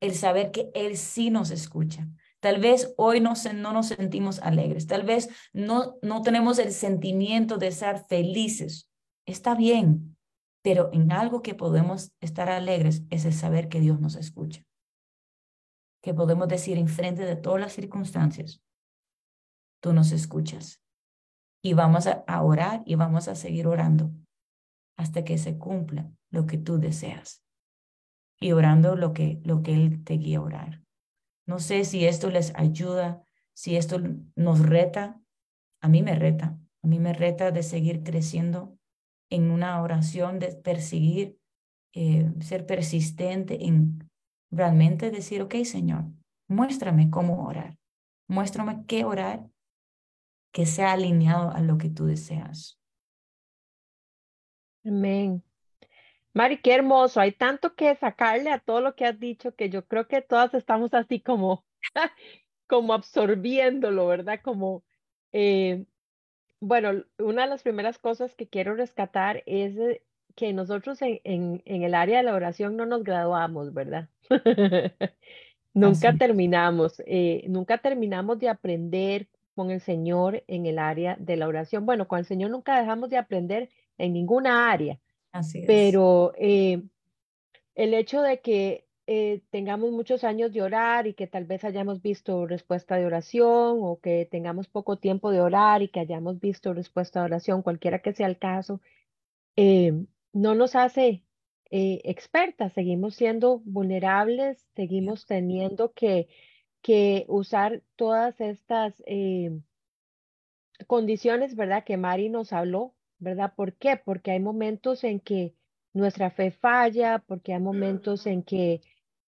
El 0.00 0.14
saber 0.14 0.50
que 0.50 0.70
Él 0.74 0.96
sí 0.96 1.30
nos 1.30 1.50
escucha. 1.50 2.08
Tal 2.40 2.60
vez 2.60 2.94
hoy 2.96 3.20
no, 3.20 3.34
no 3.54 3.72
nos 3.72 3.88
sentimos 3.88 4.38
alegres, 4.38 4.86
tal 4.86 5.02
vez 5.02 5.28
no, 5.52 5.96
no 6.02 6.22
tenemos 6.22 6.58
el 6.60 6.72
sentimiento 6.72 7.58
de 7.58 7.66
estar 7.66 8.06
felices. 8.06 8.88
Está 9.26 9.56
bien, 9.56 10.16
pero 10.68 10.90
en 10.92 11.12
algo 11.12 11.40
que 11.40 11.54
podemos 11.54 12.12
estar 12.20 12.50
alegres 12.50 13.02
es 13.08 13.24
el 13.24 13.32
saber 13.32 13.70
que 13.70 13.80
Dios 13.80 14.00
nos 14.00 14.16
escucha. 14.16 14.62
Que 16.02 16.12
podemos 16.12 16.46
decir 16.46 16.76
en 16.76 16.88
frente 16.88 17.24
de 17.24 17.36
todas 17.36 17.58
las 17.58 17.72
circunstancias, 17.72 18.62
tú 19.80 19.94
nos 19.94 20.12
escuchas. 20.12 20.82
Y 21.62 21.72
vamos 21.72 22.06
a 22.06 22.42
orar 22.42 22.82
y 22.84 22.96
vamos 22.96 23.28
a 23.28 23.34
seguir 23.34 23.66
orando 23.66 24.12
hasta 24.98 25.24
que 25.24 25.38
se 25.38 25.56
cumpla 25.56 26.12
lo 26.28 26.44
que 26.44 26.58
tú 26.58 26.78
deseas 26.78 27.42
y 28.38 28.52
orando 28.52 28.94
lo 28.94 29.14
que, 29.14 29.40
lo 29.44 29.62
que 29.62 29.72
Él 29.72 30.04
te 30.04 30.18
guía 30.18 30.36
a 30.36 30.42
orar. 30.42 30.82
No 31.46 31.60
sé 31.60 31.86
si 31.86 32.04
esto 32.04 32.28
les 32.28 32.54
ayuda, 32.56 33.22
si 33.54 33.76
esto 33.76 34.02
nos 34.36 34.60
reta. 34.60 35.18
A 35.80 35.88
mí 35.88 36.02
me 36.02 36.14
reta, 36.14 36.58
a 36.82 36.86
mí 36.86 36.98
me 36.98 37.14
reta 37.14 37.52
de 37.52 37.62
seguir 37.62 38.02
creciendo 38.02 38.78
en 39.30 39.50
una 39.50 39.82
oración, 39.82 40.38
de 40.38 40.54
perseguir, 40.54 41.38
eh, 41.94 42.30
ser 42.40 42.66
persistente 42.66 43.66
en 43.66 44.08
realmente 44.50 45.10
decir, 45.10 45.42
ok, 45.42 45.56
Señor, 45.64 46.04
muéstrame 46.48 47.10
cómo 47.10 47.46
orar, 47.46 47.76
muéstrame 48.26 48.84
qué 48.86 49.04
orar 49.04 49.46
que 50.52 50.66
sea 50.66 50.92
alineado 50.92 51.50
a 51.50 51.60
lo 51.60 51.78
que 51.78 51.90
tú 51.90 52.06
deseas. 52.06 52.80
Amén. 54.84 55.42
Mari, 56.32 56.60
qué 56.60 56.74
hermoso. 56.74 57.20
Hay 57.20 57.32
tanto 57.32 57.74
que 57.74 57.94
sacarle 57.96 58.50
a 58.50 58.58
todo 58.58 58.80
lo 58.80 58.94
que 58.94 59.04
has 59.04 59.18
dicho 59.18 59.54
que 59.54 59.70
yo 59.70 59.86
creo 59.86 60.06
que 60.08 60.22
todas 60.22 60.54
estamos 60.54 60.94
así 60.94 61.20
como, 61.20 61.66
como 62.66 62.94
absorbiéndolo, 62.94 64.06
¿verdad? 64.06 64.40
Como, 64.42 64.84
eh, 65.32 65.84
bueno, 66.60 67.04
una 67.18 67.42
de 67.42 67.48
las 67.48 67.62
primeras 67.62 67.98
cosas 67.98 68.34
que 68.34 68.48
quiero 68.48 68.74
rescatar 68.74 69.42
es 69.46 69.74
que 70.34 70.52
nosotros 70.52 71.00
en, 71.02 71.20
en, 71.24 71.82
el 71.82 71.94
área 71.94 72.18
de 72.18 72.24
la 72.24 72.34
oración 72.34 72.76
no 72.76 72.86
nos 72.86 73.02
graduamos, 73.02 73.74
¿verdad? 73.74 74.08
nunca 75.74 76.14
terminamos, 76.16 77.02
eh, 77.06 77.44
nunca 77.48 77.78
terminamos 77.78 78.38
de 78.38 78.48
aprender 78.48 79.28
con 79.54 79.70
el 79.70 79.80
Señor 79.80 80.44
en 80.46 80.66
el 80.66 80.78
área 80.78 81.16
de 81.18 81.36
la 81.36 81.48
oración. 81.48 81.86
Bueno, 81.86 82.06
con 82.06 82.20
el 82.20 82.24
Señor 82.24 82.50
nunca 82.50 82.78
dejamos 82.78 83.10
de 83.10 83.18
aprender 83.18 83.68
en 83.98 84.12
ninguna 84.12 84.70
área. 84.70 85.00
Así 85.32 85.60
es. 85.60 85.66
Pero 85.66 86.32
eh, 86.36 86.82
el 87.74 87.94
hecho 87.94 88.22
de 88.22 88.40
que 88.40 88.87
eh, 89.08 89.42
tengamos 89.50 89.90
muchos 89.90 90.22
años 90.22 90.52
de 90.52 90.62
orar 90.62 91.06
y 91.06 91.14
que 91.14 91.26
tal 91.26 91.44
vez 91.44 91.64
hayamos 91.64 92.02
visto 92.02 92.46
respuesta 92.46 92.96
de 92.96 93.06
oración 93.06 93.78
o 93.82 93.98
que 94.00 94.28
tengamos 94.30 94.68
poco 94.68 94.98
tiempo 94.98 95.30
de 95.32 95.40
orar 95.40 95.82
y 95.82 95.88
que 95.88 96.00
hayamos 96.00 96.40
visto 96.40 96.74
respuesta 96.74 97.20
de 97.20 97.26
oración, 97.26 97.62
cualquiera 97.62 98.00
que 98.00 98.12
sea 98.12 98.26
el 98.28 98.38
caso, 98.38 98.80
eh, 99.56 99.92
no 100.32 100.54
nos 100.54 100.76
hace 100.76 101.24
expertas, 101.70 102.72
seguimos 102.72 103.14
siendo 103.16 103.60
vulnerables, 103.64 104.66
seguimos 104.74 105.26
teniendo 105.26 105.92
que, 105.92 106.28
que 106.82 107.26
usar 107.28 107.82
todas 107.96 108.40
estas 108.40 108.94
condiciones, 110.86 111.56
¿verdad? 111.56 111.84
Que 111.84 111.96
Mari 111.98 112.30
nos 112.30 112.52
habló 112.52 112.94
¿verdad? 113.18 113.52
¿Por 113.54 113.74
qué? 113.74 113.96
Porque 113.96 114.30
hay 114.30 114.40
momentos 114.40 115.04
en 115.04 115.20
que 115.20 115.54
nuestra 115.92 116.30
fe 116.30 116.50
falla, 116.50 117.18
porque 117.26 117.52
hay 117.52 117.60
momentos 117.60 118.26
en 118.26 118.42
que 118.42 118.80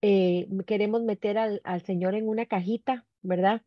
eh, 0.02 0.48
queremos 0.66 1.02
meter 1.02 1.38
al, 1.38 1.82
Señor 1.84 2.14
en 2.14 2.28
una 2.28 2.46
cajita, 2.46 3.06
¿verdad? 3.22 3.62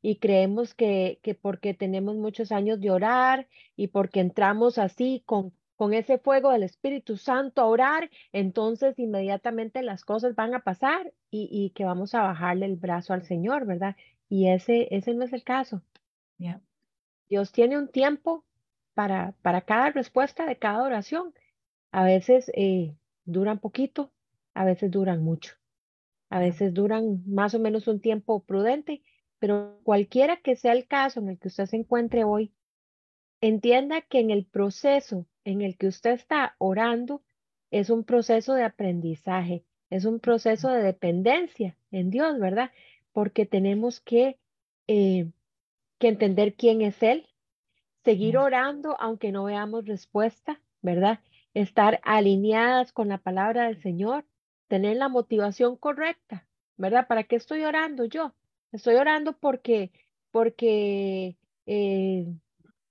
Y 0.00 0.16
creemos 0.16 0.74
que, 0.74 1.20
que 1.22 1.34
porque 1.34 1.74
tenemos 1.74 2.16
muchos 2.16 2.52
años 2.52 2.80
de 2.80 2.90
orar 2.90 3.48
y 3.76 3.88
porque 3.88 4.20
entramos 4.20 4.78
así 4.78 5.22
con, 5.26 5.52
con 5.76 5.94
ese 5.94 6.18
fuego 6.18 6.50
del 6.50 6.64
Espíritu 6.64 7.16
Santo 7.16 7.62
a 7.62 7.66
orar, 7.66 8.10
entonces 8.32 8.98
inmediatamente 8.98 9.82
las 9.82 10.04
cosas 10.04 10.34
van 10.34 10.54
a 10.54 10.60
pasar 10.60 11.12
y, 11.30 11.48
y 11.50 11.70
que 11.70 11.84
vamos 11.84 12.14
a 12.14 12.22
bajarle 12.22 12.66
el 12.66 12.76
brazo 12.76 13.14
al 13.14 13.24
Señor, 13.24 13.66
¿verdad? 13.66 13.96
Y 14.28 14.48
ese, 14.48 14.88
ese 14.94 15.14
no 15.14 15.24
es 15.24 15.32
el 15.32 15.44
caso. 15.44 15.82
Dios 17.28 17.52
tiene 17.52 17.78
un 17.78 17.88
tiempo 17.88 18.44
para, 18.94 19.34
para 19.42 19.62
cada 19.62 19.90
respuesta 19.90 20.46
de 20.46 20.58
cada 20.58 20.82
oración. 20.82 21.32
A 21.90 22.04
veces 22.04 22.50
eh, 22.54 22.94
duran 23.24 23.58
poquito, 23.58 24.12
a 24.54 24.64
veces 24.64 24.90
duran 24.90 25.22
mucho, 25.22 25.54
a 26.32 26.38
veces 26.38 26.72
duran 26.72 27.22
más 27.26 27.54
o 27.54 27.58
menos 27.58 27.86
un 27.88 28.00
tiempo 28.00 28.42
prudente, 28.42 29.02
pero 29.38 29.78
cualquiera 29.82 30.38
que 30.38 30.56
sea 30.56 30.72
el 30.72 30.86
caso 30.86 31.20
en 31.20 31.28
el 31.28 31.38
que 31.38 31.48
usted 31.48 31.66
se 31.66 31.76
encuentre 31.76 32.24
hoy, 32.24 32.54
entienda 33.42 34.00
que 34.00 34.20
en 34.20 34.30
el 34.30 34.46
proceso 34.46 35.26
en 35.44 35.60
el 35.60 35.76
que 35.76 35.88
usted 35.88 36.12
está 36.12 36.54
orando 36.56 37.22
es 37.70 37.90
un 37.90 38.04
proceso 38.04 38.54
de 38.54 38.64
aprendizaje, 38.64 39.66
es 39.90 40.06
un 40.06 40.20
proceso 40.20 40.70
de 40.70 40.82
dependencia 40.82 41.76
en 41.90 42.08
Dios, 42.08 42.38
¿verdad? 42.38 42.70
Porque 43.12 43.44
tenemos 43.44 44.00
que, 44.00 44.38
eh, 44.86 45.26
que 45.98 46.08
entender 46.08 46.54
quién 46.54 46.80
es 46.80 47.02
Él, 47.02 47.26
seguir 48.04 48.38
orando 48.38 48.96
aunque 48.98 49.32
no 49.32 49.44
veamos 49.44 49.84
respuesta, 49.84 50.62
¿verdad? 50.80 51.20
Estar 51.52 52.00
alineadas 52.04 52.90
con 52.90 53.08
la 53.08 53.18
palabra 53.18 53.66
del 53.66 53.82
Señor, 53.82 54.24
tener 54.72 54.96
la 54.96 55.10
motivación 55.10 55.76
correcta, 55.76 56.48
¿verdad? 56.78 57.06
¿Para 57.06 57.24
qué 57.24 57.36
estoy 57.36 57.62
orando 57.62 58.06
yo? 58.06 58.34
Estoy 58.72 58.94
orando 58.94 59.36
porque, 59.36 59.92
porque, 60.30 61.36
eh, 61.66 62.24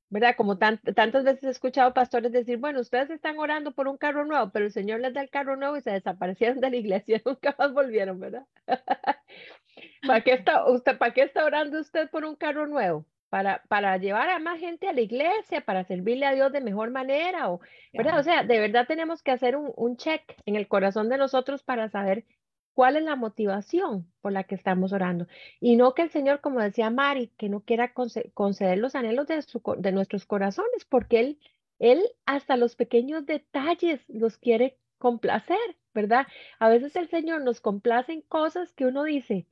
¿verdad? 0.09 0.35
Como 0.37 0.59
tantas 0.59 1.23
veces 1.23 1.43
he 1.43 1.49
escuchado 1.49 1.91
pastores 1.95 2.31
decir, 2.31 2.59
bueno, 2.59 2.81
ustedes 2.81 3.09
están 3.09 3.39
orando 3.39 3.71
por 3.71 3.87
un 3.87 3.97
carro 3.97 4.25
nuevo, 4.25 4.51
pero 4.51 4.65
el 4.65 4.71
Señor 4.71 4.99
les 4.99 5.11
da 5.15 5.21
el 5.21 5.31
carro 5.31 5.57
nuevo 5.57 5.75
y 5.75 5.81
se 5.81 5.89
desaparecieron 5.89 6.59
de 6.59 6.69
la 6.69 6.75
iglesia, 6.75 7.19
nunca 7.25 7.55
más 7.57 7.73
volvieron, 7.73 8.19
¿verdad? 8.19 8.45
¿Para 10.05 10.21
qué 10.23 10.33
está, 10.33 10.69
usted, 10.69 10.99
¿para 10.99 11.13
qué 11.15 11.23
está 11.23 11.43
orando 11.45 11.79
usted 11.79 12.11
por 12.11 12.25
un 12.25 12.35
carro 12.35 12.67
nuevo? 12.67 13.07
Para, 13.31 13.63
para 13.69 13.95
llevar 13.95 14.29
a 14.29 14.39
más 14.39 14.59
gente 14.59 14.89
a 14.89 14.93
la 14.93 14.99
iglesia, 14.99 15.61
para 15.61 15.85
servirle 15.85 16.25
a 16.25 16.33
Dios 16.33 16.51
de 16.51 16.59
mejor 16.59 16.91
manera, 16.91 17.49
o, 17.49 17.61
¿verdad? 17.93 18.19
O 18.19 18.23
sea, 18.23 18.43
de 18.43 18.59
verdad 18.59 18.85
tenemos 18.85 19.23
que 19.23 19.31
hacer 19.31 19.55
un, 19.55 19.71
un 19.77 19.95
check 19.95 20.21
en 20.45 20.57
el 20.57 20.67
corazón 20.67 21.07
de 21.07 21.17
nosotros 21.17 21.63
para 21.63 21.87
saber 21.87 22.25
cuál 22.73 22.97
es 22.97 23.03
la 23.03 23.15
motivación 23.15 24.11
por 24.19 24.33
la 24.33 24.43
que 24.43 24.55
estamos 24.55 24.91
orando. 24.91 25.27
Y 25.61 25.77
no 25.77 25.93
que 25.93 26.01
el 26.01 26.09
Señor, 26.09 26.41
como 26.41 26.59
decía 26.59 26.89
Mari, 26.89 27.27
que 27.37 27.47
no 27.47 27.61
quiera 27.61 27.93
conceder 27.93 28.77
los 28.79 28.95
anhelos 28.95 29.27
de, 29.27 29.41
su, 29.43 29.61
de 29.77 29.93
nuestros 29.93 30.25
corazones, 30.25 30.83
porque 30.89 31.21
Él, 31.21 31.39
Él 31.79 32.03
hasta 32.25 32.57
los 32.57 32.75
pequeños 32.75 33.25
detalles 33.25 34.01
los 34.09 34.37
quiere 34.37 34.77
complacer, 34.97 35.57
¿verdad? 35.93 36.27
A 36.59 36.67
veces 36.67 36.97
el 36.97 37.07
Señor 37.07 37.43
nos 37.43 37.61
complace 37.61 38.11
en 38.11 38.23
cosas 38.23 38.73
que 38.73 38.85
uno 38.85 39.05
dice, 39.05 39.47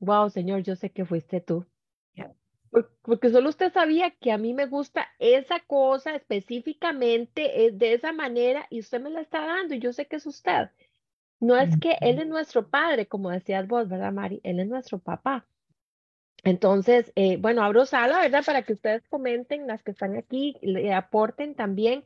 wow, 0.00 0.28
Señor, 0.28 0.62
yo 0.64 0.76
sé 0.76 0.90
que 0.90 1.06
fuiste 1.06 1.40
tú. 1.40 1.64
Porque 3.02 3.30
solo 3.30 3.48
usted 3.48 3.72
sabía 3.72 4.10
que 4.12 4.30
a 4.30 4.38
mí 4.38 4.54
me 4.54 4.66
gusta 4.66 5.08
esa 5.18 5.60
cosa 5.60 6.14
específicamente 6.14 7.66
es 7.66 7.78
de 7.78 7.94
esa 7.94 8.12
manera 8.12 8.66
y 8.70 8.80
usted 8.80 9.00
me 9.00 9.10
la 9.10 9.20
está 9.22 9.44
dando 9.44 9.74
y 9.74 9.80
yo 9.80 9.92
sé 9.92 10.06
que 10.06 10.16
es 10.16 10.26
usted. 10.26 10.70
No 11.40 11.56
es 11.56 11.76
que 11.78 11.96
Él 12.00 12.18
es 12.20 12.26
nuestro 12.26 12.68
padre, 12.68 13.06
como 13.06 13.30
decías 13.30 13.66
vos, 13.66 13.88
¿verdad, 13.88 14.12
Mari? 14.12 14.40
Él 14.44 14.60
es 14.60 14.68
nuestro 14.68 14.98
papá. 14.98 15.46
Entonces, 16.44 17.12
eh, 17.16 17.38
bueno, 17.38 17.62
abro 17.62 17.86
sala, 17.86 18.20
¿verdad? 18.20 18.44
Para 18.44 18.62
que 18.62 18.74
ustedes 18.74 19.06
comenten, 19.08 19.66
las 19.66 19.82
que 19.82 19.90
están 19.90 20.16
aquí, 20.16 20.56
le 20.62 20.92
aporten 20.92 21.54
también. 21.54 22.04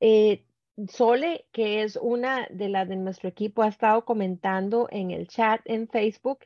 Eh, 0.00 0.44
Sole, 0.88 1.46
que 1.52 1.82
es 1.82 1.96
una 1.96 2.46
de 2.50 2.68
las 2.68 2.88
de 2.88 2.96
nuestro 2.96 3.28
equipo, 3.28 3.62
ha 3.62 3.68
estado 3.68 4.04
comentando 4.04 4.88
en 4.90 5.10
el 5.10 5.26
chat 5.26 5.60
en 5.64 5.88
Facebook 5.88 6.40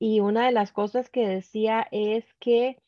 y 0.00 0.20
una 0.20 0.46
de 0.46 0.52
las 0.52 0.72
cosas 0.72 1.10
que 1.10 1.26
decía 1.26 1.86
es 1.92 2.24
que 2.40 2.78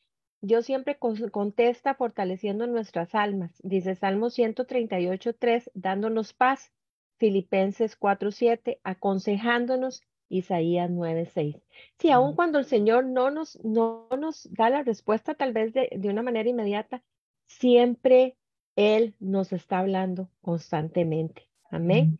Dios 0.41 0.67
siempre 0.67 0.99
contesta 0.99 1.95
fortaleciendo 1.95 2.67
nuestras 2.67 3.15
almas. 3.15 3.53
Dice 3.63 3.95
Salmo 3.95 4.27
138.3, 4.27 5.71
dándonos 5.75 6.33
paz. 6.33 6.73
Filipenses 7.19 7.99
4.7, 7.99 8.79
aconsejándonos. 8.83 10.03
Isaías 10.31 10.91
9.6. 10.91 11.61
Sí, 11.99 12.11
aun 12.11 12.35
cuando 12.35 12.59
el 12.59 12.65
Señor 12.65 13.05
no 13.05 13.31
nos, 13.31 13.63
no 13.65 14.09
nos 14.19 14.49
da 14.53 14.71
la 14.71 14.83
respuesta 14.85 15.35
tal 15.35 15.53
vez 15.53 15.73
de, 15.75 15.91
de 15.95 16.09
una 16.09 16.23
manera 16.23 16.49
inmediata, 16.49 17.03
siempre 17.47 18.37
Él 18.77 19.17
nos 19.19 19.53
está 19.53 19.81
hablando 19.81 20.31
constantemente. 20.41 21.49
Amén. 21.71 22.19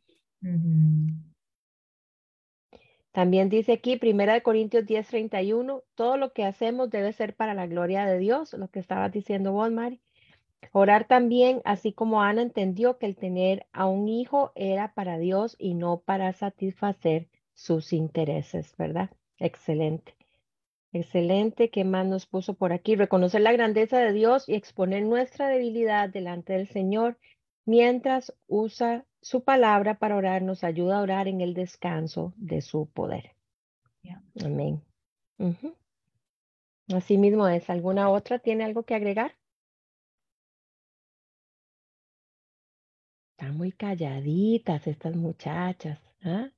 También 3.13 3.49
dice 3.49 3.73
aquí, 3.73 3.97
Primera 3.97 4.35
de 4.35 4.43
Corintios 4.43 4.87
10:31, 4.87 5.83
todo 5.95 6.17
lo 6.17 6.33
que 6.33 6.45
hacemos 6.45 6.91
debe 6.91 7.13
ser 7.13 7.35
para 7.35 7.55
la 7.55 7.67
gloria 7.67 8.07
de 8.07 8.19
Dios, 8.19 8.53
lo 8.55 8.69
que 8.69 8.79
estabas 8.79 9.13
diciendo 9.13 9.53
vos, 9.53 9.71
Mari. 9.71 10.01
Orar 10.73 11.07
también, 11.07 11.63
así 11.65 11.93
como 11.93 12.23
Ana 12.23 12.43
entendió 12.43 12.99
que 12.99 13.07
el 13.07 13.17
tener 13.17 13.67
a 13.73 13.87
un 13.87 14.09
hijo 14.09 14.53
era 14.55 14.95
para 14.95 15.19
Dios 15.19 15.57
y 15.59 15.75
no 15.75 16.01
para 16.01 16.33
satisfacer 16.33 17.29
sus 17.55 17.93
intereses, 17.93 18.75
¿verdad? 18.77 19.11
Excelente. 19.39 20.15
Excelente. 20.93 21.71
¿Qué 21.71 21.85
más 21.85 22.07
nos 22.07 22.27
puso 22.27 22.55
por 22.55 22.73
aquí? 22.73 22.97
Reconocer 22.97 23.41
la 23.41 23.53
grandeza 23.53 23.99
de 23.99 24.13
Dios 24.13 24.49
y 24.49 24.55
exponer 24.55 25.03
nuestra 25.05 25.49
debilidad 25.49 26.09
delante 26.09 26.53
del 26.53 26.69
Señor 26.69 27.19
mientras 27.65 28.35
usa 28.47 29.05
su 29.21 29.45
palabra 29.45 29.99
para 29.99 30.17
orar, 30.17 30.43
nos 30.43 30.65
ayuda 30.65 30.99
a 30.99 31.03
orar 31.03 31.29
en 31.29 31.41
el 31.41 31.55
descanso 31.55 32.33
de 32.37 32.63
su 32.63 32.89
poder. 32.91 33.37
Amén. 34.43 34.83
Así 36.95 37.19
mismo 37.19 37.47
es. 37.49 37.69
¿Alguna 37.71 38.11
otra 38.11 38.39
tiene 38.39 38.65
algo 38.65 38.83
que 38.85 38.95
agregar? 38.95 39.37
Están 43.33 43.57
muy 43.57 43.73
calladitas 43.73 44.87
estas 44.87 45.17
muchachas. 45.17 45.99
¿ah? 46.25 46.51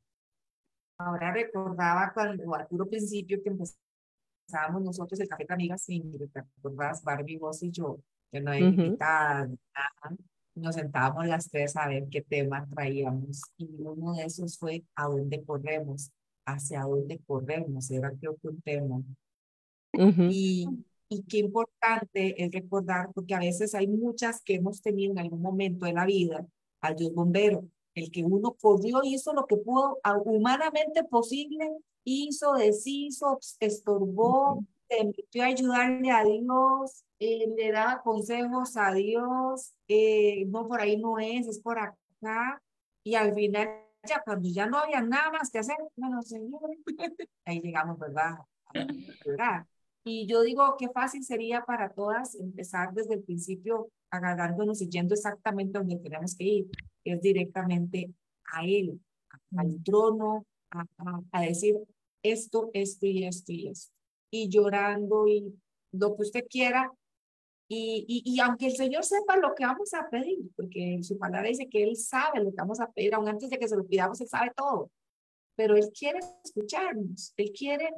Ahora 0.99 1.33
recordaba 1.33 2.13
cuando 2.13 2.55
al 2.55 2.67
puro 2.67 2.89
principio 2.89 3.41
que 3.43 3.51
empezábamos 3.51 4.83
nosotros 4.83 5.21
el 5.21 5.29
café 5.29 5.45
de 5.47 5.55
amigas, 5.55 5.83
sí, 5.83 6.03
¿te 6.33 6.41
acordás? 6.41 7.03
Barbie, 7.03 7.39
vos 7.39 7.63
y 7.63 7.71
yo, 7.71 7.99
que 8.31 8.41
no 8.41 8.51
hay 8.51 8.63
invitada, 8.63 9.49
nos 10.55 10.75
sentábamos 10.75 11.27
las 11.27 11.49
tres 11.51 11.77
a 11.77 11.89
ver 11.89 12.09
qué 12.11 12.23
tema 12.23 12.67
traíamos 12.75 13.43
y 13.57 13.69
uno 13.79 14.15
de 14.15 14.25
esos 14.25 14.59
fue 14.59 14.85
a 14.95 15.07
dónde 15.07 15.43
corremos, 15.45 16.11
hacia 16.47 16.83
dónde 16.83 17.19
corremos, 17.27 17.91
era 17.91 18.11
creo 18.13 18.37
que 18.37 18.49
un 18.49 18.63
tema. 18.63 19.03
y, 20.31 20.67
y 21.09 21.23
qué 21.25 21.39
importante 21.39 22.43
es 22.43 22.51
recordar, 22.51 23.11
porque 23.15 23.35
a 23.35 23.41
veces 23.41 23.75
hay 23.75 23.87
muchas 23.87 24.43
que 24.43 24.55
hemos 24.55 24.81
tenido 24.81 25.13
en 25.13 25.19
algún 25.19 25.43
momento 25.43 25.87
de 25.87 25.93
la 25.93 26.07
vida 26.07 26.47
al 26.81 26.97
Dios 26.97 27.15
bombero, 27.15 27.69
el 27.95 28.11
que 28.11 28.25
uno 28.25 28.57
corrió, 28.61 29.01
hizo 29.05 29.33
lo 29.33 29.47
que 29.47 29.57
pudo 29.57 30.01
humanamente 30.25 31.05
posible, 31.05 31.71
hizo, 32.05 32.55
deshizo, 32.55 33.39
estorbó, 33.61 34.65
se 34.93 35.05
metió 35.05 35.43
a 35.43 35.47
ayudarle 35.47 36.11
a 36.11 36.25
Dios, 36.25 37.05
eh, 37.19 37.47
le 37.57 37.73
daba 37.73 38.03
consejos 38.03 38.77
a 38.77 38.93
Dios, 38.93 39.73
eh, 39.89 40.45
no 40.47 40.69
por 40.69 40.81
ahí 40.81 40.97
no 40.97 41.19
es, 41.19 41.47
es 41.47 41.61
por 41.61 41.79
acá, 41.79 42.63
y 43.03 43.15
al 43.15 43.35
final, 43.35 43.69
ya 44.07 44.23
cuando 44.23 44.49
ya 44.49 44.67
no 44.67 44.79
había 44.79 45.01
nada 45.01 45.31
más 45.31 45.51
que 45.51 45.59
hacer, 45.59 45.77
bueno, 45.97 46.23
Señor, 46.23 46.61
ahí 47.45 47.61
llegamos, 47.61 47.99
¿verdad? 47.99 48.39
¿verdad? 49.25 49.67
Y 50.05 50.27
yo 50.27 50.43
digo, 50.43 50.77
qué 50.79 50.89
fácil 50.89 51.25
sería 51.25 51.65
para 51.65 51.91
todas 51.91 52.35
empezar 52.35 52.93
desde 52.93 53.15
el 53.15 53.23
principio 53.23 53.89
agarrándonos 54.11 54.83
y 54.83 54.89
yendo 54.89 55.15
exactamente 55.15 55.79
donde 55.79 55.97
tenemos 55.97 56.37
que 56.37 56.45
ir, 56.45 56.71
es 57.05 57.21
directamente 57.23 58.13
a 58.53 58.65
Él, 58.65 59.01
al 59.57 59.69
mm. 59.69 59.83
trono, 59.85 60.45
a, 60.71 60.85
a, 61.31 61.41
decir 61.41 61.77
esto, 62.23 62.71
esto 62.75 63.07
y 63.07 63.25
esto 63.25 63.53
y 63.53 63.69
esto. 63.69 64.02
Y 64.33 64.49
llorando 64.49 65.29
y 65.29 65.55
lo 65.93 66.17
que 66.17 66.23
usted 66.23 66.45
quiera, 66.49 66.91
y, 67.69 68.05
y, 68.07 68.23
y, 68.25 68.41
aunque 68.41 68.67
el 68.67 68.77
Señor 68.77 69.05
sepa 69.05 69.37
lo 69.37 69.55
que 69.55 69.65
vamos 69.65 69.95
a 69.95 70.09
pedir, 70.11 70.39
porque 70.57 70.99
su 71.03 71.17
palabra 71.17 71.49
dice 71.49 71.69
que 71.69 71.83
Él 71.83 71.97
sabe 71.97 72.43
lo 72.43 72.51
que 72.51 72.57
vamos 72.57 72.81
a 72.81 72.91
pedir, 72.91 73.15
aún 73.15 73.29
antes 73.29 73.49
de 73.49 73.59
que 73.59 73.69
se 73.69 73.77
lo 73.77 73.87
pidamos, 73.87 74.21
Él 74.21 74.29
sabe 74.29 74.51
todo. 74.57 74.91
Pero 75.57 75.77
Él 75.77 75.91
quiere 75.99 76.19
escucharnos, 76.45 77.33
Él 77.37 77.53
quiere 77.57 77.91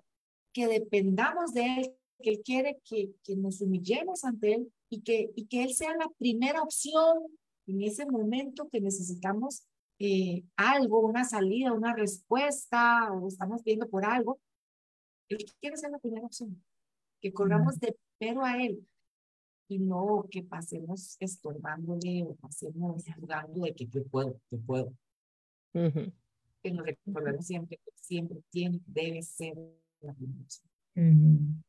que 0.53 0.69
dependamos 0.69 1.55
de 1.55 1.81
Él, 1.81 1.95
que 2.23 2.31
Él 2.31 2.43
quiere 2.45 2.79
que, 2.85 3.15
que 3.25 3.37
nos 3.37 3.61
humillemos 3.61 4.25
ante 4.25 4.55
Él 4.55 4.73
y 4.91 5.01
que, 5.03 5.31
y 5.35 5.47
que 5.47 5.65
Él 5.65 5.75
sea 5.75 5.97
la 5.97 6.09
primera 6.19 6.63
opción 6.63 7.19
en 7.67 7.83
ese 7.83 8.07
momento 8.07 8.69
que 8.71 8.81
necesitamos 8.81 9.65
eh, 9.99 10.45
algo, 10.57 11.01
una 11.01 11.25
salida, 11.25 11.73
una 11.73 11.95
respuesta, 11.95 13.13
o 13.13 13.29
estamos 13.29 13.63
viendo 13.65 13.89
por 13.89 14.05
algo. 14.05 14.39
Él 15.29 15.39
quiere 15.61 15.77
ser 15.77 15.91
la 15.91 15.99
primera 15.99 16.27
opción, 16.27 16.63
que 17.21 17.33
corramos 17.33 17.79
de 17.81 17.97
primero 18.19 18.45
a 18.45 18.63
Él 18.63 18.87
y 19.69 19.79
no 19.79 20.27
que 20.31 20.43
pasemos 20.43 21.17
estorbándole 21.21 22.25
o 22.25 22.35
pasemos 22.35 23.05
jugando 23.19 23.65
de 23.65 23.75
que 23.75 23.87
yo 23.87 24.05
puedo, 24.05 24.39
yo 24.51 24.59
puedo. 24.67 24.93
Que 25.73 26.71
nos 26.71 26.87
recordemos 26.87 27.47
siempre 27.47 27.79
que 27.79 27.91
siempre 27.97 28.39
tiene, 28.51 28.81
debe 28.87 29.23
ser 29.23 29.57
la 30.01 30.13
primera 30.13 30.41
opción. 30.43 31.65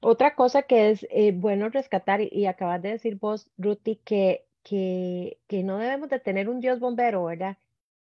Otra 0.00 0.34
cosa 0.34 0.62
que 0.62 0.90
es 0.90 1.06
eh, 1.10 1.32
bueno 1.32 1.68
rescatar, 1.68 2.20
y, 2.20 2.46
acabas 2.46 2.82
de 2.82 2.90
decir 2.90 3.16
vos, 3.16 3.50
Ruti, 3.58 3.96
que, 3.96 4.46
que, 4.62 5.38
que, 5.46 5.62
no 5.62 5.78
debemos 5.78 6.08
de 6.08 6.18
tener 6.18 6.48
un 6.48 6.60
Dios 6.60 6.80
bombero, 6.80 7.24
¿verdad? 7.24 7.58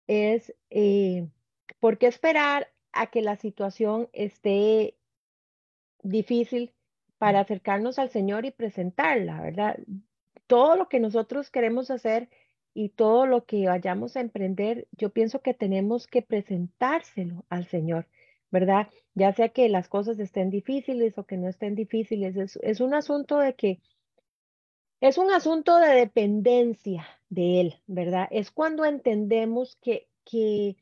Es, 0.06 0.54
eh, 0.70 1.28
¿por 1.80 1.98
qué 1.98 2.06
esperar 2.06 2.68
a 2.92 3.06
que 3.08 3.22
la 3.22 3.36
situación 3.36 4.08
esté 4.12 4.96
difícil 6.02 6.72
para 7.18 7.40
acercarnos 7.40 7.98
al 7.98 8.10
Señor 8.10 8.44
y 8.44 8.50
presentarla, 8.50 9.40
¿verdad? 9.40 9.78
Todo 10.46 10.76
lo 10.76 10.88
que 10.88 11.00
nosotros 11.00 11.50
queremos 11.50 11.90
hacer 11.90 12.28
y 12.74 12.90
todo 12.90 13.26
lo 13.26 13.44
que 13.44 13.66
vayamos 13.66 14.16
a 14.16 14.20
emprender, 14.20 14.86
yo 14.92 15.10
pienso 15.10 15.40
que 15.40 15.54
tenemos 15.54 16.06
que 16.06 16.22
presentárselo 16.22 17.44
al 17.48 17.66
Señor. 17.66 18.06
¿verdad? 18.50 18.88
Ya 19.14 19.32
sea 19.32 19.50
que 19.50 19.68
las 19.68 19.88
cosas 19.88 20.18
estén 20.18 20.50
difíciles 20.50 21.18
o 21.18 21.24
que 21.24 21.36
no 21.36 21.48
estén 21.48 21.74
difíciles, 21.74 22.58
es, 22.62 22.80
un 22.80 22.94
asunto 22.94 23.38
de 23.38 23.54
que, 23.54 23.80
es 25.00 25.18
un 25.18 25.30
asunto 25.30 25.78
de 25.78 25.94
dependencia 25.94 27.06
de 27.28 27.60
Él, 27.60 27.74
¿verdad? 27.86 28.28
Es 28.30 28.50
cuando 28.50 28.84
entendemos 28.84 29.76
que, 29.76 30.08
que, 30.24 30.76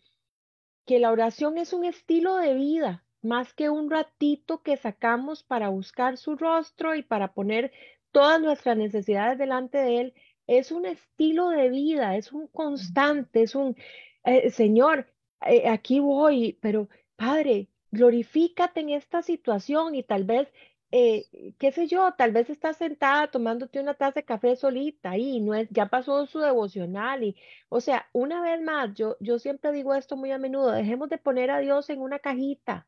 que 0.87 0.99
la 1.01 1.11
oración 1.11 1.59
es 1.59 1.73
un 1.73 1.85
estilo 1.85 2.37
de 2.37 2.55
vida, 2.55 3.05
más 3.21 3.53
que 3.53 3.69
un 3.71 3.91
ratito 3.91 4.63
que 4.63 4.77
sacamos 4.77 5.43
para 5.43 5.69
buscar 5.69 6.17
su 6.17 6.37
rostro 6.37 6.95
y 6.95 7.03
para 7.03 7.35
poner 7.35 7.73
todas 8.13 8.41
nuestras 8.41 8.77
necesidades 8.77 9.37
delante 9.39 9.79
de 9.79 10.01
Él, 10.01 10.15
es 10.47 10.71
un 10.71 10.87
estilo 10.87 11.51
de 11.51 11.69
vida, 11.71 12.17
es 12.17 12.33
un 12.33 12.47
constante, 12.47 13.43
es 13.43 13.55
un, 13.55 13.77
eh, 14.25 14.51
Señor, 14.51 15.13
eh, 15.45 15.69
aquí 15.69 15.99
voy, 15.99 16.57
pero 16.63 16.89
Padre, 17.17 17.69
glorifícate 17.91 18.81
en 18.81 18.91
esta 18.91 19.23
situación 19.23 19.95
y 19.97 20.03
tal 20.03 20.25
vez, 20.25 20.49
eh, 20.93 21.55
qué 21.59 21.73
sé 21.73 21.87
yo, 21.89 22.13
tal 22.17 22.33
vez 22.33 22.49
estás 22.51 22.77
sentada 22.77 23.31
tomándote 23.31 23.81
una 23.81 23.95
taza 23.95 24.21
de 24.21 24.25
café 24.25 24.57
solita 24.57 25.17
y 25.17 25.41
no 25.41 25.55
es, 25.55 25.69
ya 25.71 25.87
pasó 25.87 26.27
su 26.27 26.39
devocional 26.39 27.25
y, 27.25 27.37
o 27.69 27.81
sea, 27.81 28.09
una 28.13 28.41
vez 28.41 28.61
más, 28.63 28.95
yo, 28.95 29.17
yo 29.21 29.39
siempre 29.39 29.73
digo 29.73 29.95
esto 29.95 30.17
muy 30.17 30.31
a 30.33 30.39
menudo, 30.39 30.71
dejemos 30.71 31.09
de 31.09 31.19
poner 31.19 31.51
a 31.51 31.59
Dios 31.59 31.91
en 31.91 32.01
una 32.01 32.19
cajita. 32.19 32.87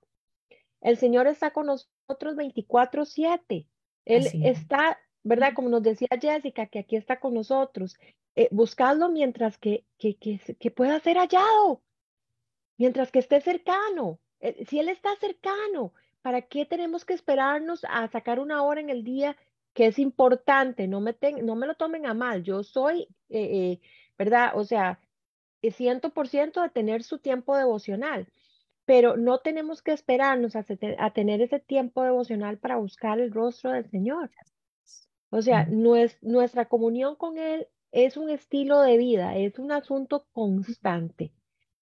El 0.80 0.96
Señor 0.96 1.26
está 1.26 1.52
con 1.52 1.66
nosotros 1.66 2.36
24/7. 2.36 3.66
Él 4.04 4.26
está, 4.44 4.98
¿verdad? 5.24 5.52
Como 5.54 5.68
nos 5.68 5.82
decía 5.82 6.08
Jessica, 6.20 6.66
que 6.66 6.78
aquí 6.78 6.96
está 6.96 7.20
con 7.20 7.34
nosotros. 7.34 7.96
Eh, 8.36 8.48
buscadlo 8.52 9.08
mientras 9.10 9.58
que, 9.58 9.84
que, 9.98 10.16
que, 10.16 10.40
que 10.58 10.70
pueda 10.70 11.00
ser 11.00 11.18
hallado 11.18 11.82
mientras 12.78 13.12
que 13.12 13.18
esté 13.18 13.40
cercano. 13.42 14.18
Eh, 14.40 14.64
si 14.66 14.78
Él 14.78 14.88
está 14.88 15.14
cercano, 15.16 15.92
¿para 16.22 16.42
qué 16.42 16.66
tenemos 16.66 17.04
que 17.04 17.14
esperarnos 17.14 17.84
a 17.88 18.08
sacar 18.08 18.40
una 18.40 18.62
hora 18.62 18.80
en 18.80 18.90
el 18.90 19.04
día 19.04 19.36
que 19.74 19.86
es 19.86 19.98
importante? 19.98 20.88
No 20.88 21.00
me, 21.00 21.16
no 21.42 21.54
me 21.54 21.66
lo 21.66 21.74
tomen 21.74 22.06
a 22.06 22.14
mal, 22.14 22.42
yo 22.42 22.62
soy, 22.62 23.02
eh, 23.28 23.78
eh, 23.78 23.80
¿verdad? 24.18 24.52
O 24.54 24.64
sea, 24.64 25.00
ciento 25.70 26.10
por 26.10 26.28
ciento 26.28 26.62
de 26.62 26.70
tener 26.70 27.02
su 27.02 27.18
tiempo 27.18 27.56
devocional, 27.56 28.28
pero 28.84 29.16
no 29.16 29.38
tenemos 29.38 29.82
que 29.82 29.92
esperarnos 29.92 30.56
a, 30.56 30.62
tener 31.10 31.42
ese 31.42 31.60
tiempo 31.60 32.02
devocional 32.02 32.58
para 32.58 32.76
buscar 32.76 33.20
el 33.20 33.32
rostro 33.32 33.72
del 33.72 33.90
Señor. 33.90 34.30
O 35.30 35.42
sea, 35.42 35.66
nuestra 35.66 36.66
comunión 36.66 37.16
con 37.16 37.36
Él 37.36 37.68
es 37.92 38.16
un 38.16 38.30
estilo 38.30 38.80
de 38.80 38.96
vida, 38.96 39.36
es 39.36 39.58
un 39.58 39.72
asunto 39.72 40.26
constante, 40.32 41.32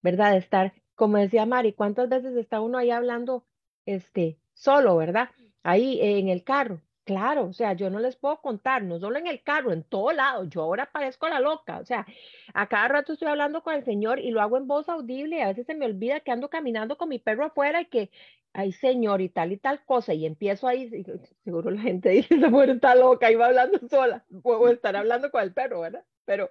¿verdad? 0.02 0.32
De 0.32 0.38
estar, 0.38 0.72
como 0.94 1.18
decía 1.18 1.46
Mari, 1.46 1.74
¿cuántas 1.74 2.08
veces 2.08 2.36
está 2.36 2.60
uno 2.60 2.78
ahí 2.78 2.90
hablando 2.90 3.46
este, 3.86 4.38
solo, 4.54 4.96
¿verdad? 4.96 5.30
Ahí 5.62 5.98
en 6.00 6.28
el 6.28 6.44
carro. 6.44 6.80
Claro, 7.04 7.44
o 7.46 7.52
sea, 7.52 7.72
yo 7.74 7.88
no 7.88 8.00
les 8.00 8.16
puedo 8.16 8.40
contar, 8.40 8.82
no 8.82 8.98
solo 8.98 9.16
en 9.18 9.28
el 9.28 9.40
carro, 9.44 9.72
en 9.72 9.84
todo 9.84 10.10
lado. 10.12 10.44
Yo 10.44 10.62
ahora 10.62 10.90
parezco 10.90 11.28
la 11.28 11.38
loca, 11.38 11.78
o 11.78 11.84
sea, 11.84 12.04
a 12.52 12.66
cada 12.68 12.88
rato 12.88 13.12
estoy 13.12 13.28
hablando 13.28 13.62
con 13.62 13.74
el 13.74 13.84
Señor 13.84 14.18
y 14.18 14.32
lo 14.32 14.40
hago 14.42 14.56
en 14.56 14.66
voz 14.66 14.88
audible 14.88 15.36
y 15.36 15.40
a 15.40 15.46
veces 15.46 15.66
se 15.66 15.76
me 15.76 15.86
olvida 15.86 16.18
que 16.18 16.32
ando 16.32 16.50
caminando 16.50 16.98
con 16.98 17.08
mi 17.08 17.20
perro 17.20 17.44
afuera 17.44 17.80
y 17.80 17.86
que, 17.86 18.10
ay, 18.54 18.72
Señor, 18.72 19.20
y 19.20 19.28
tal 19.28 19.52
y 19.52 19.56
tal 19.56 19.84
cosa, 19.84 20.14
y 20.14 20.26
empiezo 20.26 20.66
ahí, 20.66 20.90
seguro 21.44 21.70
la 21.70 21.80
gente 21.80 22.08
dice, 22.10 22.34
esa 22.34 22.50
mujer 22.50 22.70
está 22.70 22.96
loca, 22.96 23.30
iba 23.30 23.46
hablando 23.46 23.78
sola, 23.88 24.24
puedo 24.42 24.68
estar 24.68 24.96
hablando 24.96 25.30
con 25.30 25.42
el 25.44 25.52
perro, 25.52 25.82
¿verdad? 25.82 26.04
Pero 26.24 26.50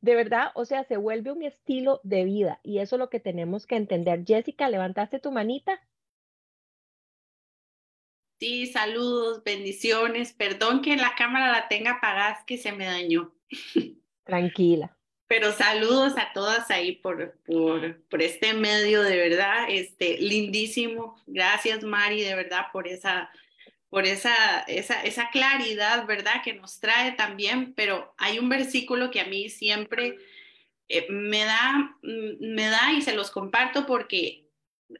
de 0.00 0.14
verdad, 0.16 0.50
o 0.54 0.64
sea, 0.64 0.82
se 0.84 0.96
vuelve 0.96 1.30
un 1.30 1.42
estilo 1.42 2.00
de 2.02 2.24
vida 2.24 2.60
y 2.64 2.80
eso 2.80 2.96
es 2.96 3.00
lo 3.00 3.10
que 3.10 3.20
tenemos 3.20 3.66
que 3.66 3.76
entender. 3.76 4.24
Jessica, 4.26 4.68
levantaste 4.68 5.20
tu 5.20 5.30
manita. 5.32 5.80
Sí, 8.44 8.66
saludos, 8.66 9.42
bendiciones. 9.42 10.34
Perdón 10.34 10.82
que 10.82 10.96
la 10.96 11.14
cámara 11.14 11.50
la 11.50 11.66
tenga 11.66 11.92
apagada, 11.92 12.44
que 12.46 12.58
se 12.58 12.72
me 12.72 12.84
dañó. 12.84 13.34
Tranquila. 14.22 14.94
Pero 15.26 15.50
saludos 15.52 16.12
a 16.18 16.30
todas 16.34 16.70
ahí 16.70 16.92
por, 16.92 17.38
por, 17.46 18.02
por 18.02 18.20
este 18.20 18.52
medio, 18.52 19.02
de 19.02 19.16
verdad, 19.16 19.64
este, 19.70 20.18
lindísimo. 20.18 21.16
Gracias, 21.26 21.84
Mari, 21.84 22.20
de 22.20 22.34
verdad, 22.34 22.66
por 22.70 22.86
esa, 22.86 23.30
por 23.88 24.04
esa, 24.04 24.58
esa, 24.68 25.02
esa 25.02 25.30
claridad, 25.30 26.06
¿verdad? 26.06 26.42
Que 26.44 26.52
nos 26.52 26.80
trae 26.80 27.12
también, 27.12 27.72
pero 27.72 28.12
hay 28.18 28.38
un 28.38 28.50
versículo 28.50 29.10
que 29.10 29.22
a 29.22 29.26
mí 29.26 29.48
siempre 29.48 30.18
eh, 30.90 31.06
me, 31.08 31.46
da, 31.46 31.96
mm, 32.02 32.54
me 32.54 32.66
da 32.66 32.92
y 32.92 33.00
se 33.00 33.14
los 33.14 33.30
comparto 33.30 33.86
porque 33.86 34.50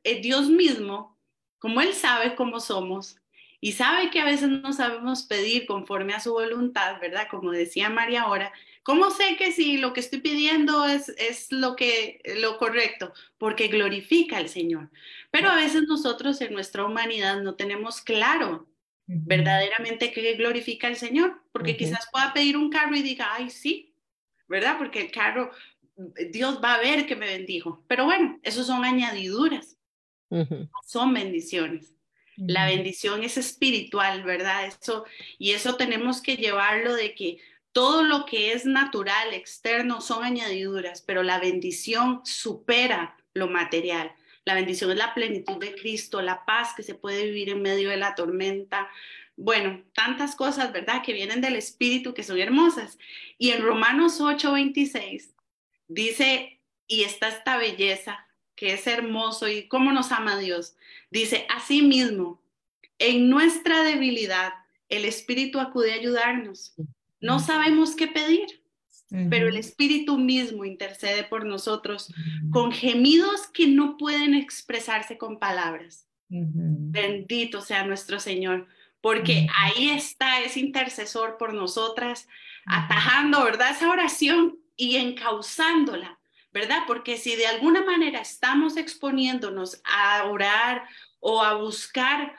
eh, 0.02 0.22
Dios 0.22 0.48
mismo, 0.48 1.20
como 1.58 1.82
Él 1.82 1.92
sabe 1.92 2.36
cómo 2.36 2.58
somos, 2.58 3.18
y 3.64 3.72
sabe 3.72 4.10
que 4.10 4.20
a 4.20 4.26
veces 4.26 4.50
no 4.50 4.74
sabemos 4.74 5.22
pedir 5.22 5.64
conforme 5.64 6.12
a 6.12 6.20
su 6.20 6.34
voluntad, 6.34 7.00
¿verdad? 7.00 7.28
Como 7.30 7.50
decía 7.50 7.88
María 7.88 8.24
ahora, 8.24 8.52
¿cómo 8.82 9.10
sé 9.10 9.36
que 9.38 9.52
si 9.52 9.78
lo 9.78 9.94
que 9.94 10.00
estoy 10.00 10.20
pidiendo 10.20 10.84
es, 10.84 11.08
es 11.16 11.50
lo, 11.50 11.74
que, 11.74 12.20
lo 12.42 12.58
correcto? 12.58 13.14
Porque 13.38 13.68
glorifica 13.68 14.36
al 14.36 14.50
Señor. 14.50 14.90
Pero 15.30 15.48
a 15.48 15.56
veces 15.56 15.84
nosotros 15.88 16.42
en 16.42 16.52
nuestra 16.52 16.84
humanidad 16.84 17.40
no 17.40 17.54
tenemos 17.54 18.02
claro 18.02 18.68
verdaderamente 19.06 20.12
que 20.12 20.34
glorifica 20.34 20.88
al 20.88 20.96
Señor, 20.96 21.40
porque 21.50 21.78
quizás 21.78 22.06
pueda 22.12 22.34
pedir 22.34 22.58
un 22.58 22.68
carro 22.68 22.94
y 22.94 23.02
diga, 23.02 23.32
ay, 23.32 23.48
sí, 23.48 23.94
¿verdad? 24.46 24.76
Porque 24.76 25.00
el 25.00 25.10
carro, 25.10 25.52
Dios 26.32 26.60
va 26.62 26.74
a 26.74 26.80
ver 26.80 27.06
que 27.06 27.16
me 27.16 27.28
bendijo. 27.28 27.82
Pero 27.88 28.04
bueno, 28.04 28.38
eso 28.42 28.62
son 28.62 28.84
añadiduras, 28.84 29.78
son 30.84 31.14
bendiciones. 31.14 31.93
La 32.36 32.66
bendición 32.66 33.22
es 33.22 33.36
espiritual, 33.36 34.22
¿verdad? 34.24 34.66
Eso, 34.66 35.04
y 35.38 35.52
eso 35.52 35.76
tenemos 35.76 36.20
que 36.20 36.36
llevarlo 36.36 36.94
de 36.94 37.14
que 37.14 37.38
todo 37.72 38.04
lo 38.04 38.24
que 38.24 38.52
es 38.52 38.66
natural, 38.66 39.34
externo, 39.34 40.00
son 40.00 40.24
añadiduras, 40.24 41.02
pero 41.02 41.22
la 41.22 41.40
bendición 41.40 42.20
supera 42.24 43.16
lo 43.34 43.48
material. 43.48 44.12
La 44.44 44.54
bendición 44.54 44.90
es 44.90 44.96
la 44.96 45.14
plenitud 45.14 45.56
de 45.58 45.74
Cristo, 45.74 46.22
la 46.22 46.44
paz 46.44 46.74
que 46.76 46.82
se 46.82 46.94
puede 46.94 47.24
vivir 47.24 47.48
en 47.48 47.62
medio 47.62 47.90
de 47.90 47.96
la 47.96 48.14
tormenta. 48.14 48.88
Bueno, 49.36 49.82
tantas 49.92 50.36
cosas, 50.36 50.72
¿verdad? 50.72 51.02
Que 51.02 51.12
vienen 51.12 51.40
del 51.40 51.56
Espíritu 51.56 52.14
que 52.14 52.22
son 52.22 52.38
hermosas. 52.38 52.98
Y 53.38 53.50
en 53.50 53.62
Romanos 53.62 54.20
8:26 54.20 55.34
dice, 55.88 56.60
y 56.86 57.02
está 57.02 57.28
esta 57.28 57.56
belleza, 57.56 58.23
que 58.54 58.72
es 58.72 58.86
hermoso 58.86 59.48
y 59.48 59.68
cómo 59.68 59.92
nos 59.92 60.12
ama 60.12 60.38
Dios. 60.38 60.76
Dice, 61.10 61.46
mismo, 61.70 62.42
en 62.98 63.28
nuestra 63.28 63.82
debilidad, 63.82 64.52
el 64.88 65.04
Espíritu 65.04 65.60
acude 65.60 65.92
a 65.92 65.96
ayudarnos. 65.96 66.74
No 67.20 67.40
sabemos 67.40 67.96
qué 67.96 68.06
pedir, 68.06 68.62
pero 69.30 69.48
el 69.48 69.56
Espíritu 69.56 70.18
mismo 70.18 70.64
intercede 70.64 71.24
por 71.24 71.44
nosotros 71.44 72.12
con 72.50 72.72
gemidos 72.72 73.46
que 73.48 73.66
no 73.66 73.96
pueden 73.96 74.34
expresarse 74.34 75.18
con 75.18 75.38
palabras. 75.38 76.08
Bendito 76.28 77.60
sea 77.60 77.86
nuestro 77.86 78.18
Señor, 78.18 78.66
porque 79.00 79.46
ahí 79.60 79.90
está 79.90 80.40
ese 80.40 80.60
intercesor 80.60 81.36
por 81.38 81.54
nosotras, 81.54 82.28
atajando, 82.66 83.44
¿verdad? 83.44 83.70
Esa 83.70 83.90
oración 83.90 84.58
y 84.76 84.96
encauzándola 84.96 86.18
¿verdad? 86.54 86.84
Porque 86.86 87.18
si 87.18 87.34
de 87.34 87.48
alguna 87.48 87.84
manera 87.84 88.20
estamos 88.20 88.76
exponiéndonos 88.76 89.82
a 89.84 90.24
orar 90.26 90.88
o 91.18 91.42
a 91.42 91.54
buscar, 91.54 92.36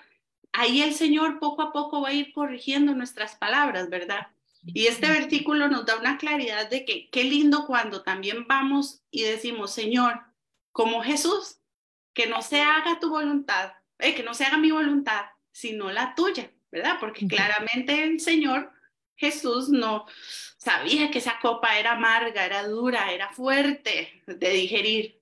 ahí 0.54 0.82
el 0.82 0.94
Señor 0.94 1.38
poco 1.40 1.62
a 1.62 1.74
poco 1.74 2.02
va 2.02 2.10
a 2.10 2.14
ir 2.14 2.32
corrigiendo 2.32 2.96
nuestras 2.96 3.36
palabras, 3.36 3.90
¿verdad? 3.90 4.28
Y 4.66 4.88
este 4.88 5.10
versículo 5.10 5.68
nos 5.68 5.86
da 5.86 5.98
una 5.98 6.18
claridad 6.18 6.70
de 6.70 6.86
que 6.86 7.10
qué 7.12 7.26
lindo 7.26 7.68
cuando 7.68 8.04
también 8.04 8.48
vamos 8.48 9.04
y 9.12 9.24
decimos, 9.24 9.74
Señor, 9.74 10.22
como 10.72 11.04
Jesús, 11.04 11.58
que 12.14 12.26
no 12.26 12.42
se 12.42 12.62
haga 12.62 13.00
tu 13.00 13.10
voluntad, 13.10 13.74
eh, 14.00 14.16
que 14.16 14.24
no 14.24 14.34
se 14.34 14.46
haga 14.46 14.58
mi 14.58 14.72
voluntad, 14.72 15.26
sino 15.52 15.92
la 15.92 16.16
tuya, 16.16 16.50
¿verdad? 16.72 16.98
Porque 17.02 17.28
claramente 17.28 18.02
el 18.02 18.22
Señor 18.22 18.72
Jesús 19.16 19.70
no 19.70 20.06
sabía 20.58 21.12
que 21.12 21.20
esa 21.20 21.40
copa 21.42 21.78
era 21.78 21.94
amarga, 21.94 22.46
era 22.46 22.68
dura, 22.68 23.12
era 23.12 23.30
fuerte 23.30 24.24
de 24.26 24.50
digerir. 24.50 25.22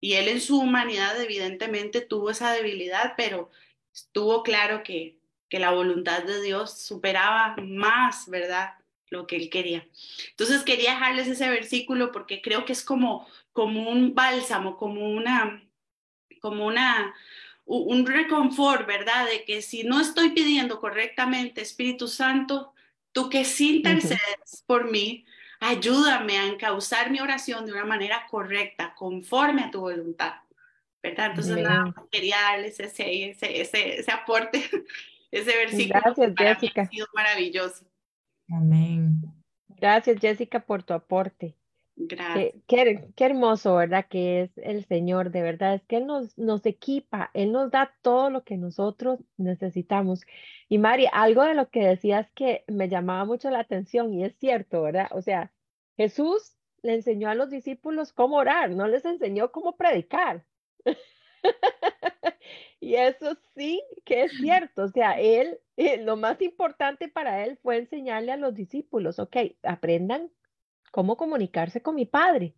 Y 0.00 0.14
él 0.14 0.28
en 0.28 0.40
su 0.40 0.58
humanidad 0.58 1.20
evidentemente 1.20 2.00
tuvo 2.00 2.30
esa 2.30 2.52
debilidad, 2.52 3.14
pero 3.16 3.50
estuvo 3.92 4.42
claro 4.42 4.82
que, 4.82 5.18
que 5.48 5.58
la 5.58 5.70
voluntad 5.70 6.22
de 6.22 6.40
Dios 6.40 6.78
superaba 6.78 7.56
más, 7.60 8.28
¿verdad? 8.28 8.74
Lo 9.10 9.26
que 9.26 9.36
él 9.36 9.50
quería. 9.50 9.86
Entonces 10.30 10.62
quería 10.62 10.92
dejarles 10.92 11.28
ese 11.28 11.48
versículo 11.48 12.12
porque 12.12 12.40
creo 12.40 12.64
que 12.64 12.72
es 12.72 12.84
como, 12.84 13.26
como 13.52 13.90
un 13.90 14.14
bálsamo, 14.14 14.76
como 14.76 15.08
una, 15.08 15.62
como 16.40 16.66
una, 16.66 17.14
un 17.64 18.06
reconfort, 18.06 18.86
¿verdad? 18.86 19.26
De 19.26 19.44
que 19.44 19.62
si 19.62 19.82
no 19.82 20.00
estoy 20.00 20.30
pidiendo 20.30 20.78
correctamente 20.80 21.60
Espíritu 21.60 22.06
Santo, 22.06 22.72
Tú 23.18 23.28
que 23.28 23.44
sí 23.44 23.78
intercedes 23.78 24.62
por 24.64 24.88
mí, 24.88 25.26
ayúdame 25.58 26.38
a 26.38 26.46
encauzar 26.46 27.10
mi 27.10 27.18
oración 27.18 27.66
de 27.66 27.72
una 27.72 27.84
manera 27.84 28.28
correcta, 28.30 28.94
conforme 28.94 29.62
a 29.64 29.72
tu 29.72 29.80
voluntad. 29.80 30.34
¿Verdad? 31.02 31.30
Entonces, 31.30 31.56
nada, 31.58 31.92
quería 32.12 32.36
darles 32.40 32.78
ese, 32.78 33.30
ese, 33.30 33.60
ese, 33.60 33.98
ese 33.98 34.12
aporte, 34.12 34.62
ese 35.32 35.56
versículo. 35.56 36.00
Gracias, 36.00 36.32
Jessica. 36.38 36.82
ha 36.82 36.86
sido 36.86 37.06
maravilloso. 37.12 37.84
Amén. 38.50 39.20
Gracias, 39.66 40.20
Jessica, 40.20 40.60
por 40.60 40.84
tu 40.84 40.94
aporte. 40.94 41.57
Gracias. 42.00 42.54
Qué, 42.68 43.08
qué, 43.16 43.24
hermoso, 43.24 43.74
¿verdad? 43.74 44.06
Que 44.08 44.42
es 44.42 44.50
el 44.58 44.84
Señor, 44.84 45.32
de 45.32 45.42
verdad, 45.42 45.74
es 45.74 45.84
que 45.84 45.96
Él 45.96 46.06
nos, 46.06 46.38
nos 46.38 46.64
equipa, 46.64 47.30
Él 47.34 47.50
nos 47.50 47.72
da 47.72 47.92
todo 48.02 48.30
lo 48.30 48.44
que 48.44 48.56
nosotros 48.56 49.18
necesitamos. 49.36 50.22
Y 50.68 50.78
Mari, 50.78 51.06
algo 51.12 51.42
de 51.42 51.54
lo 51.54 51.70
que 51.70 51.80
decías 51.80 52.30
que 52.36 52.62
me 52.68 52.88
llamaba 52.88 53.24
mucho 53.24 53.50
la 53.50 53.58
atención 53.58 54.14
y 54.14 54.24
es 54.24 54.36
cierto, 54.38 54.82
¿verdad? 54.82 55.08
O 55.10 55.22
sea, 55.22 55.52
Jesús 55.96 56.56
le 56.82 56.94
enseñó 56.94 57.30
a 57.30 57.34
los 57.34 57.50
discípulos 57.50 58.12
cómo 58.12 58.36
orar, 58.36 58.70
no 58.70 58.86
les 58.86 59.04
enseñó 59.04 59.50
cómo 59.50 59.76
predicar. 59.76 60.44
y 62.80 62.94
eso 62.94 63.36
sí 63.56 63.82
que 64.04 64.22
es 64.24 64.32
cierto, 64.38 64.84
o 64.84 64.88
sea, 64.88 65.18
él, 65.20 65.58
eh, 65.76 65.96
lo 66.00 66.16
más 66.16 66.40
importante 66.42 67.08
para 67.08 67.44
él 67.44 67.58
fue 67.60 67.78
enseñarle 67.78 68.30
a 68.30 68.36
los 68.36 68.54
discípulos, 68.54 69.18
ok, 69.18 69.36
aprendan 69.64 70.30
cómo 70.92 71.16
comunicarse 71.16 71.82
con 71.82 71.94
mi 71.94 72.06
padre 72.06 72.54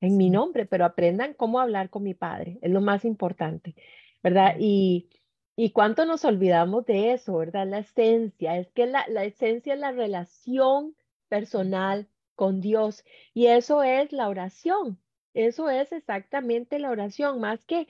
en 0.00 0.16
mi 0.16 0.30
nombre, 0.30 0.66
pero 0.66 0.84
aprendan 0.84 1.34
cómo 1.34 1.60
hablar 1.60 1.90
con 1.90 2.02
mi 2.02 2.14
padre, 2.14 2.58
es 2.62 2.70
lo 2.70 2.80
más 2.80 3.04
importante, 3.04 3.74
¿verdad? 4.22 4.56
Y, 4.58 5.10
y 5.56 5.72
cuánto 5.72 6.06
nos 6.06 6.24
olvidamos 6.24 6.86
de 6.86 7.12
eso, 7.12 7.36
¿verdad? 7.36 7.66
La 7.66 7.80
esencia, 7.80 8.56
es 8.56 8.70
que 8.72 8.86
la, 8.86 9.06
la 9.08 9.24
esencia 9.24 9.74
es 9.74 9.80
la 9.80 9.92
relación 9.92 10.96
personal 11.28 12.08
con 12.34 12.60
Dios 12.60 13.04
y 13.34 13.46
eso 13.46 13.82
es 13.82 14.12
la 14.12 14.28
oración, 14.28 14.98
eso 15.34 15.68
es 15.68 15.92
exactamente 15.92 16.78
la 16.78 16.90
oración, 16.90 17.40
más 17.40 17.64
que 17.66 17.86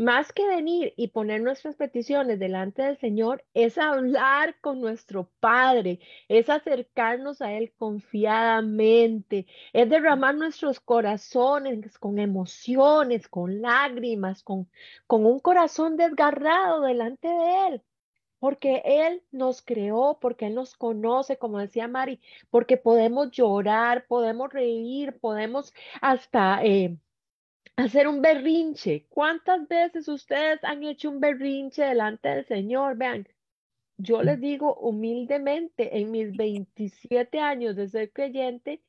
más 0.00 0.32
que 0.32 0.46
venir 0.48 0.94
y 0.96 1.08
poner 1.08 1.42
nuestras 1.42 1.76
peticiones 1.76 2.38
delante 2.38 2.82
del 2.82 2.98
Señor, 2.98 3.44
es 3.52 3.76
hablar 3.76 4.58
con 4.60 4.80
nuestro 4.80 5.30
Padre, 5.40 6.00
es 6.28 6.48
acercarnos 6.48 7.42
a 7.42 7.52
Él 7.52 7.74
confiadamente, 7.76 9.46
es 9.74 9.90
derramar 9.90 10.34
nuestros 10.36 10.80
corazones 10.80 11.98
con 11.98 12.18
emociones, 12.18 13.28
con 13.28 13.60
lágrimas, 13.60 14.42
con, 14.42 14.70
con 15.06 15.26
un 15.26 15.38
corazón 15.38 15.98
desgarrado 15.98 16.80
delante 16.82 17.28
de 17.28 17.68
Él. 17.68 17.82
Porque 18.38 18.82
Él 18.86 19.22
nos 19.32 19.60
creó, 19.60 20.18
porque 20.20 20.46
Él 20.46 20.54
nos 20.54 20.74
conoce, 20.76 21.36
como 21.36 21.58
decía 21.58 21.88
Mari, 21.88 22.20
porque 22.48 22.78
podemos 22.78 23.30
llorar, 23.32 24.06
podemos 24.08 24.50
reír, 24.50 25.18
podemos 25.20 25.74
hasta 26.00 26.64
eh, 26.64 26.96
hacer 27.80 28.08
un 28.08 28.22
berrinche. 28.22 29.06
¿Cuántas 29.08 29.66
veces 29.68 30.08
ustedes 30.08 30.62
han 30.64 30.84
hecho 30.84 31.10
un 31.10 31.20
berrinche 31.20 31.82
delante 31.82 32.28
del 32.28 32.46
Señor? 32.46 32.96
Vean, 32.96 33.26
yo 33.96 34.22
les 34.22 34.40
digo 34.40 34.74
humildemente, 34.76 35.98
en 35.98 36.10
mis 36.10 36.36
27 36.36 37.38
años 37.38 37.76
de 37.76 37.88
ser 37.88 38.12
creyente, 38.12 38.82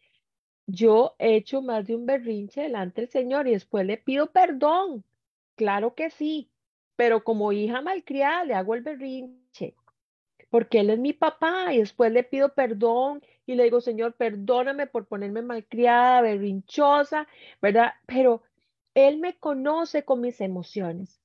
yo 0.67 1.15
he 1.19 1.35
hecho 1.35 1.61
más 1.61 1.87
de 1.87 1.95
un 1.95 2.05
berrinche 2.05 2.61
delante 2.61 3.01
del 3.01 3.09
Señor 3.09 3.47
y 3.47 3.51
después 3.51 3.85
le 3.85 3.97
pido 3.97 4.31
perdón. 4.31 5.03
Claro 5.55 5.95
que 5.95 6.09
sí, 6.09 6.49
pero 6.95 7.23
como 7.23 7.51
hija 7.51 7.81
malcriada 7.81 8.45
le 8.45 8.53
hago 8.53 8.75
el 8.75 8.81
berrinche, 8.81 9.75
porque 10.49 10.79
Él 10.79 10.89
es 10.91 10.99
mi 10.99 11.13
papá 11.13 11.73
y 11.73 11.79
después 11.79 12.11
le 12.11 12.23
pido 12.23 12.53
perdón 12.53 13.21
y 13.45 13.55
le 13.55 13.65
digo, 13.65 13.81
Señor, 13.81 14.15
perdóname 14.15 14.87
por 14.87 15.07
ponerme 15.07 15.41
malcriada, 15.41 16.21
berrinchosa, 16.21 17.27
¿verdad? 17.61 17.93
Pero 18.05 18.43
él 18.93 19.17
me 19.19 19.37
conoce 19.37 20.03
con 20.03 20.21
mis 20.21 20.41
emociones. 20.41 21.21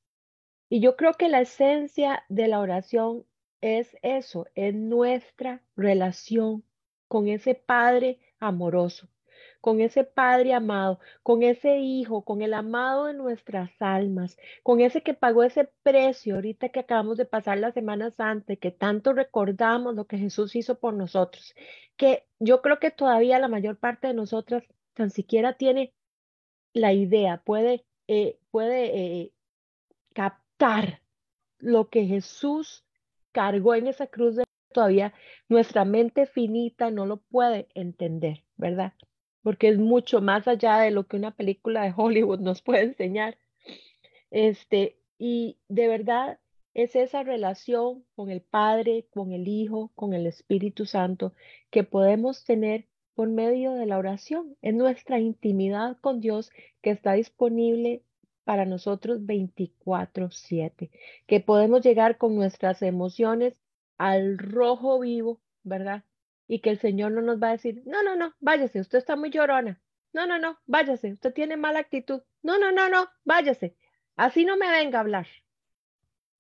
Y 0.69 0.81
yo 0.81 0.97
creo 0.97 1.15
que 1.15 1.29
la 1.29 1.41
esencia 1.41 2.25
de 2.29 2.49
la 2.49 2.61
oración 2.61 3.25
es 3.61 3.97
eso, 4.03 4.47
es 4.55 4.75
nuestra 4.75 5.63
relación 5.77 6.65
con 7.09 7.29
ese 7.29 7.55
Padre 7.55 8.21
amoroso, 8.41 9.09
con 9.61 9.81
ese 9.81 10.05
Padre 10.05 10.55
amado, 10.55 11.01
con 11.23 11.43
ese 11.43 11.79
Hijo, 11.79 12.25
con 12.25 12.43
el 12.43 12.55
amado 12.55 13.07
de 13.07 13.15
nuestras 13.15 13.71
almas, 13.81 14.37
con 14.63 14.81
ese 14.81 15.03
que 15.03 15.15
pagó 15.15 15.45
ese 15.45 15.71
precio 15.83 16.35
ahorita 16.37 16.69
que 16.69 16.81
acabamos 16.81 17.17
de 17.17 17.25
pasar 17.27 17.59
la 17.59 17.73
Semana 17.73 18.11
Santa, 18.11 18.57
que 18.57 18.71
tanto 18.71 19.13
recordamos 19.13 19.95
lo 19.95 20.07
que 20.07 20.19
Jesús 20.19 20.57
hizo 20.57 20.79
por 20.79 20.95
nosotros, 20.95 21.55
que 21.97 22.27
yo 22.39 22.61
creo 22.63 22.79
que 22.79 22.91
todavía 22.91 23.39
la 23.39 23.49
mayor 23.49 23.79
parte 23.79 24.09
de 24.09 24.15
nosotras 24.15 24.65
tan 24.95 25.11
siquiera 25.11 25.55
tiene 25.55 25.95
la 26.77 26.93
idea, 26.93 27.39
puede, 27.39 27.85
eh, 28.07 28.39
puede 28.51 28.97
eh, 28.97 29.33
captar 30.13 31.01
lo 31.59 31.89
que 31.89 32.05
Jesús 32.05 32.85
cargó 33.33 33.75
en 33.75 33.87
esa 33.87 34.07
cruz 34.07 34.37
de 34.37 34.45
todavía 34.73 35.15
nuestra 35.49 35.87
mente 35.87 36.27
finita 36.27 36.91
no 36.91 37.07
lo 37.07 37.17
puede 37.17 37.69
entender, 37.75 38.45
¿verdad? 38.57 38.93
Porque 39.43 39.69
es 39.69 39.79
mucho 39.79 40.21
más 40.21 40.47
allá 40.47 40.79
de 40.79 40.91
lo 40.91 41.07
que 41.07 41.17
una 41.17 41.31
película 41.31 41.83
de 41.83 41.95
Hollywood 41.97 42.41
nos 42.41 42.61
puede 42.61 42.83
enseñar. 42.83 43.39
Este, 44.31 44.99
y 45.19 45.57
de 45.69 45.89
verdad 45.89 46.39
es 46.75 46.95
esa 46.95 47.23
relación 47.23 48.05
con 48.15 48.29
el 48.29 48.43
Padre, 48.43 49.07
con 49.11 49.33
el 49.33 49.49
Hijo, 49.49 49.93
con 49.95 50.13
el 50.13 50.27
Espíritu 50.27 50.85
Santo 50.85 51.33
que 51.71 51.85
podemos 51.85 52.45
tener 52.45 52.87
por 53.17 53.31
medio 53.31 53.73
de 53.73 53.87
la 53.87 53.99
oración. 53.99 54.57
Es 54.63 54.75
nuestra 54.75 55.19
intimidad 55.19 55.97
con 56.01 56.21
Dios 56.21 56.53
que 56.83 56.91
está 56.91 57.15
disponible 57.15 58.03
para 58.45 58.67
nosotros 58.67 59.23
24/7, 59.23 60.91
que 61.27 61.41
podemos 61.41 61.81
llegar 61.81 62.19
con 62.19 62.37
nuestras 62.37 62.83
emociones 62.83 63.61
al 63.99 64.39
rojo 64.39 65.01
vivo, 65.01 65.41
¿verdad? 65.65 66.05
Y 66.47 66.61
que 66.61 66.71
el 66.71 66.79
Señor 66.79 67.13
no 67.13 67.23
nos 67.23 67.43
va 67.43 67.49
a 67.49 67.53
decir, 67.53 67.83
no, 67.87 68.05
no, 68.05 68.15
no, 68.15 68.35
váyase, 68.39 68.81
usted 68.81 68.99
está 68.99 69.17
muy 69.17 69.31
llorona. 69.31 69.81
No, 70.13 70.27
no, 70.27 70.39
no, 70.39 70.59
váyase, 70.67 71.13
usted 71.13 71.33
tiene 71.33 71.57
mala 71.57 71.81
actitud. 71.81 72.23
No, 72.43 72.59
no, 72.59 72.71
no, 72.71 72.89
no, 72.89 73.09
váyase. 73.25 73.75
Así 74.15 74.45
no 74.45 74.57
me 74.57 74.71
venga 74.71 74.99
a 74.99 75.01
hablar. 75.01 75.27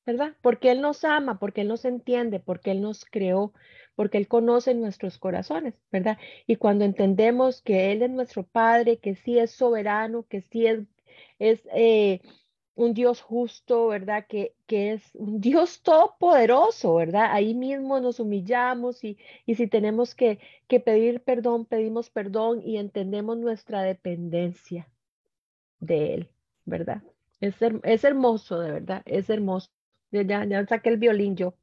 ¿Verdad? 0.05 0.37
Porque 0.43 0.70
Él 0.70 0.81
nos 0.83 1.05
ama, 1.05 1.39
porque 1.41 1.62
Él 1.62 1.68
nos 1.68 1.85
entiende, 1.85 2.39
porque 2.39 2.70
Él 2.70 2.81
nos 2.81 3.05
creó, 3.05 3.53
porque 3.97 4.19
Él 4.19 4.29
conoce 4.29 4.75
nuestros 4.75 5.19
corazones, 5.19 5.75
¿verdad? 5.91 6.19
Y 6.47 6.57
cuando 6.57 6.85
entendemos 6.85 7.63
que 7.63 7.93
Él 7.93 8.03
es 8.03 8.11
nuestro 8.11 8.45
Padre, 8.45 8.99
que 8.99 9.17
sí 9.17 9.39
es 9.39 9.51
soberano, 9.53 10.25
que 10.29 10.43
sí 10.43 10.67
es, 10.67 10.87
eh, 11.75 12.21
un 12.75 12.93
Dios 12.95 13.23
justo, 13.23 13.89
¿verdad? 13.89 14.27
Que, 14.29 14.55
que 14.67 14.93
es 14.93 15.03
un 15.15 15.41
Dios 15.41 15.83
todopoderoso, 15.83 16.95
¿verdad? 16.97 17.31
Ahí 17.33 17.55
mismo 17.55 18.01
nos 18.01 18.21
humillamos 18.21 19.03
y, 19.05 19.19
y 19.47 19.55
si 19.57 19.67
tenemos 19.67 20.15
que, 20.15 20.39
que 20.69 20.79
pedir 20.81 21.23
perdón, 21.23 21.65
pedimos 21.67 22.11
perdón 22.11 22.61
y 22.63 22.77
entendemos 22.79 23.39
nuestra 23.39 23.83
dependencia 23.83 24.89
de 25.81 26.15
Él, 26.15 26.31
¿verdad? 26.65 27.03
Es, 27.41 27.57
es 27.85 28.05
hermoso, 28.05 28.61
de 28.61 28.73
verdad, 28.73 29.03
es 29.07 29.31
hermoso. 29.31 29.71
Ya, 30.11 30.45
ya 30.45 30.67
saqué 30.67 30.91
el 30.91 30.99
violín 30.99 31.37
yo. 31.37 31.55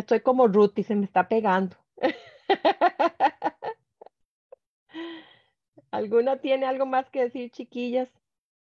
Estoy 0.00 0.20
como 0.20 0.46
Ruth 0.48 0.78
y 0.78 0.82
se 0.82 0.94
me 0.94 1.04
está 1.04 1.28
pegando. 1.28 1.76
¿Alguna 5.90 6.38
tiene 6.38 6.66
algo 6.66 6.86
más 6.86 7.08
que 7.10 7.22
decir, 7.22 7.50
chiquillas? 7.50 8.12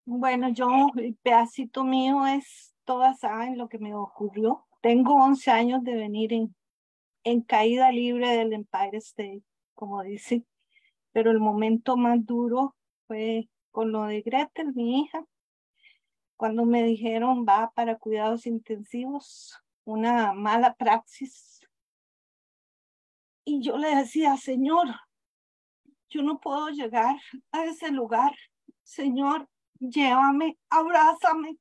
Bueno, 0.05 0.49
yo, 0.49 0.69
el 0.97 1.15
pedacito 1.15 1.83
mío 1.83 2.27
es, 2.27 2.75
todas 2.83 3.19
saben 3.19 3.57
lo 3.57 3.67
que 3.67 3.79
me 3.79 3.95
ocurrió. 3.95 4.65
Tengo 4.81 5.15
11 5.15 5.49
años 5.49 5.83
de 5.83 5.95
venir 5.95 6.33
en, 6.33 6.55
en 7.23 7.41
caída 7.41 7.91
libre 7.91 8.29
del 8.37 8.53
Empire 8.53 8.97
State, 8.97 9.41
como 9.73 10.03
dice, 10.03 10.45
pero 11.11 11.31
el 11.31 11.39
momento 11.39 11.97
más 11.97 12.23
duro 12.25 12.75
fue 13.07 13.49
con 13.71 13.91
lo 13.91 14.03
de 14.03 14.21
Gretel, 14.21 14.73
mi 14.75 15.01
hija, 15.01 15.25
cuando 16.37 16.65
me 16.65 16.83
dijeron 16.83 17.45
va 17.47 17.71
para 17.73 17.97
cuidados 17.97 18.45
intensivos, 18.45 19.57
una 19.85 20.33
mala 20.33 20.73
praxis. 20.73 21.61
Y 23.45 23.61
yo 23.61 23.77
le 23.77 23.95
decía, 23.95 24.35
Señor, 24.37 24.87
yo 26.09 26.23
no 26.23 26.39
puedo 26.39 26.69
llegar 26.69 27.15
a 27.51 27.65
ese 27.65 27.91
lugar. 27.91 28.35
Señor, 28.83 29.47
llévame, 29.79 30.57
abrázame. 30.69 31.57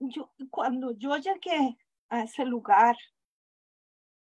Yo, 0.00 0.32
cuando 0.50 0.92
yo 0.92 1.16
llegué 1.16 1.78
a 2.08 2.22
ese 2.22 2.44
lugar 2.44 2.96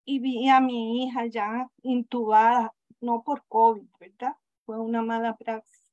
y 0.05 0.19
vi 0.19 0.49
a 0.49 0.59
mi 0.59 1.03
hija 1.03 1.25
ya 1.27 1.67
intubada, 1.81 2.73
no 3.01 3.23
por 3.23 3.45
COVID, 3.47 3.87
¿verdad? 3.99 4.35
Fue 4.65 4.79
una 4.79 5.01
mala 5.01 5.35
praxis. 5.35 5.83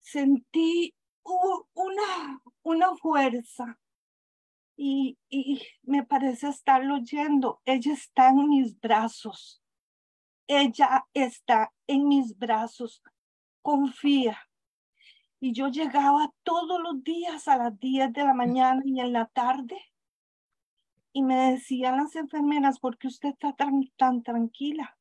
Sentí 0.00 0.94
una, 1.24 2.40
una 2.62 2.96
fuerza 2.96 3.78
y, 4.76 5.18
y 5.28 5.62
me 5.82 6.04
parece 6.04 6.48
estarlo 6.48 6.94
oyendo. 6.96 7.60
Ella 7.64 7.92
está 7.92 8.28
en 8.28 8.48
mis 8.48 8.78
brazos. 8.80 9.62
Ella 10.46 11.06
está 11.14 11.72
en 11.86 12.08
mis 12.08 12.36
brazos. 12.36 13.02
Confía. 13.62 14.38
Y 15.40 15.52
yo 15.52 15.68
llegaba 15.68 16.32
todos 16.42 16.80
los 16.80 17.04
días 17.04 17.48
a 17.48 17.56
las 17.56 17.78
10 17.78 18.12
de 18.12 18.24
la 18.24 18.34
mañana 18.34 18.80
y 18.84 19.00
en 19.00 19.12
la 19.12 19.26
tarde. 19.26 19.78
Y 21.12 21.22
me 21.22 21.52
decían 21.52 21.96
las 21.96 22.16
enfermeras, 22.16 22.80
¿por 22.80 22.98
qué 22.98 23.08
usted 23.08 23.28
está 23.30 23.52
tan, 23.52 23.88
tan 23.96 24.22
tranquila? 24.22 24.98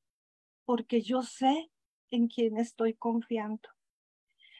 Porque 0.65 1.01
yo 1.01 1.21
sé 1.23 1.71
en 2.11 2.27
quién 2.27 2.57
estoy 2.57 2.93
confiando. 2.93 3.69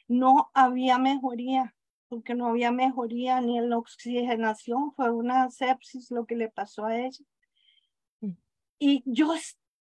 No 0.07 0.49
había 0.53 0.97
mejoría 0.97 1.76
porque 2.14 2.36
no 2.36 2.47
había 2.47 2.72
mejoría 2.72 3.41
ni 3.41 3.57
en 3.57 3.72
la 3.72 3.80
oxigenación, 3.80 4.93
fue 4.93 5.09
una 5.09 5.49
sepsis 5.49 6.11
lo 6.11 6.28
que 6.28 6.36
le 6.36 6.47
pasó 6.47 6.86
a 6.86 6.95
ella. 6.95 7.26
Mm. 8.22 8.34
Y 8.78 9.03
yo, 9.05 9.34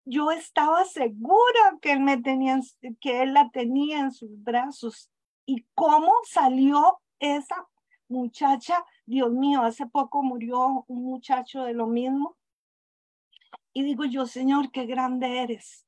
yo 0.04 0.32
estaba 0.32 0.84
segura 0.84 1.78
que 1.80 1.92
él, 1.92 2.00
me 2.00 2.20
tenía, 2.20 2.58
que 3.00 3.22
él 3.22 3.32
la 3.32 3.48
tenía 3.50 4.00
en 4.00 4.10
sus 4.10 4.42
brazos. 4.42 5.08
¿Y 5.44 5.64
cómo 5.74 6.12
salió 6.24 6.98
esa 7.20 7.68
muchacha? 8.08 8.84
Dios 9.04 9.30
mío, 9.30 9.62
hace 9.62 9.86
poco 9.86 10.24
murió 10.24 10.84
un 10.88 11.04
muchacho 11.04 11.62
de 11.62 11.74
lo 11.74 11.86
mismo. 11.86 12.36
Y 13.72 13.84
digo 13.84 14.04
yo, 14.04 14.26
Señor, 14.26 14.72
qué 14.72 14.84
grande 14.86 15.42
eres. 15.42 15.86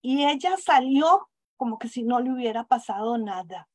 Y 0.00 0.24
ella 0.24 0.56
salió 0.56 1.28
como 1.56 1.78
que 1.78 1.86
si 1.86 2.02
no 2.02 2.18
le 2.18 2.32
hubiera 2.32 2.64
pasado 2.64 3.16
nada. 3.16 3.68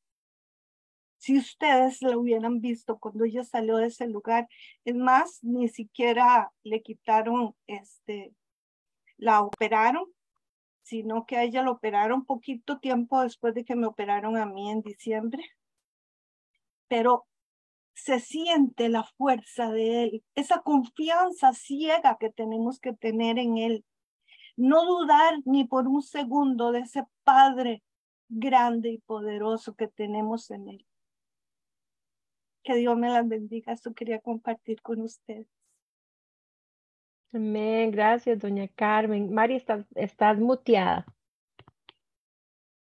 Si 1.28 1.38
ustedes 1.38 2.02
la 2.02 2.18
hubieran 2.18 2.62
visto 2.62 3.00
cuando 3.00 3.26
ella 3.26 3.44
salió 3.44 3.76
de 3.76 3.88
ese 3.88 4.08
lugar, 4.08 4.48
es 4.86 4.96
más, 4.96 5.44
ni 5.44 5.68
siquiera 5.68 6.54
le 6.64 6.82
quitaron, 6.82 7.54
este, 7.68 8.34
la 9.18 9.42
operaron, 9.42 10.06
sino 10.84 11.26
que 11.26 11.36
a 11.36 11.44
ella 11.44 11.64
la 11.64 11.72
operaron 11.72 12.24
poquito 12.24 12.80
tiempo 12.80 13.22
después 13.24 13.54
de 13.54 13.66
que 13.66 13.76
me 13.76 13.88
operaron 13.88 14.38
a 14.38 14.46
mí 14.46 14.72
en 14.72 14.82
diciembre. 14.82 15.44
Pero 16.88 17.28
se 17.94 18.22
siente 18.22 18.88
la 18.88 19.04
fuerza 19.04 19.70
de 19.70 20.04
Él, 20.04 20.24
esa 20.34 20.62
confianza 20.62 21.52
ciega 21.52 22.16
que 22.18 22.30
tenemos 22.30 22.80
que 22.80 22.94
tener 22.94 23.38
en 23.38 23.58
Él. 23.58 23.86
No 24.56 24.86
dudar 24.86 25.34
ni 25.44 25.66
por 25.66 25.90
un 25.90 26.02
segundo 26.02 26.72
de 26.72 26.80
ese 26.80 27.04
Padre 27.26 27.84
grande 28.30 28.92
y 28.92 29.00
poderoso 29.00 29.76
que 29.76 29.90
tenemos 29.90 30.52
en 30.52 30.70
Él. 30.70 30.88
Que 32.68 32.76
Dios 32.76 32.98
me 32.98 33.08
las 33.08 33.26
bendiga. 33.26 33.72
Eso 33.72 33.94
quería 33.94 34.20
compartir 34.20 34.82
con 34.82 35.00
ustedes. 35.00 35.48
Amén. 37.32 37.92
Gracias, 37.92 38.38
doña 38.40 38.68
Carmen. 38.68 39.34
Mari, 39.34 39.56
estás, 39.56 39.86
estás 39.96 40.38
muteada. 40.38 41.06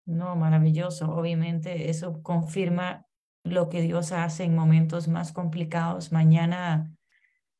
No, 0.05 0.35
maravilloso. 0.35 1.11
Obviamente 1.11 1.89
eso 1.89 2.21
confirma 2.21 3.07
lo 3.43 3.69
que 3.69 3.81
Dios 3.81 4.11
hace 4.11 4.43
en 4.43 4.55
momentos 4.55 5.07
más 5.07 5.33
complicados. 5.33 6.11
Mañana, 6.11 6.95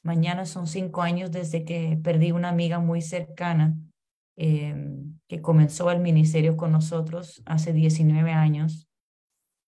mañana 0.03 0.45
son 0.45 0.67
cinco 0.67 1.01
años 1.01 1.31
desde 1.31 1.65
que 1.65 1.99
perdí 2.03 2.31
una 2.31 2.49
amiga 2.49 2.77
muy 2.77 3.01
cercana 3.01 3.75
em, 4.35 5.17
que 5.27 5.41
comenzó 5.41 5.89
el 5.89 5.99
ministerio 5.99 6.57
con 6.57 6.73
nosotros 6.73 7.41
hace 7.47 7.73
19 7.73 8.33
años. 8.33 8.87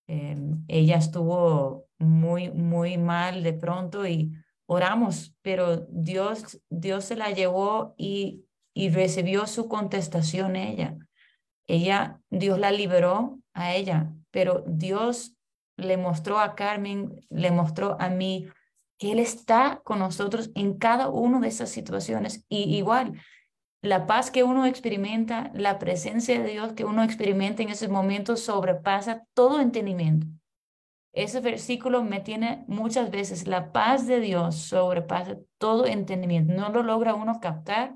Em, 0.06 0.64
ella 0.68 0.98
estuvo 0.98 1.85
muy, 1.98 2.50
muy 2.50 2.98
mal 2.98 3.42
de 3.42 3.52
pronto 3.52 4.06
y 4.06 4.32
oramos, 4.66 5.34
pero 5.42 5.86
Dios, 5.88 6.60
Dios 6.68 7.04
se 7.04 7.16
la 7.16 7.30
llevó 7.30 7.94
y, 7.96 8.44
y 8.74 8.90
recibió 8.90 9.46
su 9.46 9.68
contestación 9.68 10.56
ella. 10.56 10.96
Ella, 11.66 12.20
Dios 12.30 12.58
la 12.58 12.70
liberó 12.70 13.38
a 13.54 13.74
ella, 13.74 14.12
pero 14.30 14.64
Dios 14.66 15.36
le 15.76 15.96
mostró 15.96 16.38
a 16.38 16.54
Carmen, 16.54 17.24
le 17.28 17.50
mostró 17.50 17.96
a 18.00 18.08
mí 18.08 18.48
que 18.98 19.12
Él 19.12 19.18
está 19.18 19.80
con 19.84 19.98
nosotros 19.98 20.50
en 20.54 20.78
cada 20.78 21.08
una 21.08 21.40
de 21.40 21.48
esas 21.48 21.70
situaciones. 21.70 22.44
Y 22.48 22.76
igual, 22.76 23.20
la 23.82 24.06
paz 24.06 24.30
que 24.30 24.42
uno 24.42 24.66
experimenta, 24.66 25.50
la 25.54 25.78
presencia 25.78 26.40
de 26.40 26.50
Dios 26.50 26.72
que 26.72 26.84
uno 26.84 27.02
experimenta 27.02 27.62
en 27.62 27.68
esos 27.68 27.88
momentos 27.88 28.40
sobrepasa 28.40 29.24
todo 29.34 29.60
entendimiento. 29.60 30.26
Ese 31.16 31.40
versículo 31.40 32.04
me 32.04 32.20
tiene 32.20 32.62
muchas 32.68 33.10
veces, 33.10 33.46
la 33.46 33.72
paz 33.72 34.06
de 34.06 34.20
Dios 34.20 34.56
sobrepasa 34.56 35.38
todo 35.56 35.86
entendimiento. 35.86 36.52
No 36.52 36.68
lo 36.68 36.82
logra 36.82 37.14
uno 37.14 37.40
captar, 37.40 37.94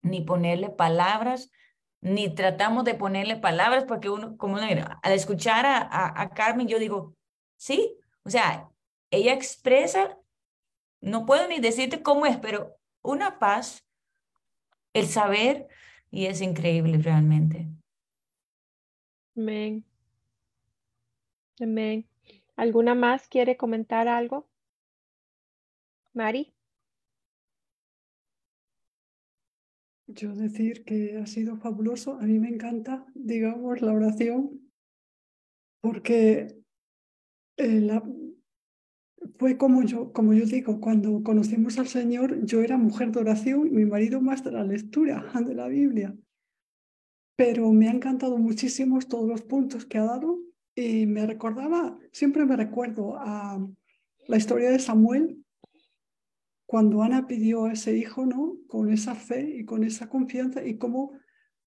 ni 0.00 0.22
ponerle 0.22 0.70
palabras, 0.70 1.50
ni 2.00 2.34
tratamos 2.34 2.84
de 2.84 2.94
ponerle 2.94 3.36
palabras, 3.36 3.84
porque 3.84 4.08
uno, 4.08 4.38
como 4.38 4.56
al 4.56 5.12
escuchar 5.12 5.66
a, 5.66 6.22
a, 6.22 6.30
Carmen, 6.30 6.66
yo 6.66 6.78
digo, 6.78 7.14
sí, 7.58 7.98
o 8.22 8.30
sea, 8.30 8.70
ella 9.10 9.34
expresa, 9.34 10.16
no 11.02 11.26
puedo 11.26 11.46
ni 11.48 11.60
decirte 11.60 12.02
cómo 12.02 12.24
es, 12.24 12.38
pero 12.38 12.78
una 13.02 13.38
paz, 13.38 13.84
el 14.94 15.06
saber, 15.06 15.68
y 16.10 16.26
es 16.26 16.40
increíble 16.40 16.96
realmente. 16.96 17.68
Amén. 19.36 19.84
Amén. 21.60 22.08
¿Alguna 22.56 22.94
más 22.94 23.28
quiere 23.28 23.56
comentar 23.56 24.08
algo? 24.08 24.48
Mari. 26.12 26.54
Yo 30.06 30.34
decir 30.34 30.84
que 30.84 31.18
ha 31.18 31.26
sido 31.26 31.56
fabuloso. 31.56 32.14
A 32.20 32.22
mí 32.22 32.38
me 32.38 32.48
encanta, 32.48 33.06
digamos, 33.14 33.82
la 33.82 33.92
oración, 33.92 34.70
porque 35.80 36.62
eh, 37.56 37.80
la, 37.80 38.02
fue 39.38 39.56
como 39.56 39.82
yo, 39.82 40.12
como 40.12 40.34
yo 40.34 40.44
digo, 40.46 40.80
cuando 40.80 41.22
conocimos 41.22 41.78
al 41.78 41.88
Señor, 41.88 42.44
yo 42.44 42.62
era 42.62 42.76
mujer 42.76 43.10
de 43.10 43.20
oración 43.20 43.66
y 43.66 43.70
mi 43.70 43.84
marido 43.84 44.20
más 44.20 44.44
de 44.44 44.52
la 44.52 44.62
lectura 44.62 45.32
de 45.44 45.54
la 45.54 45.68
Biblia. 45.68 46.16
Pero 47.36 47.72
me 47.72 47.88
han 47.88 47.96
encantado 47.96 48.38
muchísimo 48.38 49.00
todos 49.00 49.28
los 49.28 49.42
puntos 49.42 49.86
que 49.86 49.98
ha 49.98 50.04
dado 50.04 50.38
y 50.74 51.06
me 51.06 51.26
recordaba, 51.26 51.98
siempre 52.12 52.44
me 52.44 52.56
recuerdo 52.56 53.16
a 53.16 53.64
la 54.26 54.36
historia 54.36 54.70
de 54.70 54.78
Samuel, 54.78 55.44
cuando 56.66 57.02
Ana 57.02 57.26
pidió 57.26 57.66
a 57.66 57.72
ese 57.72 57.96
hijo, 57.96 58.26
¿no? 58.26 58.56
Con 58.66 58.90
esa 58.90 59.14
fe 59.14 59.58
y 59.58 59.64
con 59.64 59.84
esa 59.84 60.08
confianza 60.08 60.64
y 60.64 60.76
como, 60.76 61.12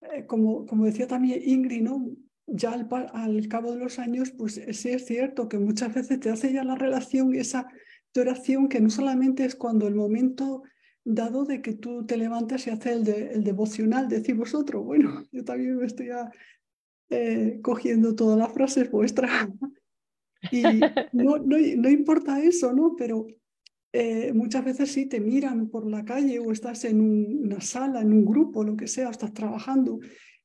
eh, 0.01 0.25
como, 0.25 0.65
como 0.65 0.85
decía 0.85 1.07
también 1.07 1.41
Ingrid, 1.45 1.83
¿no? 1.83 2.09
Ya 2.47 2.71
al, 2.71 2.87
al, 3.13 3.47
cabo 3.47 3.71
de 3.73 3.79
los 3.79 3.99
años, 3.99 4.31
pues 4.31 4.57
eh, 4.57 4.73
sí 4.73 4.89
es 4.89 5.05
cierto 5.05 5.47
que 5.47 5.59
muchas 5.59 5.93
veces 5.93 6.19
te 6.19 6.29
hace 6.29 6.51
ya 6.51 6.63
la 6.63 6.75
relación 6.75 7.33
y 7.33 7.39
esa 7.39 7.67
oración 8.19 8.67
que 8.67 8.79
no 8.79 8.89
solamente 8.89 9.45
es 9.45 9.55
cuando 9.55 9.87
el 9.87 9.95
momento 9.95 10.63
dado 11.03 11.45
de 11.45 11.61
que 11.61 11.73
tú 11.73 12.05
te 12.05 12.17
levantas 12.17 12.67
y 12.67 12.69
haces 12.69 12.93
el, 12.93 13.07
el 13.07 13.43
devocional, 13.43 14.09
decís 14.09 14.35
vosotros, 14.35 14.83
bueno, 14.83 15.23
yo 15.31 15.43
también 15.43 15.77
me 15.77 15.85
estoy 15.85 16.09
eh, 17.09 17.59
cogiendo 17.61 18.15
todas 18.15 18.37
las 18.37 18.51
frases 18.53 18.89
vuestras. 18.91 19.49
y 20.51 20.63
no, 21.13 21.37
no, 21.37 21.57
no 21.57 21.89
importa 21.89 22.41
eso, 22.41 22.73
¿no? 22.73 22.95
Pero 22.97 23.27
eh, 23.93 24.31
muchas 24.33 24.63
veces 24.63 24.91
sí 24.91 25.05
te 25.05 25.19
miran 25.19 25.69
por 25.69 25.89
la 25.89 26.05
calle 26.05 26.39
o 26.39 26.51
estás 26.51 26.85
en 26.85 27.01
una 27.01 27.61
sala, 27.61 28.01
en 28.01 28.13
un 28.13 28.25
grupo, 28.25 28.63
lo 28.63 28.75
que 28.75 28.87
sea, 28.87 29.09
estás 29.09 29.33
trabajando 29.33 29.99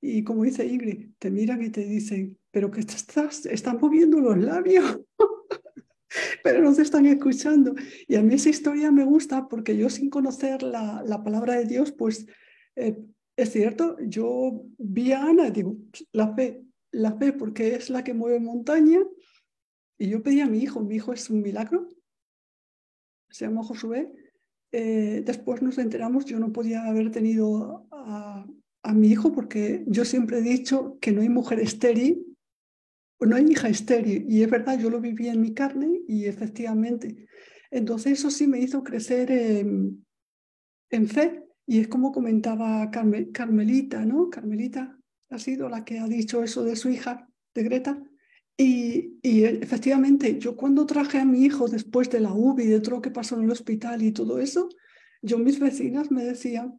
y 0.04 0.24
como 0.24 0.42
dice 0.42 0.66
Ingrid, 0.66 1.10
te 1.18 1.30
miran 1.30 1.62
y 1.62 1.70
te 1.70 1.84
dicen, 1.84 2.36
pero 2.50 2.72
que 2.72 2.80
estás, 2.80 3.46
están 3.46 3.78
moviendo 3.80 4.18
los 4.18 4.36
labios, 4.36 5.00
pero 6.42 6.60
no 6.60 6.74
te 6.74 6.82
están 6.82 7.06
escuchando. 7.06 7.72
Y 8.08 8.16
a 8.16 8.22
mí 8.22 8.34
esa 8.34 8.48
historia 8.48 8.90
me 8.90 9.04
gusta 9.04 9.48
porque 9.48 9.76
yo 9.76 9.88
sin 9.88 10.10
conocer 10.10 10.64
la, 10.64 11.04
la 11.06 11.22
palabra 11.22 11.54
de 11.54 11.66
Dios, 11.66 11.92
pues 11.92 12.26
eh, 12.74 12.96
es 13.36 13.50
cierto, 13.50 13.96
yo 14.00 14.64
vi 14.78 15.12
a 15.12 15.24
Ana 15.24 15.50
digo, 15.50 15.76
la 16.12 16.34
fe, 16.34 16.64
la 16.90 17.16
fe 17.16 17.32
porque 17.32 17.74
es 17.74 17.90
la 17.90 18.04
que 18.04 18.14
mueve 18.14 18.40
montaña. 18.40 19.00
Y 19.98 20.08
yo 20.08 20.22
pedí 20.22 20.40
a 20.40 20.46
mi 20.46 20.58
hijo, 20.58 20.80
mi 20.80 20.96
hijo 20.96 21.12
es 21.12 21.30
un 21.30 21.42
milagro, 21.42 21.88
se 23.30 23.46
llama 23.46 23.62
Josué. 23.62 24.12
Eh, 24.72 25.22
después 25.24 25.62
nos 25.62 25.78
enteramos, 25.78 26.24
yo 26.24 26.38
no 26.38 26.52
podía 26.52 26.86
haber 26.86 27.10
tenido 27.10 27.86
a, 27.90 28.46
mi 28.94 29.08
hijo 29.08 29.32
porque 29.32 29.84
yo 29.86 30.04
siempre 30.04 30.38
he 30.38 30.42
dicho 30.42 30.98
que 31.00 31.12
no 31.12 31.22
hay 31.22 31.28
mujer 31.28 31.60
estéril, 31.60 32.36
no 33.20 33.36
hay 33.36 33.44
hija 33.44 33.68
estéril. 33.68 34.26
Y 34.28 34.42
es 34.42 34.50
verdad, 34.50 34.78
yo 34.78 34.90
lo 34.90 35.00
viví 35.00 35.28
en 35.28 35.40
mi 35.40 35.54
carne 35.54 36.00
y 36.08 36.26
efectivamente. 36.26 37.26
Entonces 37.70 38.18
eso 38.18 38.30
sí 38.30 38.46
me 38.46 38.58
hizo 38.58 38.82
crecer 38.82 39.30
en, 39.30 40.04
fe. 41.08 41.42
Y 41.72 41.80
es 41.80 41.88
como 41.88 42.12
comentaba 42.12 42.90
Carmelita, 42.90 44.04
¿no? 44.04 44.28
Carmelita 44.28 44.94
ha 45.30 45.38
sido 45.38 45.70
la 45.70 45.86
que 45.86 46.00
ha 46.00 46.06
dicho 46.06 46.42
eso 46.42 46.64
de 46.64 46.76
su 46.76 46.90
hija, 46.90 47.26
de 47.54 47.62
Greta. 47.62 47.98
Y, 48.58 49.16
efectivamente, 49.22 50.38
yo 50.38 50.54
cuando 50.54 50.84
traje 50.84 51.18
a 51.18 51.24
mi 51.24 51.46
hijo 51.46 51.68
después 51.68 52.10
de 52.10 52.20
la 52.20 52.34
UBI, 52.34 52.66
de 52.66 52.80
todo 52.80 52.96
lo 52.96 53.00
que 53.00 53.10
pasó 53.10 53.38
en 53.38 53.44
el 53.44 53.50
hospital 53.50 54.02
y 54.02 54.12
todo 54.12 54.38
eso, 54.38 54.68
yo 55.22 55.38
mis 55.38 55.58
vecinas 55.58 56.10
me 56.10 56.24
decían, 56.24 56.78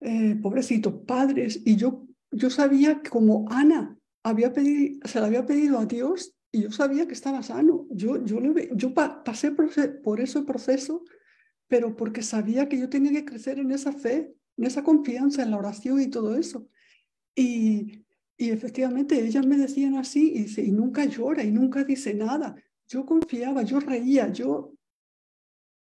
eh, 0.00 0.34
pobrecito, 0.40 1.04
padres, 1.04 1.60
y 1.66 1.76
yo, 1.76 2.06
yo 2.30 2.48
sabía 2.48 3.02
que 3.02 3.10
como 3.10 3.44
Ana 3.50 3.98
había 4.22 4.54
pedido, 4.54 5.06
se 5.06 5.20
la 5.20 5.26
había 5.26 5.44
pedido 5.44 5.78
a 5.78 5.84
Dios 5.84 6.34
y 6.50 6.62
yo 6.62 6.70
sabía 6.72 7.06
que 7.06 7.12
estaba 7.12 7.42
sano. 7.42 7.86
Yo, 7.90 8.24
yo, 8.24 8.40
yo 8.74 8.94
pasé 8.94 9.50
por, 9.50 9.68
por 10.00 10.20
ese 10.20 10.40
proceso, 10.40 11.04
pero 11.68 11.96
porque 11.96 12.22
sabía 12.22 12.68
que 12.68 12.78
yo 12.78 12.88
tenía 12.88 13.12
que 13.12 13.24
crecer 13.24 13.58
en 13.58 13.70
esa 13.70 13.92
fe, 13.92 14.34
en 14.56 14.64
esa 14.64 14.82
confianza, 14.82 15.42
en 15.42 15.50
la 15.50 15.58
oración 15.58 16.00
y 16.00 16.08
todo 16.08 16.36
eso. 16.36 16.68
Y, 17.34 18.04
y 18.36 18.50
efectivamente 18.50 19.24
ellas 19.24 19.46
me 19.46 19.56
decían 19.56 19.96
así 19.96 20.32
y, 20.34 20.60
y 20.60 20.72
nunca 20.72 21.04
llora 21.04 21.42
y 21.42 21.50
nunca 21.50 21.84
dice 21.84 22.14
nada. 22.14 22.54
Yo 22.88 23.06
confiaba, 23.06 23.62
yo 23.62 23.80
reía, 23.80 24.30
yo, 24.32 24.74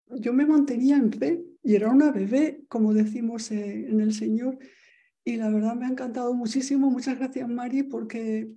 yo 0.08 0.32
me 0.32 0.46
mantenía 0.46 0.96
en 0.96 1.12
fe 1.12 1.42
y 1.62 1.74
era 1.74 1.90
una 1.90 2.10
bebé, 2.12 2.64
como 2.68 2.92
decimos 2.92 3.50
eh, 3.50 3.88
en 3.88 4.00
el 4.00 4.12
Señor. 4.12 4.58
Y 5.24 5.36
la 5.36 5.50
verdad 5.50 5.74
me 5.74 5.86
ha 5.86 5.90
encantado 5.90 6.32
muchísimo. 6.34 6.90
Muchas 6.90 7.18
gracias, 7.18 7.48
Mari, 7.48 7.82
porque 7.82 8.50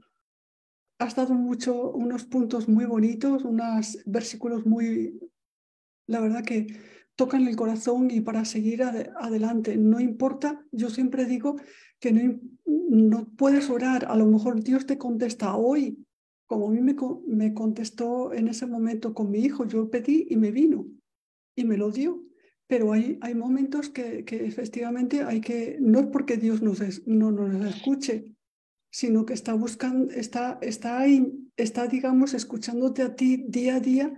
has 1.00 1.16
dado 1.16 1.34
mucho, 1.34 1.92
unos 1.92 2.26
puntos 2.26 2.70
muy 2.70 2.86
bonitos, 2.86 3.44
unos 3.44 3.98
versículos 4.06 4.66
muy, 4.66 5.20
la 6.08 6.20
verdad 6.20 6.44
que 6.44 6.68
tocan 7.16 7.48
el 7.48 7.56
corazón 7.56 8.10
y 8.12 8.22
para 8.22 8.46
seguir 8.46 8.84
adelante. 8.84 9.78
No 9.78 10.00
importa, 10.00 10.66
yo 10.72 10.90
siempre 10.90 11.26
digo 11.26 11.58
que 12.00 12.12
no, 12.12 12.40
no, 12.66 13.30
puedes 13.38 13.70
orar, 13.70 14.06
a 14.06 14.16
lo 14.16 14.26
mejor 14.26 14.64
Dios 14.64 14.86
te 14.86 14.98
contesta 14.98 15.56
hoy, 15.56 16.06
como 16.48 16.68
a 16.68 16.72
mí 16.72 16.82
me, 16.82 16.96
me 17.28 17.54
contestó 17.54 18.34
en 18.34 18.48
ese 18.48 18.66
momento 18.66 19.14
con 19.14 19.30
mi 19.30 19.40
hijo, 19.40 19.66
yo 19.66 19.90
pedí 19.90 20.28
y 20.30 20.36
me 20.36 20.52
vino 20.52 20.88
y 21.56 21.64
me 21.64 21.78
lo 21.78 21.92
dio. 21.92 22.24
Pero 22.68 22.94
hay, 22.94 23.18
hay 23.22 23.36
momentos 23.36 23.90
que, 23.90 24.24
que 24.24 24.46
efectivamente 24.46 25.24
hay 25.24 25.42
que, 25.42 25.78
no 25.82 26.00
es 26.00 26.08
porque 26.08 26.38
Dios 26.38 26.62
nos 26.62 27.06
no 27.06 27.32
nos 27.32 27.76
escuche, 27.76 28.34
sino 28.90 29.26
que 29.26 29.34
está 29.34 29.54
buscando, 29.54 30.12
está, 30.14 30.58
está, 30.62 31.00
ahí, 31.00 31.32
está, 31.56 31.88
digamos, 31.88 32.34
escuchándote 32.34 33.02
a 33.02 33.16
ti 33.16 33.46
día 33.48 33.76
a 33.76 33.80
día 33.80 34.14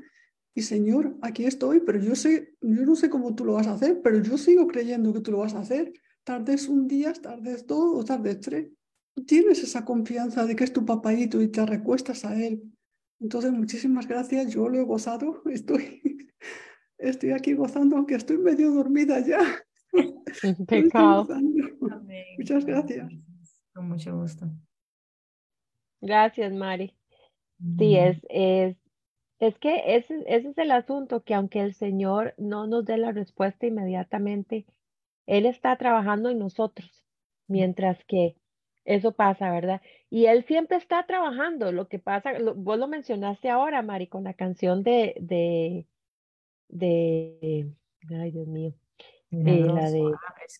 Y 0.55 0.61
Señor, 0.61 1.17
aquí 1.21 1.45
estoy, 1.45 1.79
pero 1.79 1.99
yo 1.99 2.15
sé, 2.15 2.55
yo 2.61 2.85
no 2.85 2.95
sé 2.95 3.09
cómo 3.09 3.33
tú 3.33 3.43
lo 3.43 3.53
vas 3.53 3.67
a 3.67 3.73
hacer, 3.73 4.01
pero 4.03 4.21
yo 4.21 4.37
sigo 4.37 4.67
creyendo 4.67 5.11
que 5.11 5.21
tú 5.21 5.31
lo 5.31 5.39
vas 5.39 5.55
a 5.55 5.59
hacer. 5.59 5.93
Tardes 6.23 6.67
un 6.67 6.87
día, 6.87 7.11
tardes 7.13 7.65
dos 7.65 7.99
o 7.99 8.05
tardes 8.05 8.39
tres. 8.39 8.69
Tienes 9.25 9.63
esa 9.63 9.83
confianza 9.83 10.45
de 10.45 10.55
que 10.55 10.63
es 10.63 10.73
tu 10.73 10.85
papayito 10.85 11.41
y 11.41 11.47
te 11.47 11.65
recuestas 11.65 12.23
a 12.25 12.39
él. 12.39 12.63
Entonces, 13.19 13.51
muchísimas 13.51 14.07
gracias. 14.07 14.53
Yo 14.53 14.69
lo 14.69 14.79
he 14.79 14.83
gozado. 14.83 15.41
Estoy, 15.49 16.01
estoy 16.97 17.31
aquí 17.31 17.53
gozando, 17.53 17.97
aunque 17.97 18.15
estoy 18.15 18.37
medio 18.37 18.71
dormida 18.71 19.19
ya. 19.19 19.39
Pecado. 20.67 21.27
Muchas 22.37 22.65
gracias. 22.65 23.11
Con 23.73 23.89
mucho 23.89 24.17
gusto. 24.17 24.49
Gracias, 26.01 26.53
Mari. 26.53 26.95
Sí, 27.77 27.95
es, 27.95 28.17
es, 28.29 28.75
es 29.47 29.59
que 29.59 29.95
ese, 29.95 30.23
ese 30.27 30.49
es 30.49 30.57
el 30.57 30.71
asunto, 30.71 31.23
que 31.23 31.33
aunque 31.33 31.59
el 31.61 31.73
Señor 31.73 32.33
no 32.37 32.65
nos 32.67 32.85
dé 32.85 32.97
la 32.97 33.11
respuesta 33.11 33.65
inmediatamente, 33.65 34.65
Él 35.25 35.45
está 35.45 35.75
trabajando 35.77 36.29
en 36.29 36.39
nosotros, 36.39 37.03
mientras 37.47 38.03
que 38.05 38.35
eso 38.85 39.11
pasa, 39.13 39.51
¿verdad? 39.51 39.81
Y 40.09 40.25
Él 40.27 40.45
siempre 40.45 40.77
está 40.77 41.05
trabajando. 41.05 41.71
Lo 41.71 41.87
que 41.87 41.99
pasa, 41.99 42.33
vos 42.55 42.77
lo 42.77 42.87
mencionaste 42.87 43.49
ahora, 43.49 43.81
Mari, 43.81 44.07
con 44.07 44.23
la 44.23 44.33
canción 44.33 44.83
de, 44.83 45.15
de, 45.19 45.87
de, 46.69 47.69
ay 48.09 48.31
Dios 48.31 48.47
mío, 48.47 48.73
eh, 49.31 49.65
la 49.65 49.89
de 49.89 50.03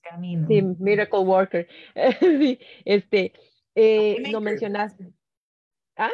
camino. 0.09 0.47
sí, 0.47 0.61
Miracle 0.61 1.19
Worker. 1.19 1.67
Sí, 2.19 2.59
este, 2.85 3.33
eh, 3.75 4.23
lo 4.31 4.41
mencionaste. 4.41 5.13
¿Ah? 5.95 6.11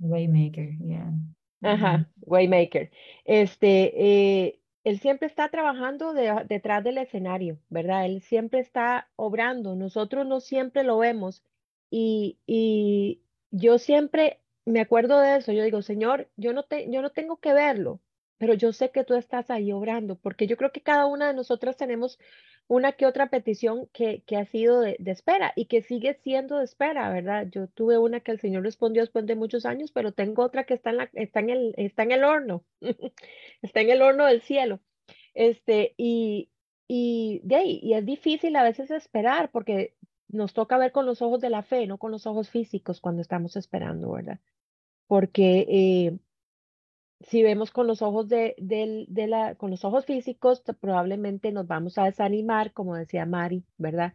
Waymaker, 0.00 0.76
yeah. 0.78 1.12
Ajá, 1.62 2.08
Waymaker. 2.22 2.90
Este, 3.24 4.46
eh, 4.46 4.60
él 4.84 5.00
siempre 5.00 5.26
está 5.26 5.48
trabajando 5.48 6.12
de- 6.14 6.44
detrás 6.48 6.84
del 6.84 6.98
escenario, 6.98 7.58
¿verdad? 7.68 8.06
Él 8.06 8.22
siempre 8.22 8.60
está 8.60 9.10
obrando. 9.16 9.74
Nosotros 9.74 10.26
no 10.26 10.40
siempre 10.40 10.84
lo 10.84 10.98
vemos. 10.98 11.42
Y, 11.90 12.38
y 12.46 13.22
yo 13.50 13.78
siempre 13.78 14.40
me 14.64 14.80
acuerdo 14.80 15.18
de 15.20 15.36
eso. 15.38 15.52
Yo 15.52 15.64
digo, 15.64 15.82
Señor, 15.82 16.28
yo 16.36 16.52
no, 16.52 16.62
te, 16.64 16.90
yo 16.90 17.02
no 17.02 17.10
tengo 17.10 17.38
que 17.38 17.52
verlo, 17.52 18.00
pero 18.38 18.54
yo 18.54 18.72
sé 18.72 18.90
que 18.90 19.04
tú 19.04 19.14
estás 19.14 19.50
ahí 19.50 19.72
obrando, 19.72 20.16
porque 20.16 20.46
yo 20.46 20.56
creo 20.56 20.72
que 20.72 20.80
cada 20.80 21.06
una 21.06 21.28
de 21.28 21.34
nosotras 21.34 21.76
tenemos 21.76 22.18
una 22.68 22.92
que 22.92 23.06
otra 23.06 23.30
petición 23.30 23.88
que, 23.92 24.22
que 24.26 24.36
ha 24.36 24.44
sido 24.44 24.80
de, 24.80 24.96
de 24.98 25.10
espera 25.10 25.52
y 25.56 25.66
que 25.66 25.82
sigue 25.82 26.14
siendo 26.22 26.58
de 26.58 26.64
espera, 26.64 27.10
¿verdad? 27.10 27.48
Yo 27.50 27.66
tuve 27.68 27.98
una 27.98 28.20
que 28.20 28.30
el 28.30 28.40
Señor 28.40 28.62
respondió 28.62 29.02
después 29.02 29.26
de 29.26 29.36
muchos 29.36 29.66
años, 29.66 29.90
pero 29.90 30.12
tengo 30.12 30.42
otra 30.44 30.64
que 30.64 30.74
está 30.74 30.90
en, 30.90 30.98
la, 30.98 31.10
está 31.14 31.40
en, 31.40 31.50
el, 31.50 31.74
está 31.76 32.02
en 32.04 32.12
el 32.12 32.24
horno, 32.24 32.64
está 33.62 33.80
en 33.80 33.90
el 33.90 34.02
horno 34.02 34.26
del 34.26 34.42
cielo. 34.42 34.80
Este, 35.34 35.94
y, 35.96 36.50
y, 36.86 37.40
de 37.44 37.56
ahí, 37.56 37.80
y 37.82 37.94
es 37.94 38.04
difícil 38.04 38.54
a 38.56 38.62
veces 38.62 38.90
esperar 38.90 39.50
porque 39.50 39.94
nos 40.28 40.52
toca 40.52 40.78
ver 40.78 40.92
con 40.92 41.06
los 41.06 41.22
ojos 41.22 41.40
de 41.40 41.50
la 41.50 41.62
fe, 41.62 41.86
no 41.86 41.98
con 41.98 42.10
los 42.10 42.26
ojos 42.26 42.50
físicos 42.50 43.00
cuando 43.00 43.22
estamos 43.22 43.56
esperando, 43.56 44.12
¿verdad? 44.12 44.40
Porque 45.06 45.66
eh, 45.68 46.18
si 47.20 47.42
vemos 47.42 47.70
con 47.72 47.86
los 47.86 48.02
ojos 48.02 48.28
de, 48.28 48.54
de 48.58 49.26
la, 49.26 49.54
con 49.56 49.70
los 49.70 49.84
ojos 49.84 50.06
físicos, 50.06 50.62
te- 50.64 50.74
probablemente 50.74 51.52
nos 51.52 51.66
vamos 51.66 51.98
a 51.98 52.04
desanimar, 52.04 52.72
como 52.72 52.96
decía 52.96 53.26
Mari, 53.26 53.64
¿verdad? 53.76 54.14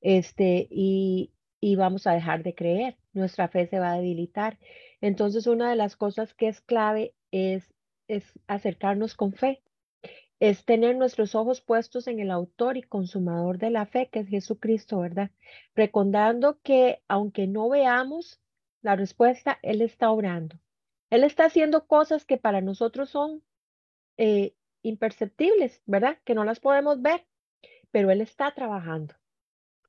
Este, 0.00 0.66
y, 0.70 1.32
y 1.60 1.76
vamos 1.76 2.06
a 2.06 2.12
dejar 2.12 2.42
de 2.42 2.54
creer, 2.54 2.96
nuestra 3.12 3.48
fe 3.48 3.66
se 3.66 3.78
va 3.80 3.92
a 3.92 3.96
debilitar. 3.96 4.58
Entonces, 5.00 5.46
una 5.46 5.70
de 5.70 5.76
las 5.76 5.96
cosas 5.96 6.34
que 6.34 6.48
es 6.48 6.60
clave 6.60 7.14
es, 7.32 7.74
es 8.08 8.24
acercarnos 8.46 9.14
con 9.14 9.32
fe, 9.34 9.62
es 10.40 10.64
tener 10.64 10.96
nuestros 10.96 11.34
ojos 11.34 11.60
puestos 11.60 12.06
en 12.08 12.20
el 12.20 12.30
autor 12.30 12.76
y 12.76 12.82
consumador 12.82 13.58
de 13.58 13.70
la 13.70 13.86
fe, 13.86 14.08
que 14.12 14.20
es 14.20 14.28
Jesucristo, 14.28 15.00
¿verdad? 15.00 15.30
Recordando 15.74 16.60
que 16.62 17.02
aunque 17.08 17.46
no 17.48 17.68
veamos 17.68 18.40
la 18.82 18.96
respuesta, 18.96 19.58
Él 19.62 19.82
está 19.82 20.10
obrando. 20.12 20.58
Él 21.14 21.24
está 21.24 21.46
haciendo 21.46 21.86
cosas 21.86 22.24
que 22.24 22.36
para 22.38 22.60
nosotros 22.60 23.10
son 23.10 23.42
eh, 24.16 24.54
imperceptibles, 24.82 25.82
¿verdad? 25.86 26.18
Que 26.24 26.34
no 26.34 26.44
las 26.44 26.60
podemos 26.60 27.00
ver, 27.02 27.26
pero 27.90 28.10
Él 28.10 28.20
está 28.20 28.54
trabajando 28.54 29.14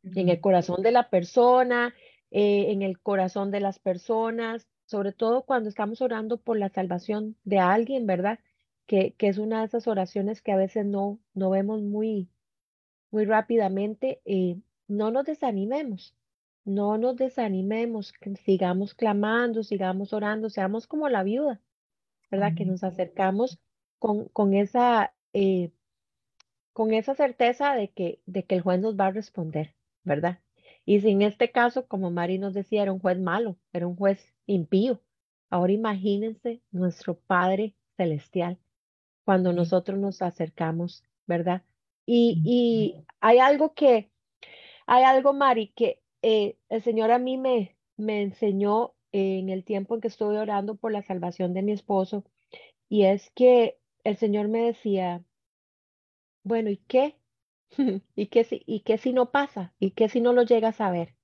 en 0.04 0.30
el 0.30 0.40
corazón 0.40 0.84
de 0.84 0.92
la 0.92 1.10
persona, 1.10 1.96
eh, 2.32 2.72
en 2.72 2.82
el 2.84 3.00
corazón 3.00 3.52
de 3.52 3.60
las 3.60 3.80
personas, 3.80 4.68
sobre 4.86 5.14
todo 5.14 5.46
cuando 5.46 5.70
estamos 5.70 6.02
orando 6.02 6.38
por 6.38 6.58
la 6.58 6.70
salvación 6.70 7.36
de 7.44 7.60
alguien, 7.60 8.06
¿verdad? 8.06 8.40
Que, 8.86 9.14
que 9.16 9.28
es 9.30 9.40
una 9.40 9.62
de 9.62 9.66
esas 9.66 9.88
oraciones 9.88 10.42
que 10.44 10.52
a 10.52 10.58
veces 10.58 10.86
no, 10.86 11.20
no 11.34 11.50
vemos 11.50 11.82
muy, 11.82 12.30
muy 13.12 13.26
rápidamente. 13.26 14.22
eh, 14.26 14.58
no 14.88 15.12
nos 15.12 15.26
desanimemos, 15.26 16.16
no 16.66 16.98
nos 16.98 17.16
desanimemos, 17.16 18.14
sigamos 18.44 18.96
clamando, 18.96 19.64
sigamos 19.64 20.14
orando, 20.14 20.50
seamos 20.50 20.88
como 20.88 21.08
la 21.10 21.24
viuda, 21.24 21.62
¿verdad? 22.32 22.56
Que 22.56 22.66
nos 22.66 22.84
acercamos 22.84 23.60
con, 24.00 24.26
con 24.30 24.56
esa, 24.56 25.14
eh, 25.34 25.72
con 26.74 26.94
esa 26.94 27.14
certeza 27.16 27.76
de 27.76 27.90
que, 27.90 28.20
de 28.26 28.44
que 28.44 28.56
el 28.56 28.62
juez 28.62 28.82
nos 28.82 29.00
va 29.00 29.08
a 29.08 29.12
responder, 29.12 29.76
¿verdad? 30.04 30.40
Y 30.86 31.02
si 31.02 31.12
en 31.12 31.22
este 31.22 31.52
caso, 31.52 31.88
como 31.88 32.12
Mari 32.12 32.40
nos 32.40 32.54
decía, 32.54 32.82
era 32.82 32.94
un 32.94 33.00
juez 33.00 33.20
malo, 33.20 33.58
era 33.72 33.88
un 33.88 33.96
juez 33.96 34.34
impío. 34.48 35.02
Ahora 35.50 35.72
imagínense 35.72 36.62
nuestro 36.72 37.18
Padre 37.18 37.76
Celestial 37.96 38.60
cuando 39.24 39.54
nosotros 39.54 40.00
nos 40.00 40.22
acercamos, 40.22 41.04
¿verdad? 41.28 41.64
Y, 42.06 42.42
y 42.44 43.06
hay 43.20 43.40
algo 43.40 43.74
que, 43.74 44.12
hay 44.86 45.04
algo, 45.04 45.34
Mari, 45.34 45.70
que 45.70 46.02
eh, 46.28 46.58
el 46.70 46.82
Señor 46.82 47.12
a 47.12 47.20
mí 47.20 47.38
me, 47.38 47.78
me 47.98 48.24
enseñó 48.24 48.96
en 49.12 49.50
el 49.50 49.64
tiempo 49.64 49.94
en 49.94 50.02
que 50.02 50.08
estuve 50.08 50.40
orando 50.40 50.76
por 50.76 50.92
la 50.92 51.04
salvación 51.04 51.54
de 51.54 51.62
mi 51.62 51.72
esposo, 51.72 52.24
y 52.90 53.04
es 53.04 53.30
que 53.36 53.78
el 54.04 54.18
Señor 54.18 54.48
me 54.48 54.64
decía, 54.64 55.24
bueno, 56.44 56.72
¿y 56.72 56.78
qué? 56.78 57.16
¿Y 58.16 58.28
qué 58.28 58.44
si, 58.44 58.64
y 58.66 58.80
qué 58.80 58.98
si 58.98 59.14
no 59.14 59.30
pasa? 59.30 59.76
¿Y 59.80 59.92
qué 59.92 60.10
si 60.10 60.20
no 60.20 60.34
lo 60.34 60.42
llegas 60.42 60.82
a 60.82 60.90
ver? 60.90 61.16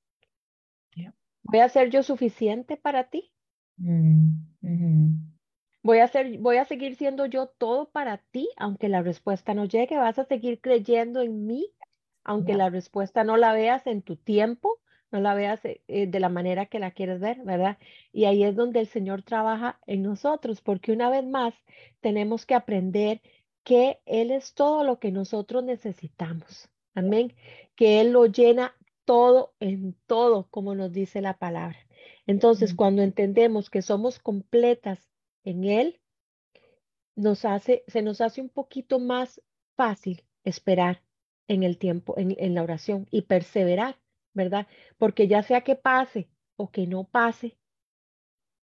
Yeah. 0.96 1.16
¿Voy 1.42 1.62
a 1.62 1.70
ser 1.70 1.90
yo 1.90 2.04
suficiente 2.04 2.78
para 2.78 3.10
ti? 3.10 3.32
Mm. 3.78 4.52
¿Voy 5.84 5.98
a 5.98 6.08
ser, 6.08 6.38
voy 6.38 6.58
a 6.58 6.66
seguir 6.66 6.96
siendo 6.96 7.26
yo 7.26 7.48
todo 7.48 7.90
para 7.90 8.20
ti, 8.20 8.50
aunque 8.58 8.88
la 8.88 9.02
respuesta 9.02 9.56
no 9.56 9.66
llegue? 9.66 9.98
¿Vas 9.98 10.20
a 10.20 10.26
seguir 10.26 10.62
creyendo 10.62 11.22
en 11.22 11.48
mí, 11.48 11.74
aunque 12.24 12.52
Yeah. 12.52 12.58
la 12.66 12.70
respuesta 12.70 13.24
no 13.24 13.36
la 13.36 13.54
veas 13.54 13.88
en 13.88 14.04
tu 14.04 14.16
tiempo, 14.16 14.80
no 15.12 15.20
la 15.22 15.34
veas 15.36 15.64
eh, 15.66 15.82
eh, 15.88 16.08
de 16.08 16.20
la 16.20 16.30
manera 16.30 16.66
que 16.68 16.80
la 16.80 16.92
quieres 16.92 17.20
ver, 17.20 17.42
¿verdad? 17.44 17.78
Y 18.14 18.26
ahí 18.26 18.44
es 18.44 18.56
donde 18.56 18.80
el 18.80 18.88
Señor 18.88 19.24
trabaja 19.24 19.80
en 19.88 20.04
nosotros, 20.04 20.62
porque 20.62 20.92
una 20.92 21.10
vez 21.10 21.26
más 21.26 21.54
tenemos 22.02 22.46
que 22.46 22.56
aprender 22.56 23.22
que 23.64 24.00
Él 24.06 24.32
es 24.32 24.54
todo 24.56 24.84
lo 24.84 25.00
que 25.00 25.12
nosotros 25.12 25.64
necesitamos. 25.64 26.70
Amén. 26.96 27.36
Que 27.76 28.02
Él 28.02 28.12
lo 28.12 28.26
llena 28.26 28.76
todo 29.06 29.54
en 29.60 29.96
todo, 30.08 30.48
como 30.50 30.76
nos 30.76 30.92
dice 30.94 31.22
la 31.22 31.38
palabra. 31.38 31.78
Entonces, 32.28 32.74
Mm. 32.74 32.76
cuando 32.76 33.02
entendemos 33.04 33.70
que 33.70 33.82
somos 33.82 34.20
completas 34.20 35.10
en 35.44 35.64
Él, 35.66 36.02
nos 37.16 37.46
hace, 37.46 37.84
se 37.88 38.02
nos 38.02 38.22
hace 38.22 38.42
un 38.42 38.50
poquito 38.50 39.00
más 39.00 39.42
fácil 39.76 40.26
esperar 40.44 41.04
en 41.48 41.64
el 41.64 41.78
tiempo, 41.78 42.16
en, 42.18 42.36
en 42.40 42.56
la 42.56 42.64
oración 42.64 43.08
y 43.12 43.24
perseverar, 43.24 44.00
¿verdad? 44.34 44.68
Porque 44.98 45.28
ya 45.28 45.44
sea 45.44 45.62
que 45.62 45.76
pase 45.76 46.30
o 46.56 46.72
que 46.72 46.88
no 46.88 47.06
pase, 47.06 47.58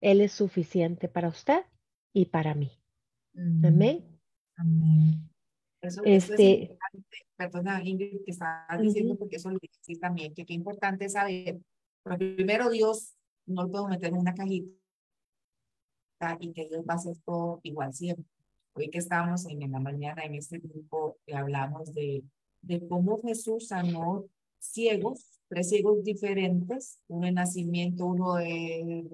Él 0.01 0.21
es 0.21 0.31
suficiente 0.31 1.07
para 1.07 1.27
usted 1.27 1.65
y 2.13 2.25
para 2.25 2.55
mí. 2.55 2.71
Mm, 3.33 3.65
Amén. 3.65 4.19
amén. 4.55 5.29
Eso, 5.81 6.01
eso 6.03 6.33
es 6.33 6.39
Este, 6.39 6.77
perdona 7.37 7.81
Ingrid, 7.83 8.23
que 8.25 8.31
estabas 8.31 8.81
diciendo, 8.81 9.13
ujú, 9.13 9.19
porque 9.19 9.37
eso 9.37 9.49
lo 9.49 9.59
decir 9.59 9.99
también, 9.99 10.33
que 10.33 10.45
qué 10.45 10.53
importante 10.53 11.05
es 11.05 11.13
saber, 11.13 11.59
primero 12.03 12.69
Dios 12.69 13.15
no 13.45 13.63
lo 13.63 13.71
podemos 13.71 13.91
meter 13.91 14.09
en 14.09 14.17
una 14.17 14.33
cajita 14.33 14.69
y 16.39 16.51
que 16.51 16.67
Dios 16.67 16.83
va 16.87 16.93
a 16.93 16.97
hacer 16.97 17.17
todo 17.25 17.61
igual 17.63 17.93
siempre. 17.93 18.25
Hoy 18.73 18.89
que 18.89 18.97
estábamos 18.97 19.45
en, 19.45 19.61
en 19.61 19.71
la 19.71 19.79
mañana 19.79 20.23
en 20.23 20.35
este 20.35 20.59
grupo, 20.59 21.17
hablamos 21.33 21.93
de, 21.93 22.23
de 22.61 22.85
cómo 22.87 23.21
Jesús 23.21 23.69
sanó 23.69 24.25
ciegos, 24.59 25.38
tres 25.49 25.69
ciegos 25.69 26.03
diferentes, 26.03 26.99
uno 27.07 27.25
de 27.25 27.31
nacimiento, 27.33 28.05
uno 28.05 28.35
de, 28.35 29.05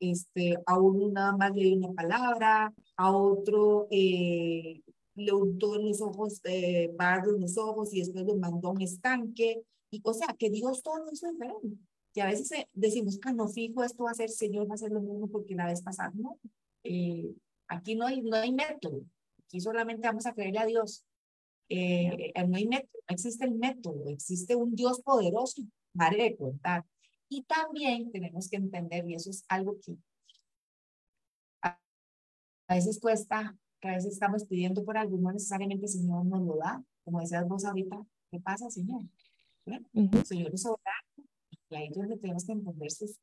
este, 0.00 0.56
a 0.66 0.78
uno 0.78 1.08
nada 1.08 1.36
más 1.36 1.54
le 1.54 1.62
dio 1.62 1.76
una 1.76 1.92
palabra, 1.92 2.74
a 2.96 3.16
otro 3.16 3.86
eh, 3.90 4.80
le 5.14 5.32
untó 5.32 5.76
en 5.76 5.88
los 5.88 6.00
ojos, 6.00 6.40
eh, 6.44 6.90
barro 6.96 7.34
en 7.34 7.42
los 7.42 7.56
ojos 7.58 7.92
y 7.92 8.00
después 8.00 8.24
lo 8.24 8.36
mandó 8.36 8.68
a 8.68 8.72
un 8.72 8.82
estanque. 8.82 9.62
Y, 9.90 10.00
o 10.04 10.14
sea, 10.14 10.34
que 10.38 10.50
Dios 10.50 10.82
todo 10.82 10.98
lo 10.98 11.12
hizo 11.12 11.30
diferente. 11.30 11.76
Que 12.12 12.22
a 12.22 12.26
veces 12.26 12.50
eh, 12.52 12.68
decimos, 12.72 13.18
ah, 13.24 13.32
no 13.32 13.48
fijo, 13.48 13.84
esto 13.84 14.04
va 14.04 14.12
a 14.12 14.14
ser, 14.14 14.30
Señor, 14.30 14.68
va 14.70 14.74
a 14.74 14.78
ser 14.78 14.90
lo 14.90 15.00
mismo 15.00 15.28
porque 15.28 15.54
la 15.54 15.66
vez 15.66 15.82
pasada, 15.82 16.12
no. 16.14 16.38
Eh, 16.84 17.34
Aquí 17.70 17.94
no 17.94 18.06
hay, 18.06 18.20
no 18.20 18.36
hay 18.36 18.52
método. 18.52 19.02
Aquí 19.46 19.60
solamente 19.60 20.06
vamos 20.06 20.26
a 20.26 20.34
creerle 20.34 20.58
a 20.58 20.66
Dios. 20.66 21.04
Eh, 21.72 22.32
no 22.48 22.56
hay 22.56 22.66
método, 22.66 23.00
existe 23.06 23.44
el 23.44 23.54
método, 23.54 24.08
existe 24.08 24.56
un 24.56 24.74
Dios 24.74 25.00
poderoso, 25.02 25.62
pare 25.96 26.24
de 26.24 26.36
contar. 26.36 26.84
Y 27.28 27.44
también 27.44 28.10
tenemos 28.10 28.48
que 28.48 28.56
entender, 28.56 29.08
y 29.08 29.14
eso 29.14 29.30
es 29.30 29.44
algo 29.48 29.76
que 29.80 29.96
a, 31.62 31.78
veces 32.68 32.98
cuesta, 32.98 33.56
que 33.80 33.88
a 33.88 33.94
veces 33.94 34.14
estamos 34.14 34.44
pidiendo 34.46 34.84
por 34.84 34.98
algo, 34.98 35.16
no 35.16 35.30
necesariamente 35.30 35.86
el 35.86 35.92
Señor 35.92 36.26
nos 36.26 36.42
lo 36.42 36.56
da, 36.56 36.84
como 37.04 37.20
decías 37.20 37.46
vos 37.46 37.64
ahorita, 37.64 38.04
¿qué 38.32 38.40
pasa, 38.40 38.68
Señor? 38.68 39.02
El 39.64 40.26
Señor 40.26 40.52
es 40.52 40.62
soberano, 40.62 41.28
y 41.68 41.76
ahí 41.76 41.86
es 41.86 41.94
donde 41.94 42.16
tenemos 42.16 42.44
que 42.44 42.52
entender 42.52 42.90
sus, 42.90 43.16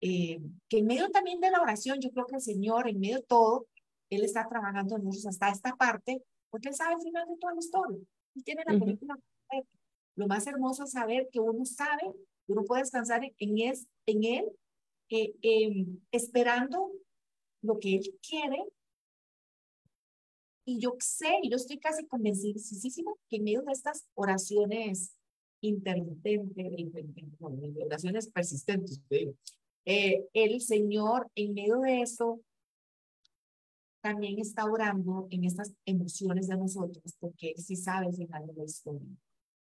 eh, 0.00 0.40
que 0.68 0.78
en 0.78 0.86
medio 0.86 1.08
también 1.10 1.38
de 1.38 1.52
la 1.52 1.60
oración, 1.60 2.00
yo 2.00 2.10
creo 2.10 2.26
que 2.26 2.36
el 2.36 2.42
Señor, 2.42 2.88
en 2.88 2.98
medio 2.98 3.18
de 3.18 3.22
todo, 3.22 3.68
Él 4.10 4.24
está 4.24 4.48
trabajando 4.48 4.96
en 4.96 5.04
nosotros 5.04 5.26
hasta 5.26 5.50
esta 5.50 5.76
parte, 5.76 6.24
porque 6.50 6.68
Él 6.68 6.74
sabe 6.74 6.94
el 6.94 7.02
final 7.02 7.26
de 7.28 7.36
toda 7.38 7.54
la 7.54 7.60
historia. 7.60 7.98
Y 8.34 8.42
tiene 8.42 8.62
la 8.66 8.78
película 8.78 9.18
Lo 10.16 10.26
más 10.26 10.46
hermoso 10.46 10.84
es 10.84 10.92
saber 10.92 11.28
que 11.32 11.40
uno 11.40 11.64
sabe 11.64 12.12
uno 12.48 12.64
puede 12.64 12.82
descansar 12.82 13.22
en, 13.38 13.58
es, 13.58 13.86
en 14.06 14.24
Él, 14.24 14.44
eh, 15.10 15.34
em, 15.42 16.00
esperando 16.10 16.90
lo 17.62 17.78
que 17.78 17.96
Él 17.96 18.18
quiere. 18.26 18.64
Y 20.64 20.80
yo 20.80 20.96
sé, 20.98 21.38
y 21.42 21.50
yo 21.50 21.56
estoy 21.56 21.78
casi 21.78 22.06
convencidísimo 22.06 23.18
que 23.28 23.36
en 23.36 23.44
medio 23.44 23.62
de 23.62 23.72
estas 23.72 24.06
oraciones 24.14 25.14
intermitentes, 25.60 26.70
oraciones 27.84 28.28
persistentes, 28.28 29.00
eh, 29.84 30.26
el 30.34 30.60
Señor 30.60 31.30
en 31.34 31.54
medio 31.54 31.80
de 31.80 32.02
eso 32.02 32.40
también 34.08 34.38
está 34.38 34.64
orando 34.64 35.28
en 35.30 35.44
estas 35.44 35.74
emociones 35.84 36.48
de 36.48 36.56
nosotros, 36.56 37.14
porque 37.20 37.50
Él 37.50 37.62
sí 37.62 37.76
sabe 37.76 38.06
el 38.06 38.14
final 38.14 38.46
de 38.46 38.54
la 38.54 38.64
historia. 38.64 39.06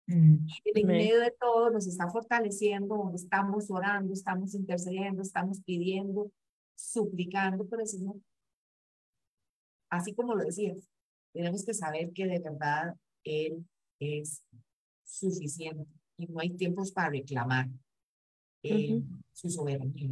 Mm. 0.06 0.46
En 0.74 0.86
medio 0.86 1.20
de 1.20 1.32
todo 1.32 1.70
nos 1.70 1.86
está 1.86 2.08
fortaleciendo, 2.08 3.10
estamos 3.14 3.70
orando, 3.70 4.12
estamos 4.12 4.54
intercediendo, 4.54 5.22
estamos 5.22 5.60
pidiendo, 5.62 6.30
suplicando 6.76 7.66
por 7.66 7.80
el 7.80 7.88
Señor. 7.88 8.16
Así 9.90 10.14
como 10.14 10.34
lo 10.34 10.44
decías, 10.44 10.88
tenemos 11.32 11.64
que 11.64 11.74
saber 11.74 12.12
que 12.12 12.26
de 12.26 12.38
verdad 12.38 12.94
Él 13.24 13.66
es 13.98 14.42
suficiente 15.04 15.90
y 16.16 16.26
no 16.26 16.38
hay 16.40 16.50
tiempos 16.50 16.92
para 16.92 17.10
reclamar 17.10 17.68
eh, 18.62 19.02
su 19.32 19.50
soberanía. 19.50 20.10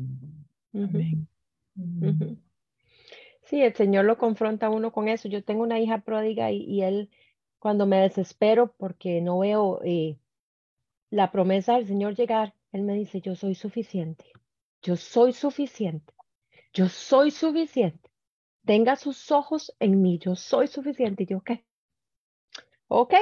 Sí, 3.46 3.62
el 3.62 3.74
Señor 3.74 4.04
lo 4.04 4.18
confronta 4.18 4.66
a 4.66 4.70
uno 4.70 4.92
con 4.92 5.08
eso. 5.08 5.28
Yo 5.28 5.44
tengo 5.44 5.62
una 5.62 5.78
hija 5.80 5.98
pródiga 5.98 6.50
y, 6.50 6.82
él 6.82 7.10
cuando 7.58 7.86
me 7.86 8.00
desespero 8.00 8.72
porque 8.76 9.20
no 9.20 9.38
veo 9.38 9.80
eh, 9.84 10.18
la 11.10 11.30
promesa 11.30 11.76
del 11.76 11.86
Señor 11.86 12.14
llegar, 12.14 12.54
Él 12.72 12.82
me 12.82 12.94
dice, 12.94 13.20
yo 13.20 13.34
soy 13.36 13.54
suficiente, 13.54 14.24
yo 14.82 14.96
soy 14.96 15.32
suficiente, 15.32 16.12
yo 16.72 16.88
soy 16.88 17.30
suficiente. 17.30 18.10
Tenga 18.64 18.96
sus 18.96 19.30
ojos 19.30 19.74
en 19.78 20.02
mí, 20.02 20.18
yo 20.18 20.34
soy 20.34 20.66
suficiente. 20.66 21.22
Y 21.22 21.26
yo, 21.26 21.38
ok, 21.38 21.50
ok. 22.88 23.14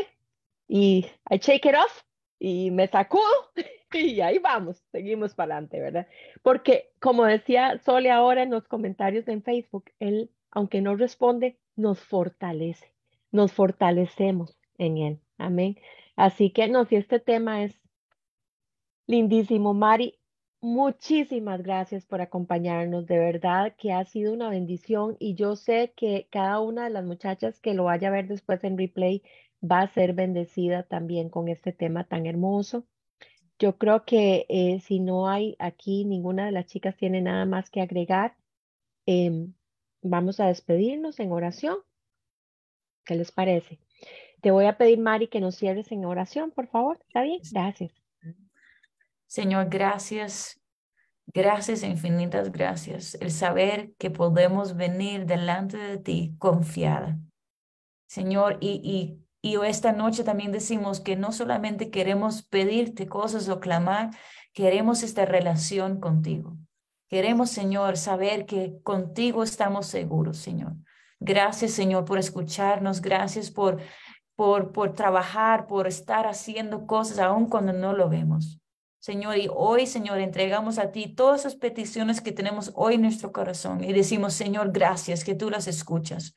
Y 0.68 1.06
I 1.30 1.38
take 1.38 1.68
it 1.68 1.74
off 1.76 2.02
y 2.38 2.70
me 2.70 2.88
sacudo 2.88 3.52
y 4.00 4.20
ahí 4.20 4.38
vamos, 4.38 4.82
seguimos 4.92 5.34
para 5.34 5.54
adelante, 5.54 5.80
¿verdad? 5.80 6.06
Porque 6.42 6.92
como 7.00 7.24
decía 7.24 7.78
Sole 7.78 8.10
ahora 8.10 8.42
en 8.42 8.50
los 8.50 8.68
comentarios 8.68 9.28
en 9.28 9.42
Facebook, 9.42 9.90
Él, 10.00 10.30
aunque 10.50 10.80
no 10.80 10.96
responde, 10.96 11.58
nos 11.76 12.00
fortalece 12.00 12.94
nos 13.34 13.52
fortalecemos 13.52 14.56
en 14.78 14.98
Él. 14.98 15.20
Amén. 15.38 15.76
Así 16.14 16.50
que 16.50 16.68
no, 16.68 16.84
si 16.84 16.94
este 16.94 17.18
tema 17.18 17.64
es 17.64 17.80
lindísimo, 19.08 19.74
Mari, 19.74 20.20
muchísimas 20.60 21.60
gracias 21.62 22.06
por 22.06 22.20
acompañarnos. 22.20 23.06
De 23.06 23.18
verdad 23.18 23.74
que 23.76 23.92
ha 23.92 24.04
sido 24.04 24.32
una 24.32 24.50
bendición 24.50 25.16
y 25.18 25.34
yo 25.34 25.56
sé 25.56 25.92
que 25.96 26.28
cada 26.30 26.60
una 26.60 26.84
de 26.84 26.90
las 26.90 27.04
muchachas 27.04 27.58
que 27.60 27.74
lo 27.74 27.84
vaya 27.84 28.06
a 28.08 28.12
ver 28.12 28.28
después 28.28 28.62
en 28.62 28.78
replay 28.78 29.22
va 29.60 29.80
a 29.80 29.88
ser 29.88 30.12
bendecida 30.14 30.84
también 30.84 31.28
con 31.28 31.48
este 31.48 31.72
tema 31.72 32.04
tan 32.04 32.26
hermoso. 32.26 32.86
Yo 33.58 33.78
creo 33.78 34.04
que 34.04 34.46
eh, 34.48 34.80
si 34.80 35.00
no 35.00 35.28
hay 35.28 35.56
aquí 35.58 36.04
ninguna 36.04 36.46
de 36.46 36.52
las 36.52 36.66
chicas 36.66 36.96
tiene 36.96 37.20
nada 37.20 37.46
más 37.46 37.70
que 37.70 37.80
agregar, 37.80 38.36
em, 39.06 39.54
vamos 40.02 40.40
a 40.40 40.46
despedirnos 40.46 41.20
en 41.20 41.32
oración. 41.32 41.78
¿Qué 43.04 43.14
les 43.14 43.30
parece? 43.30 43.78
Te 44.40 44.50
voy 44.50 44.66
a 44.66 44.76
pedir, 44.76 44.98
Mari, 44.98 45.28
que 45.28 45.40
nos 45.40 45.56
cierres 45.56 45.90
en 45.92 46.04
oración, 46.04 46.50
por 46.50 46.68
favor. 46.68 46.98
¿Está 47.06 47.22
bien? 47.22 47.40
Gracias. 47.52 47.92
Señor, 49.26 49.68
gracias. 49.68 50.60
Gracias, 51.26 51.82
infinitas 51.82 52.52
gracias. 52.52 53.14
El 53.16 53.30
saber 53.30 53.94
que 53.98 54.10
podemos 54.10 54.76
venir 54.76 55.26
delante 55.26 55.78
de 55.78 55.96
ti 55.96 56.34
confiada. 56.38 57.18
Señor, 58.06 58.58
y, 58.60 58.80
y, 58.84 59.23
y 59.44 59.62
esta 59.62 59.92
noche 59.92 60.24
también 60.24 60.52
decimos 60.52 61.00
que 61.00 61.16
no 61.16 61.30
solamente 61.30 61.90
queremos 61.90 62.42
pedirte 62.44 63.06
cosas 63.06 63.50
o 63.50 63.60
clamar, 63.60 64.08
queremos 64.54 65.02
esta 65.02 65.26
relación 65.26 66.00
contigo. 66.00 66.56
Queremos, 67.10 67.50
Señor, 67.50 67.98
saber 67.98 68.46
que 68.46 68.78
contigo 68.82 69.42
estamos 69.42 69.86
seguros, 69.86 70.38
Señor. 70.38 70.72
Gracias, 71.20 71.72
Señor, 71.72 72.06
por 72.06 72.16
escucharnos. 72.16 73.02
Gracias 73.02 73.50
por, 73.50 73.82
por, 74.34 74.72
por 74.72 74.94
trabajar, 74.94 75.66
por 75.66 75.86
estar 75.88 76.26
haciendo 76.26 76.86
cosas 76.86 77.18
aun 77.18 77.46
cuando 77.46 77.74
no 77.74 77.92
lo 77.92 78.08
vemos. 78.08 78.62
Señor, 78.98 79.36
y 79.36 79.50
hoy, 79.54 79.86
Señor, 79.86 80.20
entregamos 80.20 80.78
a 80.78 80.90
ti 80.90 81.14
todas 81.14 81.40
esas 81.40 81.54
peticiones 81.54 82.22
que 82.22 82.32
tenemos 82.32 82.72
hoy 82.76 82.94
en 82.94 83.02
nuestro 83.02 83.30
corazón 83.30 83.84
y 83.84 83.92
decimos, 83.92 84.32
Señor, 84.32 84.72
gracias 84.72 85.22
que 85.22 85.34
tú 85.34 85.50
las 85.50 85.66
escuchas. 85.66 86.34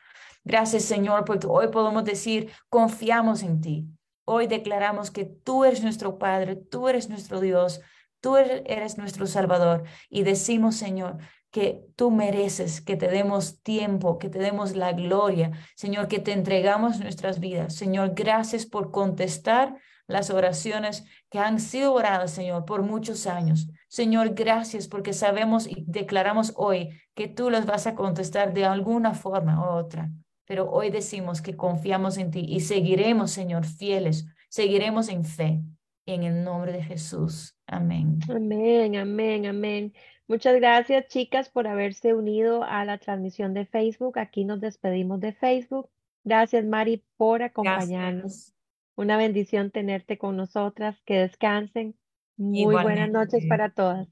Gracias, 0.48 0.84
Señor, 0.84 1.26
porque 1.26 1.45
hoy 1.45 1.68
podemos 1.68 2.06
decir, 2.06 2.53
confiamos 2.69 3.44
en 3.44 3.60
ti. 3.60 3.86
Hoy 4.24 4.48
declaramos 4.48 5.11
que 5.11 5.26
tú 5.26 5.65
eres 5.65 5.84
nuestro 5.84 6.18
Padre, 6.18 6.56
tú 6.56 6.88
eres 6.88 7.10
nuestro 7.10 7.41
Dios, 7.41 7.82
tú 8.22 8.38
eres 8.38 8.98
nuestro 8.98 9.28
Salvador. 9.28 9.84
Y 10.10 10.24
decimos, 10.24 10.78
Señor, 10.78 11.18
que 11.52 11.84
tú 11.98 12.11
mereces, 12.11 12.80
que 12.80 12.95
te 12.95 13.10
demos 13.10 13.61
tiempo, 13.61 14.19
que 14.19 14.30
te 14.30 14.40
demos 14.40 14.74
la 14.74 14.94
gloria, 14.94 15.52
Señor, 15.76 16.07
que 16.07 16.19
te 16.19 16.32
entregamos 16.32 17.02
nuestras 17.02 17.41
vidas. 17.41 17.76
Señor, 17.76 18.14
gracias 18.15 18.65
por 18.65 18.91
contestar 18.91 19.76
las 20.07 20.30
oraciones 20.30 21.03
que 21.30 21.40
han 21.40 21.60
sido 21.60 21.94
oradas, 21.94 22.32
Señor, 22.32 22.64
por 22.64 22.84
muchos 22.84 23.28
años. 23.28 23.68
Señor, 23.90 24.34
gracias 24.34 24.88
porque 24.88 25.11
sabemos 25.11 25.68
y 25.68 25.84
declaramos 25.88 26.53
hoy 26.56 27.02
que 27.15 27.28
tú 27.28 27.49
las 27.49 27.65
vas 27.65 27.86
a 27.86 27.95
contestar 27.95 28.53
de 28.53 28.64
alguna 28.64 29.14
forma 29.14 29.60
u 29.60 29.78
otra. 29.78 30.10
Pero 30.48 30.72
hoy 30.72 30.90
decimos 30.90 31.41
que 31.41 31.57
confiamos 31.57 32.18
en 32.18 32.32
ti 32.32 32.45
y 32.48 32.61
seguiremos, 32.61 33.32
Señor, 33.32 33.65
fieles, 33.65 34.26
seguiremos 34.49 35.10
en 35.10 35.26
fe. 35.26 35.61
En 36.06 36.24
el 36.24 36.41
nombre 36.45 36.72
de 36.72 36.82
Jesús. 36.82 37.57
Amén. 37.68 38.19
Amén, 38.30 38.95
amén, 38.95 39.45
amén. 39.45 39.94
Muchas 40.26 40.56
gracias, 40.56 41.07
chicas, 41.10 41.49
por 41.49 41.68
haberse 41.68 42.14
unido 42.14 42.64
a 42.64 42.86
la 42.86 42.98
transmisión 42.98 43.53
de 43.53 43.65
Facebook. 43.65 44.18
Aquí 44.18 44.45
nos 44.45 44.61
despedimos 44.61 45.19
de 45.19 45.34
Facebook. 45.34 45.90
Gracias, 46.24 46.64
Mari, 46.64 47.03
por 47.18 47.44
acompañarnos. 47.44 48.53
Una 48.95 49.18
bendición 49.18 49.69
tenerte 49.69 50.18
con 50.18 50.38
nosotras. 50.38 50.98
Que 51.06 51.19
descansen. 51.19 51.95
Muy 52.38 52.74
buenas 52.74 53.10
noches 53.10 53.45
para 53.49 53.69
todas. 53.69 54.07